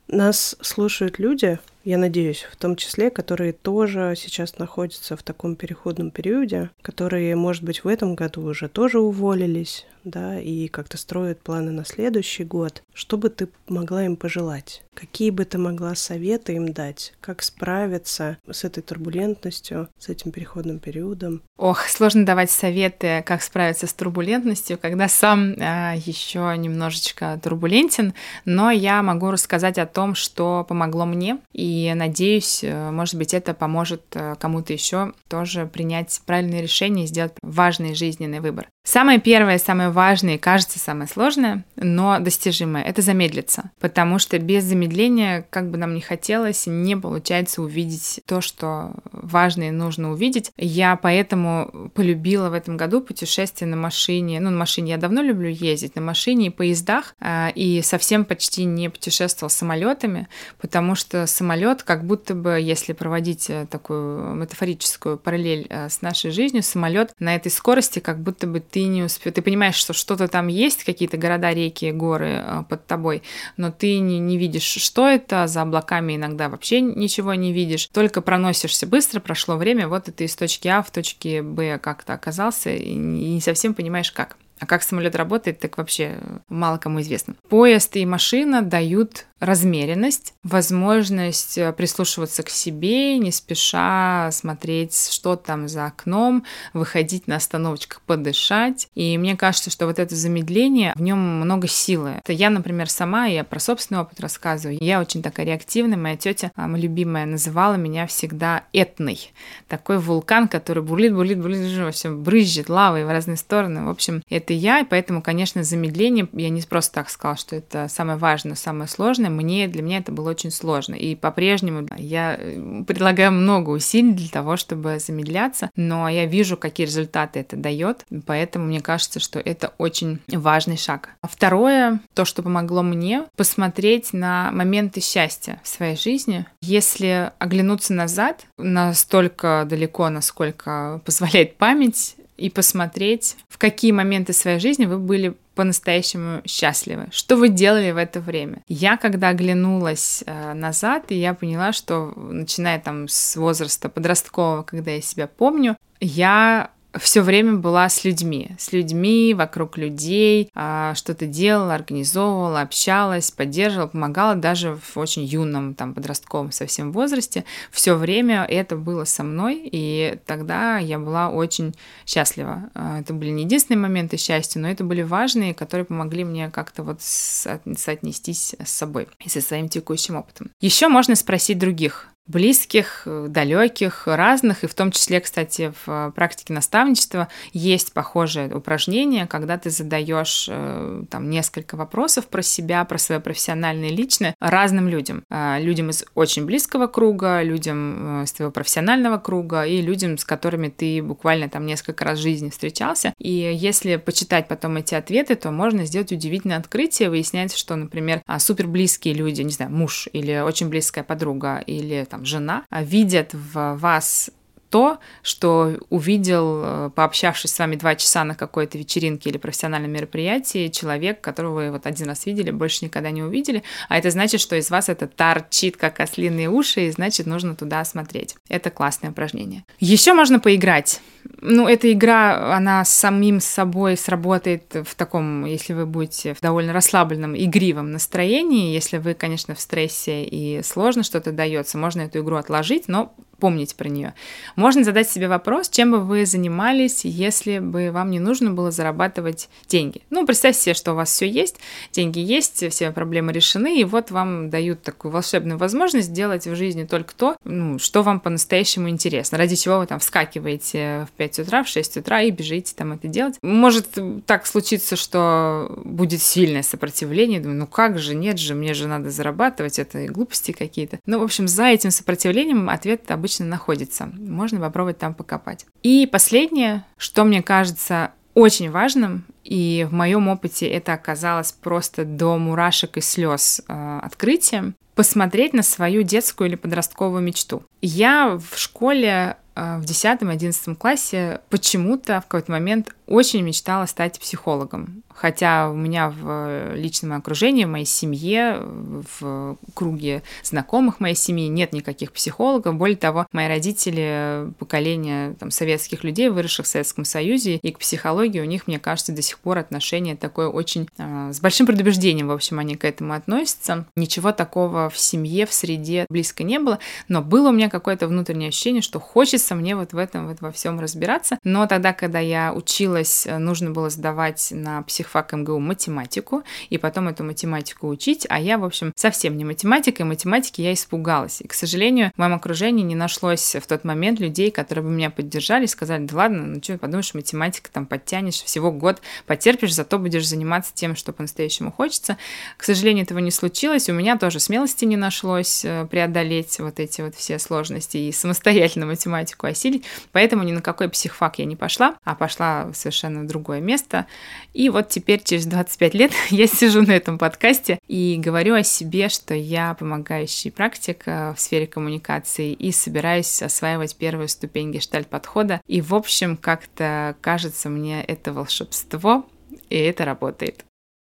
Нас 0.08 0.56
слушают 0.60 1.18
люди, 1.18 1.58
я 1.84 1.98
надеюсь, 1.98 2.46
в 2.50 2.56
том 2.56 2.76
числе, 2.76 3.10
которые 3.10 3.52
тоже 3.52 4.14
сейчас 4.16 4.58
находятся 4.58 5.16
в 5.16 5.22
таком 5.24 5.56
переходном 5.56 6.12
периоде, 6.12 6.70
которые, 6.80 7.34
может 7.34 7.64
быть, 7.64 7.82
в 7.82 7.88
этом 7.88 8.14
году 8.14 8.42
уже 8.42 8.68
тоже 8.68 9.00
уволились, 9.00 9.84
да, 10.06 10.40
и 10.40 10.68
как-то 10.68 10.96
строят 10.96 11.42
планы 11.42 11.72
на 11.72 11.84
следующий 11.84 12.44
год. 12.44 12.82
Что 12.94 13.18
бы 13.18 13.28
ты 13.28 13.48
могла 13.68 14.04
им 14.04 14.16
пожелать? 14.16 14.82
Какие 14.94 15.28
бы 15.30 15.44
ты 15.44 15.58
могла 15.58 15.94
советы 15.94 16.54
им 16.54 16.72
дать? 16.72 17.12
Как 17.20 17.42
справиться 17.42 18.38
с 18.50 18.64
этой 18.64 18.82
турбулентностью, 18.82 19.88
с 19.98 20.08
этим 20.08 20.30
переходным 20.30 20.78
периодом? 20.78 21.42
Ох, 21.58 21.82
сложно 21.88 22.24
давать 22.24 22.50
советы, 22.50 23.22
как 23.26 23.42
справиться 23.42 23.86
с 23.86 23.92
турбулентностью, 23.92 24.78
когда 24.78 25.08
сам 25.08 25.52
э, 25.52 25.94
еще 25.98 26.54
немножечко 26.56 27.38
турбулентен, 27.42 28.14
но 28.44 28.70
я 28.70 29.02
могу 29.02 29.30
рассказать 29.30 29.76
о 29.78 29.86
том, 29.86 30.14
что 30.14 30.64
помогло 30.66 31.04
мне, 31.04 31.38
и 31.52 31.92
надеюсь, 31.94 32.62
э, 32.62 32.90
может 32.90 33.16
быть, 33.16 33.34
это 33.34 33.52
поможет 33.52 34.02
э, 34.14 34.36
кому-то 34.38 34.72
еще 34.72 35.12
тоже 35.28 35.66
принять 35.66 36.20
правильное 36.24 36.62
решение 36.62 37.04
и 37.04 37.08
сделать 37.08 37.34
важный 37.42 37.94
жизненный 37.94 38.40
выбор. 38.40 38.68
Самое 38.86 39.20
первое, 39.20 39.58
самое 39.58 39.90
важное, 39.96 40.36
кажется, 40.36 40.78
самое 40.78 41.08
сложное, 41.08 41.64
но 41.74 42.18
достижимое— 42.20 42.82
это 42.84 43.00
замедлиться, 43.00 43.70
потому 43.80 44.18
что 44.18 44.38
без 44.38 44.62
замедления, 44.64 45.46
как 45.48 45.70
бы 45.70 45.78
нам 45.78 45.94
ни 45.94 46.00
хотелось, 46.00 46.66
не 46.66 46.96
получается 46.96 47.62
увидеть 47.62 48.20
то, 48.26 48.42
что 48.42 48.92
важно 49.10 49.68
и 49.68 49.70
нужно 49.70 50.12
увидеть. 50.12 50.52
Я 50.58 50.96
поэтому 50.96 51.90
полюбила 51.94 52.50
в 52.50 52.52
этом 52.52 52.76
году 52.76 53.00
путешествие 53.00 53.68
на 53.70 53.76
машине. 53.78 54.38
Ну, 54.38 54.50
на 54.50 54.58
машине 54.58 54.90
я 54.92 54.98
давно 54.98 55.22
люблю 55.22 55.48
ездить, 55.48 55.96
на 55.96 56.02
машине 56.02 56.48
и 56.48 56.50
поездах, 56.50 57.14
а, 57.18 57.50
и 57.54 57.80
совсем 57.80 58.26
почти 58.26 58.64
не 58.64 58.90
путешествовал 58.90 59.48
самолетами, 59.48 60.28
потому 60.60 60.94
что 60.94 61.26
самолет, 61.26 61.84
как 61.84 62.04
будто 62.04 62.34
бы, 62.34 62.60
если 62.60 62.92
проводить 62.92 63.48
э, 63.48 63.66
такую 63.70 64.34
метафорическую 64.34 65.16
параллель 65.16 65.66
э, 65.70 65.88
с 65.88 66.02
нашей 66.02 66.32
жизнью, 66.32 66.62
самолет 66.62 67.14
на 67.18 67.34
этой 67.34 67.50
скорости, 67.50 67.98
как 67.98 68.20
будто 68.20 68.46
бы 68.46 68.60
ты 68.60 68.84
не 68.84 69.02
успел, 69.02 69.32
ты 69.32 69.40
понимаешь, 69.40 69.85
что 69.92 70.16
что-то 70.16 70.28
там 70.28 70.46
есть, 70.46 70.84
какие-то 70.84 71.18
города, 71.18 71.52
реки, 71.52 71.90
горы 71.90 72.42
э, 72.42 72.64
под 72.68 72.86
тобой, 72.86 73.22
но 73.56 73.70
ты 73.70 73.98
не, 73.98 74.18
не 74.18 74.38
видишь, 74.38 74.62
что 74.62 75.08
это, 75.08 75.46
за 75.46 75.62
облаками 75.62 76.16
иногда 76.16 76.48
вообще 76.48 76.80
ничего 76.80 77.34
не 77.34 77.52
видишь, 77.52 77.88
только 77.88 78.22
проносишься 78.22 78.86
быстро, 78.86 79.20
прошло 79.20 79.56
время, 79.56 79.88
вот 79.88 80.04
ты 80.04 80.24
из 80.24 80.36
точки 80.36 80.68
А 80.68 80.82
в 80.82 80.90
точке 80.90 81.42
Б 81.42 81.78
как-то 81.78 82.14
оказался, 82.14 82.70
и 82.70 82.94
не 82.94 83.40
совсем 83.40 83.74
понимаешь, 83.74 84.10
как. 84.12 84.36
А 84.58 84.64
как 84.64 84.82
самолет 84.82 85.14
работает, 85.14 85.58
так 85.58 85.76
вообще 85.76 86.18
мало 86.48 86.78
кому 86.78 87.02
известно. 87.02 87.34
Поезд 87.50 87.94
и 87.96 88.06
машина 88.06 88.62
дают 88.62 89.26
размеренность, 89.38 90.34
возможность 90.42 91.58
э, 91.58 91.72
прислушиваться 91.72 92.42
к 92.42 92.48
себе, 92.48 93.18
не 93.18 93.30
спеша 93.30 94.30
смотреть, 94.32 95.10
что 95.12 95.36
там 95.36 95.68
за 95.68 95.86
окном, 95.86 96.44
выходить 96.72 97.26
на 97.26 97.36
остановочках, 97.36 98.00
подышать. 98.02 98.88
И 98.94 99.18
мне 99.18 99.36
кажется, 99.36 99.70
что 99.70 99.86
вот 99.86 99.98
это 99.98 100.14
замедление, 100.16 100.92
в 100.96 101.02
нем 101.02 101.18
много 101.18 101.68
силы. 101.68 102.20
Это 102.24 102.32
я, 102.32 102.48
например, 102.48 102.88
сама, 102.88 103.26
я 103.26 103.44
про 103.44 103.60
собственный 103.60 104.00
опыт 104.00 104.20
рассказываю. 104.20 104.78
Я 104.80 105.00
очень 105.00 105.22
такая 105.22 105.46
реактивная. 105.46 105.98
Моя 105.98 106.16
тетя, 106.16 106.50
а, 106.54 106.66
моя 106.66 106.84
любимая, 106.84 107.26
называла 107.26 107.74
меня 107.74 108.06
всегда 108.06 108.64
этной. 108.72 109.32
Такой 109.68 109.98
вулкан, 109.98 110.48
который 110.48 110.82
бурлит, 110.82 111.14
бурлит, 111.14 111.40
бурлит, 111.40 111.78
во 111.78 111.90
всем 111.90 112.22
брызжет 112.22 112.68
лавой 112.68 113.04
в 113.04 113.10
разные 113.10 113.36
стороны. 113.36 113.84
В 113.84 113.90
общем, 113.90 114.22
это 114.30 114.52
я, 114.52 114.80
и 114.80 114.84
поэтому, 114.84 115.20
конечно, 115.20 115.62
замедление, 115.62 116.28
я 116.32 116.48
не 116.48 116.62
просто 116.62 116.94
так 116.94 117.10
сказала, 117.10 117.36
что 117.36 117.56
это 117.56 117.88
самое 117.88 118.18
важное, 118.18 118.54
самое 118.54 118.88
сложное, 118.88 119.25
сложно, 119.26 119.30
мне, 119.30 119.68
для 119.68 119.82
меня 119.82 119.98
это 119.98 120.12
было 120.12 120.30
очень 120.30 120.50
сложно. 120.50 120.94
И 120.94 121.14
по-прежнему 121.14 121.88
я 121.96 122.36
э, 122.38 122.84
предлагаю 122.86 123.32
много 123.32 123.70
усилий 123.70 124.12
для 124.12 124.28
того, 124.28 124.56
чтобы 124.56 124.98
замедляться, 124.98 125.70
но 125.76 126.08
я 126.08 126.26
вижу, 126.26 126.56
какие 126.56 126.86
результаты 126.86 127.40
это 127.40 127.56
дает, 127.56 128.04
поэтому 128.26 128.66
мне 128.66 128.80
кажется, 128.80 129.20
что 129.20 129.38
это 129.38 129.72
очень 129.78 130.20
важный 130.28 130.76
шаг. 130.76 131.10
А 131.20 131.28
второе, 131.28 132.00
то, 132.14 132.24
что 132.24 132.42
помогло 132.42 132.82
мне, 132.82 133.24
посмотреть 133.36 134.12
на 134.12 134.50
моменты 134.52 135.00
счастья 135.00 135.60
в 135.62 135.68
своей 135.68 135.96
жизни. 135.96 136.46
Если 136.62 137.32
оглянуться 137.38 137.92
назад, 137.92 138.46
настолько 138.58 139.66
далеко, 139.68 140.08
насколько 140.08 141.00
позволяет 141.04 141.56
память, 141.56 142.16
и 142.36 142.50
посмотреть, 142.50 143.36
в 143.48 143.56
какие 143.56 143.92
моменты 143.92 144.34
своей 144.34 144.58
жизни 144.58 144.84
вы 144.84 144.98
были 144.98 145.36
по-настоящему 145.56 146.42
счастливы? 146.46 147.08
Что 147.10 147.36
вы 147.36 147.48
делали 147.48 147.90
в 147.90 147.96
это 147.96 148.20
время? 148.20 148.62
Я, 148.68 148.96
когда 148.96 149.30
оглянулась 149.30 150.22
э, 150.26 150.52
назад, 150.52 151.06
и 151.08 151.16
я 151.16 151.34
поняла, 151.34 151.72
что 151.72 152.12
начиная 152.14 152.78
там 152.78 153.08
с 153.08 153.34
возраста 153.36 153.88
подросткового, 153.88 154.62
когда 154.62 154.92
я 154.92 155.00
себя 155.00 155.26
помню, 155.26 155.76
я 155.98 156.70
все 156.98 157.22
время 157.22 157.54
была 157.56 157.88
с 157.88 158.04
людьми, 158.04 158.50
с 158.58 158.72
людьми, 158.72 159.34
вокруг 159.34 159.78
людей, 159.78 160.50
а, 160.54 160.94
что-то 160.94 161.26
делала, 161.26 161.74
организовывала, 161.74 162.60
общалась, 162.60 163.30
поддерживала, 163.30 163.88
помогала 163.88 164.34
даже 164.34 164.76
в 164.76 164.96
очень 164.96 165.24
юном, 165.24 165.74
там, 165.74 165.94
подростковом 165.94 166.52
совсем 166.52 166.92
возрасте. 166.92 167.44
Все 167.70 167.94
время 167.94 168.44
это 168.44 168.76
было 168.76 169.04
со 169.04 169.22
мной, 169.22 169.68
и 169.70 170.18
тогда 170.26 170.78
я 170.78 170.98
была 170.98 171.30
очень 171.30 171.74
счастлива. 172.06 172.70
А, 172.74 173.00
это 173.00 173.12
были 173.14 173.30
не 173.30 173.44
единственные 173.44 173.80
моменты 173.80 174.16
счастья, 174.16 174.60
но 174.60 174.68
это 174.68 174.84
были 174.84 175.02
важные, 175.02 175.54
которые 175.54 175.84
помогли 175.84 176.24
мне 176.24 176.50
как-то 176.50 176.82
вот 176.82 177.00
соотнестись 177.00 178.54
с 178.62 178.70
собой 178.70 179.08
и 179.24 179.28
со 179.28 179.40
своим 179.40 179.68
текущим 179.68 180.16
опытом. 180.16 180.50
Еще 180.60 180.88
можно 180.88 181.14
спросить 181.14 181.58
других, 181.58 182.08
близких, 182.26 183.02
э, 183.06 183.26
далеких, 183.28 184.06
разных, 184.06 184.64
и 184.64 184.66
в 184.66 184.74
том 184.74 184.90
числе, 184.90 185.20
кстати, 185.20 185.72
в 185.84 185.88
э, 185.90 186.12
практике 186.14 186.52
наставничества 186.52 187.28
есть 187.52 187.92
похожее 187.92 188.52
упражнение, 188.54 189.26
когда 189.26 189.58
ты 189.58 189.70
задаешь 189.70 190.48
э, 190.50 191.04
там 191.08 191.30
несколько 191.30 191.76
вопросов 191.76 192.26
про 192.26 192.42
себя, 192.42 192.84
про 192.84 192.98
свое 192.98 193.20
профессиональное 193.20 193.90
и 193.90 193.96
личное 193.96 194.34
разным 194.40 194.88
людям. 194.88 195.24
Людям 195.30 195.90
из 195.90 196.04
очень 196.14 196.44
близкого 196.44 196.86
круга, 196.86 197.42
людям 197.42 198.24
из 198.24 198.32
твоего 198.32 198.52
профессионального 198.52 199.18
круга 199.18 199.64
и 199.64 199.80
людям, 199.80 200.18
с 200.18 200.24
которыми 200.24 200.68
ты 200.68 201.02
буквально 201.02 201.48
там 201.48 201.66
несколько 201.66 202.04
раз 202.04 202.18
в 202.18 202.22
жизни 202.22 202.50
встречался. 202.50 203.14
И 203.18 203.30
если 203.30 203.96
почитать 203.96 204.48
потом 204.48 204.76
эти 204.76 204.94
ответы, 204.94 205.36
то 205.36 205.50
можно 205.50 205.84
сделать 205.84 206.12
удивительное 206.12 206.58
открытие. 206.58 207.10
Выясняется, 207.10 207.58
что, 207.58 207.76
например, 207.76 208.22
супер 208.38 208.66
близкие 208.66 209.14
люди, 209.14 209.42
не 209.42 209.52
знаю, 209.52 209.70
муж 209.70 210.08
или 210.12 210.38
очень 210.38 210.68
близкая 210.68 211.04
подруга 211.04 211.58
или 211.58 212.04
там 212.04 212.15
жена, 212.24 212.64
а 212.70 212.82
видят 212.82 213.34
в 213.34 213.74
вас 213.74 214.30
то, 214.70 214.98
что 215.22 215.78
увидел, 215.90 216.62
э, 216.64 216.90
пообщавшись 216.94 217.52
с 217.52 217.58
вами 217.58 217.76
два 217.76 217.94
часа 217.94 218.24
на 218.24 218.34
какой-то 218.34 218.78
вечеринке 218.78 219.30
или 219.30 219.38
профессиональном 219.38 219.90
мероприятии, 219.90 220.68
человек, 220.68 221.20
которого 221.20 221.54
вы 221.56 221.70
вот 221.70 221.86
один 221.86 222.08
раз 222.08 222.26
видели, 222.26 222.50
больше 222.50 222.84
никогда 222.84 223.10
не 223.10 223.22
увидели, 223.22 223.62
а 223.88 223.98
это 223.98 224.10
значит, 224.10 224.40
что 224.40 224.56
из 224.56 224.70
вас 224.70 224.88
это 224.88 225.06
торчит, 225.06 225.76
как 225.76 226.00
ослиные 226.00 226.48
уши, 226.48 226.86
и 226.86 226.90
значит, 226.90 227.26
нужно 227.26 227.54
туда 227.54 227.84
смотреть. 227.84 228.36
Это 228.48 228.70
классное 228.70 229.10
упражнение. 229.10 229.64
Еще 229.78 230.14
можно 230.14 230.40
поиграть. 230.40 231.00
Ну, 231.40 231.68
эта 231.68 231.92
игра, 231.92 232.54
она 232.56 232.84
самим 232.84 233.40
собой 233.40 233.96
сработает 233.96 234.74
в 234.84 234.94
таком, 234.94 235.44
если 235.44 235.72
вы 235.72 235.86
будете 235.86 236.34
в 236.34 236.40
довольно 236.40 236.72
расслабленном, 236.72 237.36
игривом 237.36 237.90
настроении, 237.92 238.72
если 238.72 238.98
вы, 238.98 239.14
конечно, 239.14 239.54
в 239.54 239.60
стрессе 239.60 240.24
и 240.24 240.62
сложно 240.62 241.02
что-то 241.02 241.32
дается, 241.32 241.78
можно 241.78 242.02
эту 242.02 242.20
игру 242.20 242.36
отложить, 242.36 242.88
но 242.88 243.14
помнить 243.38 243.76
про 243.76 243.88
нее. 243.88 244.14
Можно 244.56 244.84
задать 244.84 245.08
себе 245.08 245.28
вопрос, 245.28 245.68
чем 245.68 245.92
бы 245.92 246.00
вы 246.00 246.26
занимались, 246.26 247.04
если 247.04 247.58
бы 247.58 247.90
вам 247.92 248.10
не 248.10 248.18
нужно 248.18 248.50
было 248.50 248.70
зарабатывать 248.70 249.48
деньги. 249.68 250.00
Ну, 250.10 250.26
представьте 250.26 250.60
себе, 250.60 250.74
что 250.74 250.92
у 250.92 250.94
вас 250.96 251.10
все 251.10 251.28
есть, 251.28 251.56
деньги 251.92 252.18
есть, 252.18 252.68
все 252.70 252.90
проблемы 252.90 253.32
решены, 253.32 253.78
и 253.78 253.84
вот 253.84 254.10
вам 254.10 254.48
дают 254.48 254.82
такую 254.82 255.12
волшебную 255.12 255.58
возможность 255.58 256.12
делать 256.12 256.46
в 256.46 256.54
жизни 256.54 256.84
только 256.84 257.14
то, 257.14 257.36
ну, 257.44 257.78
что 257.78 258.02
вам 258.02 258.18
по-настоящему 258.20 258.88
интересно, 258.88 259.36
ради 259.36 259.56
чего 259.56 259.78
вы 259.78 259.86
там 259.86 259.98
вскакиваете 259.98 261.06
в 261.10 261.16
5 261.16 261.40
утра, 261.40 261.62
в 261.62 261.68
6 261.68 261.98
утра 261.98 262.22
и 262.22 262.30
бежите 262.30 262.74
там 262.74 262.92
это 262.92 263.08
делать. 263.08 263.36
Может 263.42 263.88
так 264.24 264.46
случиться, 264.46 264.96
что 264.96 265.80
будет 265.84 266.22
сильное 266.22 266.62
сопротивление, 266.62 267.40
думаю, 267.40 267.58
ну 267.58 267.66
как 267.66 267.98
же, 267.98 268.14
нет 268.14 268.38
же, 268.38 268.54
мне 268.54 268.72
же 268.72 268.88
надо 268.88 269.10
зарабатывать, 269.10 269.78
это 269.78 270.06
глупости 270.06 270.52
какие-то. 270.52 270.98
Ну, 271.04 271.18
в 271.18 271.22
общем, 271.22 271.46
за 271.46 271.66
этим 271.66 271.90
сопротивлением 271.90 272.70
ответ 272.70 273.10
обычно 273.10 273.44
находится. 273.44 274.10
Можно 274.16 274.45
попробовать 274.60 274.98
там 274.98 275.14
покопать. 275.14 275.66
И 275.82 276.06
последнее, 276.06 276.84
что 276.96 277.24
мне 277.24 277.42
кажется 277.42 278.12
очень 278.34 278.70
важным, 278.70 279.24
и 279.44 279.86
в 279.88 279.94
моем 279.94 280.28
опыте 280.28 280.66
это 280.68 280.92
оказалось 280.92 281.52
просто 281.52 282.04
до 282.04 282.36
мурашек 282.36 282.96
и 282.96 283.00
слез 283.00 283.62
э, 283.66 284.00
открытием, 284.02 284.74
посмотреть 284.96 285.52
на 285.52 285.62
свою 285.62 286.02
детскую 286.02 286.48
или 286.48 286.56
подростковую 286.56 287.22
мечту. 287.22 287.62
Я 287.80 288.38
в 288.38 288.58
школе 288.58 289.36
э, 289.54 289.78
в 289.78 289.84
10-11 289.84 290.74
классе 290.74 291.40
почему-то 291.50 292.20
в 292.20 292.24
какой-то 292.24 292.50
момент 292.50 292.95
очень 293.06 293.42
мечтала 293.42 293.86
стать 293.86 294.18
психологом. 294.18 295.02
Хотя 295.16 295.70
у 295.70 295.74
меня 295.74 296.10
в 296.10 296.74
личном 296.74 297.14
окружении, 297.14 297.64
в 297.64 297.68
моей 297.68 297.86
семье, 297.86 298.60
в 298.60 299.56
круге 299.74 300.22
знакомых 300.42 301.00
моей 301.00 301.14
семьи 301.14 301.48
нет 301.48 301.72
никаких 301.72 302.12
психологов. 302.12 302.74
Более 302.74 302.98
того, 302.98 303.26
мои 303.32 303.48
родители, 303.48 304.52
поколение 304.58 305.34
там, 305.40 305.50
советских 305.50 306.04
людей, 306.04 306.28
выросших 306.28 306.66
в 306.66 306.68
Советском 306.68 307.06
Союзе, 307.06 307.56
и 307.56 307.72
к 307.72 307.78
психологии 307.78 308.40
у 308.40 308.44
них, 308.44 308.66
мне 308.66 308.78
кажется, 308.78 309.12
до 309.12 309.22
сих 309.22 309.38
пор 309.38 309.58
отношение 309.58 310.16
такое 310.16 310.48
очень... 310.48 310.86
Э, 310.98 311.30
с 311.32 311.40
большим 311.40 311.66
предубеждением, 311.66 312.28
в 312.28 312.32
общем, 312.32 312.58
они 312.58 312.76
к 312.76 312.84
этому 312.84 313.14
относятся. 313.14 313.86
Ничего 313.96 314.32
такого 314.32 314.90
в 314.90 314.98
семье, 314.98 315.46
в 315.46 315.52
среде 315.54 316.04
близко 316.10 316.44
не 316.44 316.58
было, 316.58 316.78
но 317.08 317.22
было 317.22 317.48
у 317.48 317.52
меня 317.52 317.70
какое-то 317.70 318.06
внутреннее 318.06 318.48
ощущение, 318.48 318.82
что 318.82 319.00
хочется 319.00 319.54
мне 319.54 319.76
вот 319.76 319.94
в 319.94 319.96
этом, 319.96 320.28
вот 320.28 320.42
во 320.42 320.52
всем 320.52 320.78
разбираться. 320.78 321.38
Но 321.42 321.66
тогда, 321.66 321.94
когда 321.94 322.20
я 322.20 322.52
училась, 322.96 323.26
нужно 323.26 323.70
было 323.70 323.90
сдавать 323.90 324.48
на 324.50 324.82
психфак 324.82 325.32
МГУ 325.32 325.58
математику, 325.58 326.42
и 326.70 326.78
потом 326.78 327.08
эту 327.08 327.24
математику 327.24 327.88
учить, 327.88 328.26
а 328.28 328.40
я, 328.40 328.58
в 328.58 328.64
общем, 328.64 328.92
совсем 328.96 329.36
не 329.36 329.44
математика, 329.44 330.02
и 330.02 330.06
математики 330.06 330.60
я 330.60 330.72
испугалась. 330.72 331.40
И, 331.40 331.48
к 331.48 331.54
сожалению, 331.54 332.12
в 332.14 332.18
моем 332.18 332.34
окружении 332.34 332.82
не 332.82 332.94
нашлось 332.94 333.54
в 333.54 333.66
тот 333.66 333.84
момент 333.84 334.20
людей, 334.20 334.50
которые 334.50 334.84
бы 334.84 334.90
меня 334.90 335.10
поддержали 335.10 335.66
сказали, 335.66 336.04
да 336.04 336.16
ладно, 336.16 336.46
ну 336.46 336.62
что, 336.62 336.78
подумаешь, 336.78 337.14
математика 337.14 337.70
там 337.72 337.86
подтянешь, 337.86 338.42
всего 338.42 338.72
год 338.72 339.00
потерпишь, 339.26 339.74
зато 339.74 339.98
будешь 339.98 340.26
заниматься 340.26 340.72
тем, 340.74 340.96
что 340.96 341.12
по-настоящему 341.12 341.72
хочется. 341.72 342.16
К 342.56 342.64
сожалению, 342.64 343.04
этого 343.04 343.18
не 343.18 343.30
случилось, 343.30 343.88
у 343.88 343.92
меня 343.92 344.16
тоже 344.16 344.40
смелости 344.40 344.84
не 344.84 344.96
нашлось 344.96 345.64
э, 345.64 345.86
преодолеть 345.90 346.58
вот 346.58 346.80
эти 346.80 347.00
вот 347.02 347.14
все 347.14 347.38
сложности 347.38 347.96
и 347.96 348.12
самостоятельно 348.12 348.86
математику 348.86 349.46
осилить, 349.46 349.84
поэтому 350.12 350.42
ни 350.44 350.52
на 350.52 350.62
какой 350.62 350.88
психфак 350.88 351.38
я 351.38 351.44
не 351.44 351.56
пошла, 351.56 351.96
а 352.04 352.14
пошла 352.14 352.66
в 352.72 352.76
совершенно 352.86 353.26
другое 353.26 353.60
место. 353.60 354.06
И 354.54 354.68
вот 354.68 354.88
теперь, 354.88 355.22
через 355.22 355.46
25 355.46 355.94
лет, 355.94 356.12
я 356.30 356.46
сижу 356.46 356.82
на 356.82 356.92
этом 356.92 357.18
подкасте 357.18 357.80
и 357.88 358.16
говорю 358.16 358.54
о 358.54 358.62
себе, 358.62 359.08
что 359.08 359.34
я 359.34 359.74
помогающий 359.74 360.52
практик 360.52 361.02
э, 361.06 361.34
в 361.34 361.40
сфере 361.40 361.66
коммуникации 361.66 362.52
и 362.52 362.70
собираюсь 362.70 363.42
осваивать 363.42 363.96
первую 363.96 364.28
ступень 364.28 364.70
гештальт-подхода. 364.70 365.60
И, 365.66 365.80
в 365.80 365.94
общем, 365.94 366.36
как-то 366.36 367.16
кажется 367.20 367.68
мне 367.68 368.02
это 368.02 368.32
волшебство, 368.32 369.26
и 369.68 369.76
это 369.76 370.04
работает. 370.04 370.64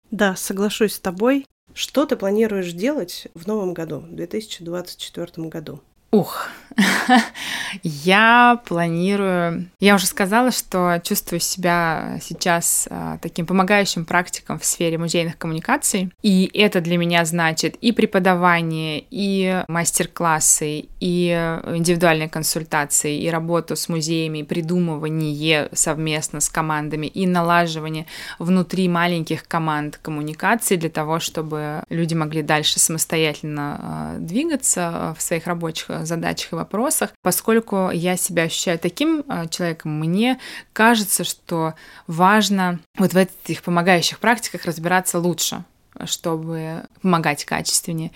Да, 0.10 0.36
соглашусь 0.36 0.94
с 0.94 1.00
тобой. 1.00 1.46
Что 1.74 2.06
ты 2.08 2.16
планируешь 2.16 2.72
делать 2.72 3.28
в 3.36 3.46
новом 3.46 3.76
году, 3.76 4.00
в 4.00 4.16
2024 4.16 5.48
году? 5.48 5.82
Ух, 6.12 6.50
я 7.84 8.62
планирую... 8.66 9.70
Я 9.80 9.96
уже 9.96 10.06
сказала, 10.06 10.52
что 10.52 11.00
чувствую 11.04 11.40
себя 11.40 12.20
сейчас 12.22 12.88
а, 12.90 13.18
таким 13.22 13.46
помогающим 13.46 14.06
практиком 14.06 14.60
в 14.60 14.66
сфере 14.66 14.98
музейных 14.98 15.38
коммуникаций. 15.38 16.12
И 16.22 16.50
это 16.54 16.82
для 16.82 16.98
меня 16.98 17.26
значит 17.26 17.76
и 17.76 17.92
преподавание, 17.92 19.04
и 19.10 19.64
мастер-классы, 19.68 20.86
и 21.00 21.30
индивидуальные 21.66 22.30
консультации, 22.30 23.20
и 23.20 23.30
работу 23.30 23.76
с 23.76 23.90
музеями, 23.90 24.44
придумывание 24.44 25.70
совместно 25.74 26.40
с 26.40 26.50
командами, 26.50 27.08
и 27.08 27.26
налаживание 27.26 28.06
внутри 28.40 28.88
маленьких 28.88 29.48
команд 29.48 29.98
коммуникаций 30.02 30.78
для 30.78 30.90
того, 30.90 31.20
чтобы 31.20 31.84
люди 31.90 32.14
могли 32.14 32.44
дальше 32.44 32.80
самостоятельно 32.80 33.80
а, 33.80 34.18
двигаться 34.20 35.16
в 35.18 35.22
своих 35.22 35.48
рабочих 35.48 35.90
задачах 36.06 36.54
и 36.54 36.56
вопросах. 36.56 37.12
Поскольку 37.22 37.90
я 37.92 38.18
себя 38.18 38.44
ощущаю 38.44 38.80
таким 38.80 39.24
а, 39.28 39.48
человеком, 39.48 40.00
мне 40.00 40.40
кажется, 40.74 41.24
что 41.24 41.74
важно 42.08 42.80
вот 42.98 43.14
в 43.14 43.18
этих 43.18 43.64
помогающих 43.64 44.20
практиках 44.20 44.66
разбираться 44.66 45.20
лучше 45.20 45.64
чтобы 46.06 46.84
помогать 47.02 47.46
качественнее. 47.46 48.12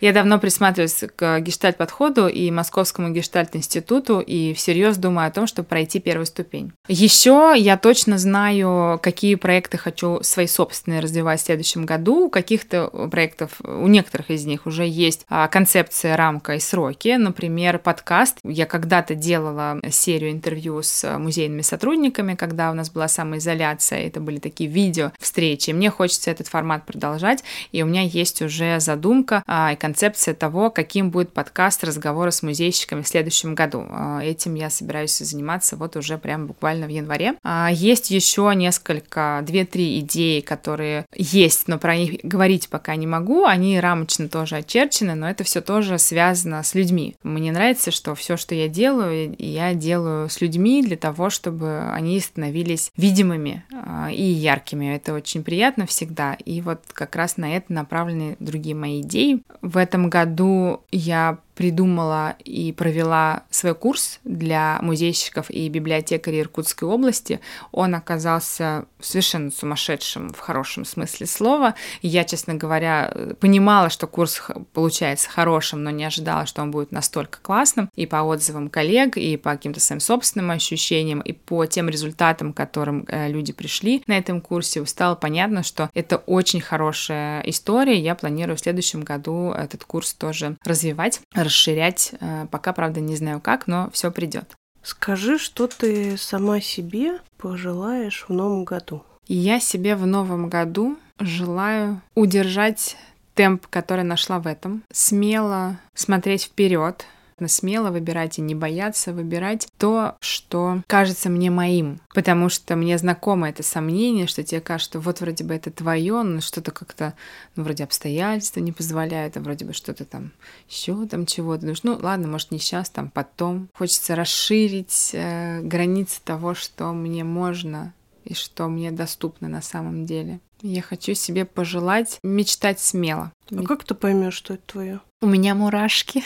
Я 0.00 0.12
давно 0.12 0.38
присматриваюсь 0.38 1.04
к 1.14 1.40
гештальт-подходу 1.40 2.28
и 2.28 2.50
Московскому 2.50 3.10
гештальт-институту 3.10 4.20
и 4.20 4.54
всерьез 4.54 4.96
думаю 4.96 5.28
о 5.28 5.30
том, 5.30 5.46
чтобы 5.46 5.68
пройти 5.68 6.00
первую 6.00 6.26
ступень. 6.26 6.72
Еще 6.88 7.54
я 7.56 7.76
точно 7.76 8.18
знаю, 8.18 8.98
какие 9.02 9.34
проекты 9.34 9.78
хочу 9.78 10.22
свои 10.22 10.46
собственные 10.46 11.00
развивать 11.00 11.40
в 11.40 11.44
следующем 11.44 11.84
году. 11.84 12.26
У 12.26 12.30
каких-то 12.30 12.88
проектов, 13.10 13.60
у 13.62 13.86
некоторых 13.86 14.30
из 14.30 14.46
них 14.46 14.66
уже 14.66 14.86
есть 14.86 15.26
а, 15.28 15.48
концепция, 15.48 16.16
рамка 16.16 16.54
и 16.54 16.60
сроки. 16.60 17.16
Например, 17.16 17.78
подкаст. 17.78 18.38
Я 18.44 18.66
когда-то 18.66 19.14
делала 19.14 19.80
серию 19.90 20.30
интервью 20.30 20.82
с 20.82 21.18
музейными 21.18 21.62
сотрудниками, 21.62 22.34
когда 22.34 22.70
у 22.70 22.74
нас 22.74 22.90
была 22.90 23.08
самоизоляция. 23.08 24.06
Это 24.06 24.20
были 24.20 24.38
такие 24.38 24.70
видео 24.70 25.12
встречи. 25.18 25.70
Мне 25.70 25.90
хочется 25.90 26.30
этот 26.30 26.48
формат 26.48 26.86
продолжать, 26.86 27.25
и 27.72 27.82
у 27.82 27.86
меня 27.86 28.02
есть 28.02 28.42
уже 28.42 28.80
задумка 28.80 29.42
а, 29.46 29.72
и 29.72 29.76
концепция 29.76 30.34
того, 30.34 30.70
каким 30.70 31.10
будет 31.10 31.32
подкаст 31.32 31.84
разговора 31.84 32.30
с 32.30 32.42
музейщиками 32.42 33.02
в 33.02 33.08
следующем 33.08 33.54
году. 33.54 33.84
А, 33.88 34.20
этим 34.22 34.54
я 34.54 34.70
собираюсь 34.70 35.16
заниматься 35.18 35.76
вот 35.76 35.96
уже 35.96 36.18
прям 36.18 36.46
буквально 36.46 36.86
в 36.86 36.90
январе. 36.90 37.34
А, 37.42 37.70
есть 37.72 38.10
еще 38.10 38.52
несколько, 38.54 39.42
две-три 39.46 40.00
идеи, 40.00 40.40
которые 40.40 41.06
есть, 41.14 41.68
но 41.68 41.78
про 41.78 41.96
них 41.96 42.20
говорить 42.22 42.68
пока 42.68 42.96
не 42.96 43.06
могу. 43.06 43.44
Они 43.44 43.80
рамочно 43.80 44.28
тоже 44.28 44.56
очерчены, 44.56 45.14
но 45.14 45.28
это 45.28 45.44
все 45.44 45.60
тоже 45.60 45.98
связано 45.98 46.62
с 46.62 46.74
людьми. 46.74 47.16
Мне 47.22 47.52
нравится, 47.52 47.90
что 47.90 48.14
все, 48.14 48.36
что 48.36 48.54
я 48.54 48.68
делаю, 48.68 49.34
я 49.38 49.74
делаю 49.74 50.28
с 50.28 50.40
людьми 50.40 50.82
для 50.82 50.96
того, 50.96 51.30
чтобы 51.30 51.90
они 51.92 52.20
становились 52.20 52.90
видимыми 52.96 53.64
а, 53.72 54.10
и 54.10 54.22
яркими. 54.22 54.94
Это 54.94 55.14
очень 55.14 55.42
приятно 55.42 55.86
всегда. 55.86 56.34
И 56.44 56.60
вот 56.60 56.80
как 56.92 57.15
раз 57.16 57.36
на 57.36 57.56
это 57.56 57.72
направлены 57.72 58.36
другие 58.40 58.74
мои 58.74 59.00
идеи. 59.00 59.42
В 59.62 59.76
этом 59.76 60.10
году 60.10 60.84
я 60.90 61.38
придумала 61.56 62.36
и 62.44 62.70
провела 62.72 63.44
свой 63.50 63.74
курс 63.74 64.20
для 64.24 64.78
музейщиков 64.82 65.50
и 65.50 65.68
библиотекарей 65.68 66.42
Иркутской 66.42 66.86
области. 66.86 67.40
Он 67.72 67.94
оказался 67.94 68.84
совершенно 69.00 69.50
сумасшедшим 69.50 70.32
в 70.32 70.38
хорошем 70.38 70.84
смысле 70.84 71.26
слова. 71.26 71.74
я, 72.02 72.24
честно 72.24 72.54
говоря, 72.54 73.12
понимала, 73.40 73.88
что 73.88 74.06
курс 74.06 74.42
получается 74.74 75.30
хорошим, 75.30 75.82
но 75.82 75.90
не 75.90 76.04
ожидала, 76.04 76.46
что 76.46 76.62
он 76.62 76.70
будет 76.70 76.92
настолько 76.92 77.38
классным. 77.40 77.90
И 77.94 78.06
по 78.06 78.16
отзывам 78.22 78.68
коллег, 78.68 79.16
и 79.16 79.36
по 79.38 79.52
каким-то 79.52 79.80
своим 79.80 80.00
собственным 80.00 80.50
ощущениям, 80.50 81.20
и 81.20 81.32
по 81.32 81.64
тем 81.64 81.88
результатам, 81.88 82.52
к 82.52 82.56
которым 82.56 83.06
э, 83.08 83.28
люди 83.28 83.54
пришли 83.54 84.02
на 84.06 84.18
этом 84.18 84.42
курсе, 84.42 84.84
стало 84.84 85.14
понятно, 85.14 85.62
что 85.62 85.88
это 85.94 86.18
очень 86.18 86.60
хорошая 86.60 87.40
история. 87.42 87.98
Я 87.98 88.14
планирую 88.14 88.56
в 88.56 88.60
следующем 88.60 89.02
году 89.02 89.52
этот 89.52 89.84
курс 89.84 90.12
тоже 90.12 90.58
развивать, 90.64 91.20
расширять. 91.46 92.12
Э, 92.20 92.46
пока, 92.50 92.72
правда, 92.72 93.00
не 93.00 93.16
знаю 93.16 93.40
как, 93.40 93.66
но 93.66 93.90
все 93.92 94.10
придет. 94.10 94.54
Скажи, 94.82 95.38
что 95.38 95.66
ты 95.66 96.16
сама 96.16 96.60
себе 96.60 97.18
пожелаешь 97.38 98.26
в 98.28 98.32
новом 98.32 98.64
году? 98.64 99.02
Я 99.26 99.58
себе 99.58 99.96
в 99.96 100.06
новом 100.06 100.48
году 100.48 100.96
желаю 101.18 102.00
удержать 102.14 102.96
темп, 103.34 103.66
который 103.68 104.04
нашла 104.04 104.38
в 104.38 104.46
этом, 104.46 104.82
смело 104.92 105.78
смотреть 105.94 106.44
вперед, 106.44 107.06
смело 107.46 107.90
выбирать 107.90 108.38
и 108.38 108.42
не 108.42 108.54
бояться 108.54 109.12
выбирать 109.12 109.68
то, 109.78 110.16
что 110.20 110.82
кажется 110.86 111.28
мне 111.28 111.50
моим. 111.50 112.00
Потому 112.14 112.48
что 112.48 112.76
мне 112.76 112.96
знакомо 112.96 113.50
это 113.50 113.62
сомнение, 113.62 114.26
что 114.26 114.42
тебе 114.42 114.60
кажется, 114.60 114.86
что 114.86 115.00
вот 115.00 115.20
вроде 115.20 115.44
бы 115.44 115.54
это 115.54 115.70
твое, 115.70 116.22
но 116.22 116.40
что-то 116.40 116.70
как-то, 116.70 117.14
ну, 117.56 117.64
вроде 117.64 117.84
обстоятельства 117.84 118.60
не 118.60 118.72
позволяют, 118.72 119.36
а 119.36 119.40
вроде 119.40 119.64
бы 119.64 119.72
что-то 119.72 120.04
там 120.04 120.32
еще 120.68 121.06
там 121.06 121.26
чего-то. 121.26 121.72
Ну, 121.82 121.98
ладно, 122.00 122.28
может, 122.28 122.50
не 122.50 122.58
сейчас, 122.58 122.88
там 122.88 123.10
потом. 123.10 123.68
Хочется 123.74 124.14
расширить 124.14 125.10
э, 125.12 125.60
границы 125.62 126.20
того, 126.24 126.54
что 126.54 126.92
мне 126.92 127.24
можно 127.24 127.92
и 128.24 128.34
что 128.34 128.68
мне 128.68 128.90
доступно 128.90 129.48
на 129.48 129.62
самом 129.62 130.06
деле. 130.06 130.40
Я 130.62 130.82
хочу 130.82 131.14
себе 131.14 131.44
пожелать 131.44 132.18
мечтать 132.22 132.80
смело. 132.80 133.32
А 133.50 133.62
как 133.62 133.84
ты 133.84 133.94
поймешь, 133.94 134.34
что 134.34 134.54
это 134.54 134.62
твое? 134.66 135.00
У 135.20 135.26
меня 135.26 135.54
мурашки. 135.54 136.22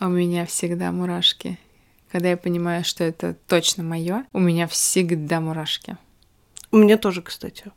У 0.00 0.06
меня 0.06 0.44
всегда 0.44 0.90
мурашки. 0.90 1.58
Когда 2.10 2.30
я 2.30 2.36
понимаю, 2.36 2.84
что 2.84 3.04
это 3.04 3.36
точно 3.46 3.82
мое, 3.84 4.24
у 4.32 4.40
меня 4.40 4.66
всегда 4.66 5.40
мурашки. 5.40 5.96
У 6.72 6.78
меня 6.78 6.98
тоже, 6.98 7.22
кстати. 7.22 7.70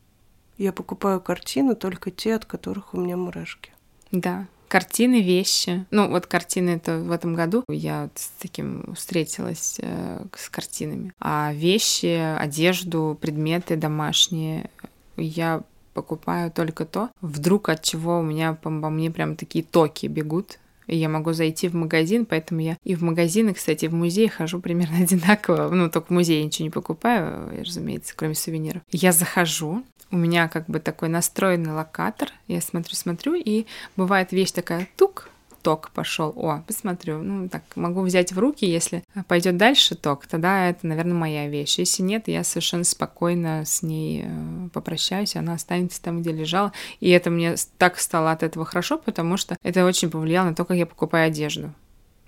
Я 0.57 0.73
покупаю 0.73 1.21
картины 1.21 1.75
только 1.75 2.09
те, 2.09 2.35
от 2.35 2.45
которых 2.45 2.93
у 2.93 2.99
меня 2.99 3.17
мурашки. 3.17 3.71
Да, 4.11 4.47
картины, 4.67 5.21
вещи. 5.21 5.85
Ну, 5.91 6.09
вот 6.09 6.25
картины 6.25 6.71
это 6.71 6.97
в 6.97 7.11
этом 7.11 7.35
году 7.35 7.63
я 7.67 8.09
с 8.15 8.29
таким 8.39 8.95
встретилась 8.95 9.77
э, 9.79 10.25
с 10.35 10.49
картинами. 10.49 11.13
А 11.19 11.53
вещи, 11.53 12.35
одежду, 12.37 13.17
предметы 13.21 13.75
домашние 13.75 14.71
я 15.15 15.61
покупаю 15.93 16.51
только 16.51 16.85
то, 16.85 17.09
вдруг 17.21 17.69
от 17.69 17.81
чего 17.83 18.19
у 18.19 18.23
меня 18.23 18.53
по, 18.53 18.69
по 18.69 18.89
мне 18.89 19.09
прям 19.11 19.35
такие 19.35 19.63
токи 19.63 20.07
бегут 20.07 20.59
я 20.95 21.09
могу 21.09 21.33
зайти 21.33 21.67
в 21.67 21.75
магазин, 21.75 22.25
поэтому 22.25 22.61
я 22.61 22.77
и 22.83 22.95
в 22.95 23.03
магазины, 23.03 23.53
кстати, 23.53 23.85
в 23.87 23.93
музей 23.93 24.27
хожу 24.27 24.59
примерно 24.59 24.97
одинаково. 25.03 25.69
Ну, 25.69 25.89
только 25.89 26.07
в 26.07 26.11
музее 26.11 26.43
ничего 26.43 26.65
не 26.65 26.69
покупаю, 26.69 27.51
разумеется, 27.59 28.13
кроме 28.15 28.35
сувениров. 28.35 28.81
Я 28.91 29.11
захожу, 29.11 29.83
у 30.11 30.17
меня 30.17 30.47
как 30.47 30.67
бы 30.67 30.79
такой 30.79 31.09
настроенный 31.09 31.73
локатор, 31.73 32.29
я 32.47 32.61
смотрю-смотрю, 32.61 33.35
и 33.35 33.65
бывает 33.95 34.31
вещь 34.31 34.51
такая, 34.51 34.87
тук, 34.95 35.29
ток 35.67 35.91
пошел. 35.91 36.31
О, 36.37 36.63
посмотрю. 36.65 37.21
Ну, 37.21 37.49
так, 37.49 37.61
могу 37.75 38.01
взять 38.01 38.31
в 38.31 38.39
руки, 38.39 38.65
если 38.65 39.03
пойдет 39.27 39.57
дальше 39.57 39.95
ток, 39.95 40.25
тогда 40.25 40.69
это, 40.69 40.87
наверное, 40.87 41.13
моя 41.13 41.49
вещь. 41.49 41.77
Если 41.77 42.03
нет, 42.03 42.29
я 42.29 42.45
совершенно 42.45 42.85
спокойно 42.85 43.65
с 43.65 43.83
ней 43.83 44.23
э, 44.25 44.69
попрощаюсь, 44.71 45.35
она 45.35 45.55
останется 45.55 46.01
там, 46.01 46.21
где 46.21 46.31
лежала. 46.31 46.71
И 47.01 47.09
это 47.09 47.29
мне 47.29 47.55
так 47.77 47.99
стало 47.99 48.31
от 48.31 48.43
этого 48.43 48.63
хорошо, 48.63 48.97
потому 48.97 49.35
что 49.35 49.57
это 49.61 49.83
очень 49.83 50.09
повлияло 50.09 50.47
на 50.47 50.55
то, 50.55 50.63
как 50.63 50.77
я 50.77 50.85
покупаю 50.85 51.27
одежду. 51.27 51.73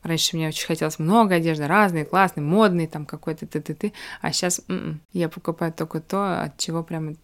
Раньше 0.03 0.35
мне 0.35 0.49
очень 0.49 0.67
хотелось 0.67 0.99
много 0.99 1.35
одежды, 1.35 1.65
разные, 1.65 2.03
классные, 2.03 2.43
модные, 2.43 2.89
там 2.89 3.05
какой-то 3.05 3.47
ты-ты-ты. 3.47 3.93
А 4.19 4.33
сейчас 4.33 4.59
м-м, 4.67 4.99
я 5.13 5.29
покупаю 5.29 5.71
только 5.71 6.01
то, 6.01 6.41
от 6.41 6.57
чего 6.57 6.83
прям, 6.83 7.15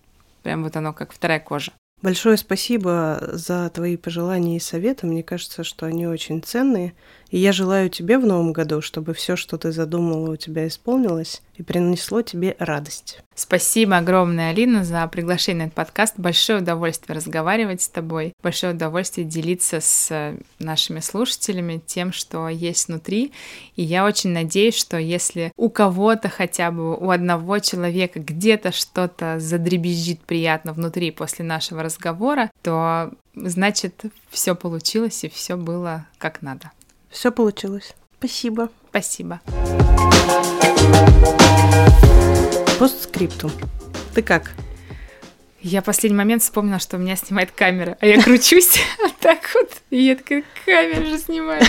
прям 0.43 0.63
вот 0.63 0.77
оно 0.77 0.93
как 0.93 1.11
вторая 1.11 1.41
кожа. 1.41 1.73
Большое 2.05 2.37
спасибо 2.37 3.31
за 3.31 3.67
твои 3.71 3.97
пожелания 3.97 4.57
и 4.57 4.59
советы. 4.59 5.07
Мне 5.07 5.23
кажется, 5.23 5.63
что 5.63 5.87
они 5.87 6.05
очень 6.05 6.43
ценные. 6.43 6.93
И 7.31 7.39
я 7.39 7.51
желаю 7.51 7.89
тебе 7.89 8.19
в 8.19 8.27
новом 8.27 8.53
году, 8.53 8.79
чтобы 8.79 9.15
все, 9.15 9.35
что 9.35 9.57
ты 9.57 9.71
задумала, 9.71 10.29
у 10.29 10.35
тебя 10.35 10.67
исполнилось 10.67 11.41
и 11.57 11.63
принесло 11.63 12.21
тебе 12.21 12.55
радость. 12.59 13.19
Спасибо 13.33 13.97
огромное, 13.97 14.51
Алина, 14.51 14.83
за 14.83 15.05
приглашение 15.07 15.65
на 15.65 15.67
этот 15.67 15.75
подкаст. 15.75 16.15
Большое 16.17 16.59
удовольствие 16.59 17.15
разговаривать 17.15 17.81
с 17.81 17.87
тобой. 17.87 18.33
Большое 18.41 18.73
удовольствие 18.73 19.27
делиться 19.27 19.79
с 19.81 20.35
нашими 20.59 20.99
слушателями 20.99 21.81
тем, 21.85 22.11
что 22.11 22.47
есть 22.47 22.87
внутри. 22.87 23.33
И 23.75 23.83
я 23.83 24.05
очень 24.05 24.31
надеюсь, 24.31 24.75
что 24.75 24.97
если 24.97 25.51
у 25.57 25.69
кого-то 25.69 26.29
хотя 26.29 26.71
бы, 26.71 26.95
у 26.95 27.09
одного 27.09 27.59
человека 27.59 28.19
где-то 28.19 28.71
что-то 28.71 29.39
задребезжит 29.39 30.21
приятно 30.21 30.73
внутри 30.73 31.11
после 31.11 31.45
нашего 31.45 31.83
разговора, 31.83 32.51
то 32.61 33.11
значит 33.35 34.03
все 34.29 34.55
получилось 34.55 35.23
и 35.23 35.29
все 35.29 35.57
было 35.57 36.07
как 36.17 36.41
надо. 36.41 36.71
Все 37.09 37.31
получилось. 37.31 37.93
Спасибо. 38.17 38.69
Спасибо. 38.95 39.41
Постскриптум. 42.79 43.51
Ты 44.13 44.21
как? 44.21 44.53
Я 45.59 45.81
в 45.81 45.83
последний 45.83 46.17
момент 46.17 46.43
вспомнила, 46.43 46.79
что 46.79 46.95
у 46.95 46.99
меня 47.01 47.17
снимает 47.17 47.51
камера, 47.51 47.97
а 47.99 48.05
я 48.05 48.23
кручусь 48.23 48.79
вот 48.99 49.13
так 49.19 49.51
вот, 49.53 49.69
и 49.89 50.01
я 50.01 50.15
такая, 50.15 50.45
камера 50.65 51.03
же 51.03 51.17
снимает. 51.17 51.67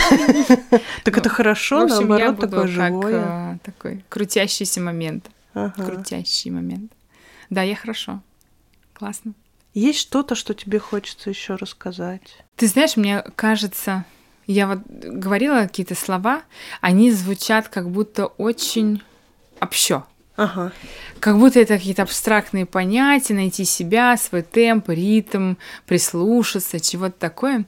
Так 1.03 1.19
это 1.19 1.29
хорошо, 1.29 1.89
наоборот, 1.89 2.39
такое 2.39 2.69
живое. 2.69 3.25
А, 3.27 3.59
такой 3.65 4.05
крутящийся 4.09 4.81
момент. 4.81 5.29
Крутящий 5.53 6.53
момент. 6.53 6.93
Да, 7.51 7.63
я 7.63 7.75
хорошо. 7.75 8.23
Классно. 8.93 9.33
Есть 9.75 9.99
что-то, 9.99 10.37
что 10.37 10.55
тебе 10.55 10.79
хочется 10.79 11.29
еще 11.29 11.57
рассказать? 11.57 12.45
Ты 12.55 12.69
знаешь, 12.69 12.97
мне 12.97 13.25
кажется, 13.35 14.05
я 14.47 14.67
вот 14.67 14.79
говорила 14.87 15.63
какие-то 15.63 15.95
слова, 15.95 16.43
они 16.81 17.13
звучат 17.13 17.69
как 17.69 17.91
будто 17.91 18.27
очень 18.27 19.03
общо. 19.61 20.05
Ага. 20.37 20.73
Как 21.19 21.39
будто 21.39 21.59
это 21.59 21.79
какие-то 21.79 22.03
абстрактные 22.03 22.67
понятия, 22.67 23.35
найти 23.35 23.65
себя, 23.65 24.17
свой 24.17 24.43
темп, 24.43 24.91
ритм, 24.91 25.55
прислушаться, 25.87 26.79
чего-то 26.79 27.19
такое. 27.19 27.65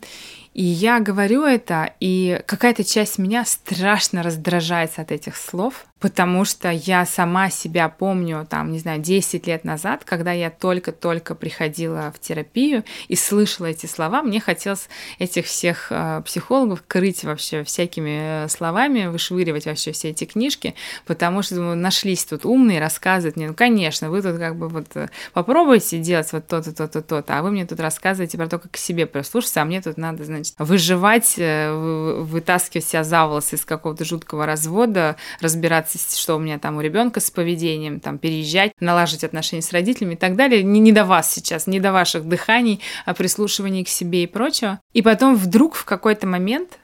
И 0.53 0.63
я 0.63 1.01
говорю 1.01 1.45
это, 1.45 1.95
и 2.01 2.43
какая-то 2.47 2.85
часть 2.85 3.19
меня 3.19 3.45
страшно 3.45 4.23
раздражается 4.23 5.03
от 5.03 5.13
этих 5.13 5.37
слов, 5.37 5.87
потому 6.01 6.45
что 6.45 6.71
я 6.71 7.05
сама 7.07 7.51
себя 7.51 7.89
помню, 7.89 8.47
там, 8.49 8.71
не 8.71 8.79
знаю, 8.79 9.01
10 9.01 9.47
лет 9.47 9.65
назад, 9.65 10.05
когда 10.05 10.33
я 10.33 10.51
только-только 10.51 11.35
приходила 11.35 12.13
в 12.15 12.21
терапию 12.21 12.85
и 13.09 13.17
слышала 13.17 13.67
эти 13.67 13.87
слова, 13.87 14.23
мне 14.23 14.41
хотелось 14.41 14.89
этих 15.19 15.47
всех 15.47 15.89
э, 15.91 16.23
психологов 16.25 16.85
крыть 16.87 17.25
вообще 17.25 17.65
всякими 17.65 18.45
э, 18.45 18.49
словами, 18.49 19.07
вышвыривать 19.07 19.67
вообще 19.67 19.93
все 19.93 20.11
эти 20.11 20.25
книжки, 20.25 20.75
потому 21.07 21.43
что 21.43 21.57
думаю, 21.57 21.77
нашлись 21.77 22.25
тут 22.25 22.45
умные, 22.45 22.81
рассказывают 22.81 23.37
мне, 23.37 23.49
ну, 23.49 23.55
конечно, 23.55 24.11
вы 24.11 24.23
тут 24.23 24.39
как 24.39 24.57
бы 24.57 24.69
вот 24.69 24.87
э, 24.95 25.09
попробуйте 25.33 25.99
делать 25.99 26.33
вот 26.33 26.47
то-то, 26.47 26.75
то-то, 26.75 27.03
то-то, 27.03 27.39
а 27.39 27.43
вы 27.43 27.51
мне 27.51 27.67
тут 27.67 27.81
рассказываете 27.81 28.39
про 28.39 28.47
то, 28.47 28.59
как 28.59 28.73
к 28.73 28.77
себе 28.77 29.07
прислушаться, 29.07 29.63
а 29.63 29.65
мне 29.65 29.83
тут 29.83 29.97
надо, 29.97 30.25
значит, 30.25 30.55
выживать, 30.59 31.35
вытаскивать 31.37 32.87
себя 32.87 33.03
за 33.05 33.27
волосы 33.27 33.57
из 33.57 33.65
какого-то 33.65 34.05
жуткого 34.05 34.47
развода, 34.47 35.17
разбираться 35.41 35.88
разбираться, 35.89 36.21
что 36.21 36.37
у 36.37 36.39
меня 36.39 36.59
там 36.59 36.77
у 36.77 36.81
ребенка 36.81 37.21
с 37.21 37.31
поведением, 37.31 38.01
там 38.01 38.19
переезжать, 38.19 38.73
налаживать 38.81 39.25
отношения 39.25 39.63
с 39.63 39.73
родителями 39.73 40.15
и 40.15 40.17
так 40.17 40.37
далее. 40.37 40.63
Не, 40.63 40.81
не 40.81 40.93
до 40.93 41.05
вас 41.05 41.33
сейчас, 41.33 41.67
не 41.67 41.81
до 41.81 41.93
ваших 41.93 42.29
дыханий, 42.29 42.81
а 43.05 43.15
прислушиваний 43.15 43.85
к 43.85 43.89
себе 43.89 44.25
и 44.25 44.27
прочего. 44.27 44.81
И 44.93 45.03
потом 45.03 45.37
вдруг 45.37 45.75
в 45.75 45.85
какой-то 45.85 46.27
момент 46.27 46.79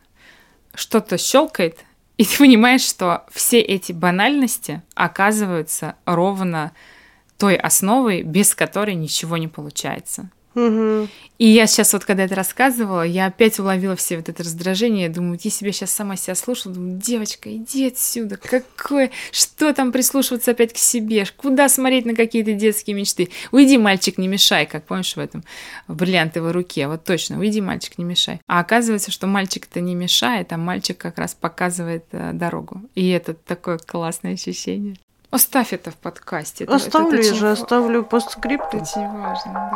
что-то 0.74 1.18
щелкает, 1.18 1.78
и 2.16 2.24
ты 2.24 2.38
понимаешь, 2.38 2.82
что 2.82 3.24
все 3.32 3.61
эти 3.61 3.92
банальности 3.92 4.82
оказываются 4.94 5.96
ровно 6.05 6.72
той 7.38 7.57
основой, 7.57 8.22
без 8.22 8.55
которой 8.55 8.94
ничего 8.94 9.36
не 9.36 9.48
получается. 9.48 10.30
Угу. 10.55 11.09
И 11.38 11.46
я 11.48 11.66
сейчас 11.66 11.92
вот, 11.92 12.05
когда 12.05 12.24
это 12.24 12.36
рассказывала, 12.36 13.02
я 13.02 13.26
опять 13.26 13.59
уловила 13.59 13.96
все 13.96 14.16
вот 14.16 14.28
это 14.28 14.42
раздражение. 14.42 15.09
Думаю, 15.09 15.38
я 15.42 15.50
себе 15.50 15.72
сейчас 15.72 15.90
сама 15.90 16.16
себя 16.16 16.36
слушала. 16.36 16.74
Думаю, 16.74 16.96
девочка, 16.98 17.55
иди 17.55 17.88
отсюда. 17.88 18.36
Какое? 18.36 19.11
Что 19.32 19.74
там 19.74 19.90
прислушиваться 19.90 20.52
опять 20.52 20.72
к 20.72 20.76
себе? 20.76 21.26
Куда 21.36 21.68
смотреть 21.68 22.07
на 22.07 22.14
какие-то 22.14 22.52
детские 22.52 22.94
мечты? 22.94 23.30
Уйди, 23.50 23.78
мальчик, 23.78 24.16
не 24.16 24.28
мешай, 24.28 24.66
как 24.66 24.84
помнишь 24.84 25.16
в 25.16 25.18
этом 25.18 25.42
в 25.88 25.96
бриллиантовой 25.96 26.52
руке. 26.52 26.86
Вот 26.86 27.05
точно, 27.05 27.38
уйди, 27.38 27.61
мальчик, 27.61 27.98
не 27.98 28.05
мешай. 28.05 28.40
А 28.46 28.61
оказывается, 28.61 29.11
что 29.11 29.26
мальчик-то 29.26 29.80
не 29.80 29.96
мешает, 29.96 30.52
а 30.52 30.57
мальчик 30.57 30.96
как 30.96 31.18
раз 31.18 31.34
показывает 31.34 32.05
э, 32.12 32.30
дорогу. 32.32 32.80
И 32.94 33.09
это 33.09 33.34
такое 33.34 33.78
классное 33.78 34.34
ощущение. 34.34 34.96
Оставь 35.30 35.72
это 35.72 35.90
в 35.90 35.96
подкасте. 35.96 36.64
Оставлю, 36.64 37.09
это, 37.09 37.16
это, 37.16 37.26
я 37.26 37.34
же 37.34 37.50
оставлю 37.50 38.05
постскрипт. 38.05 38.72
Это 38.72 38.84
очень 38.84 39.09
важно. 39.09 39.74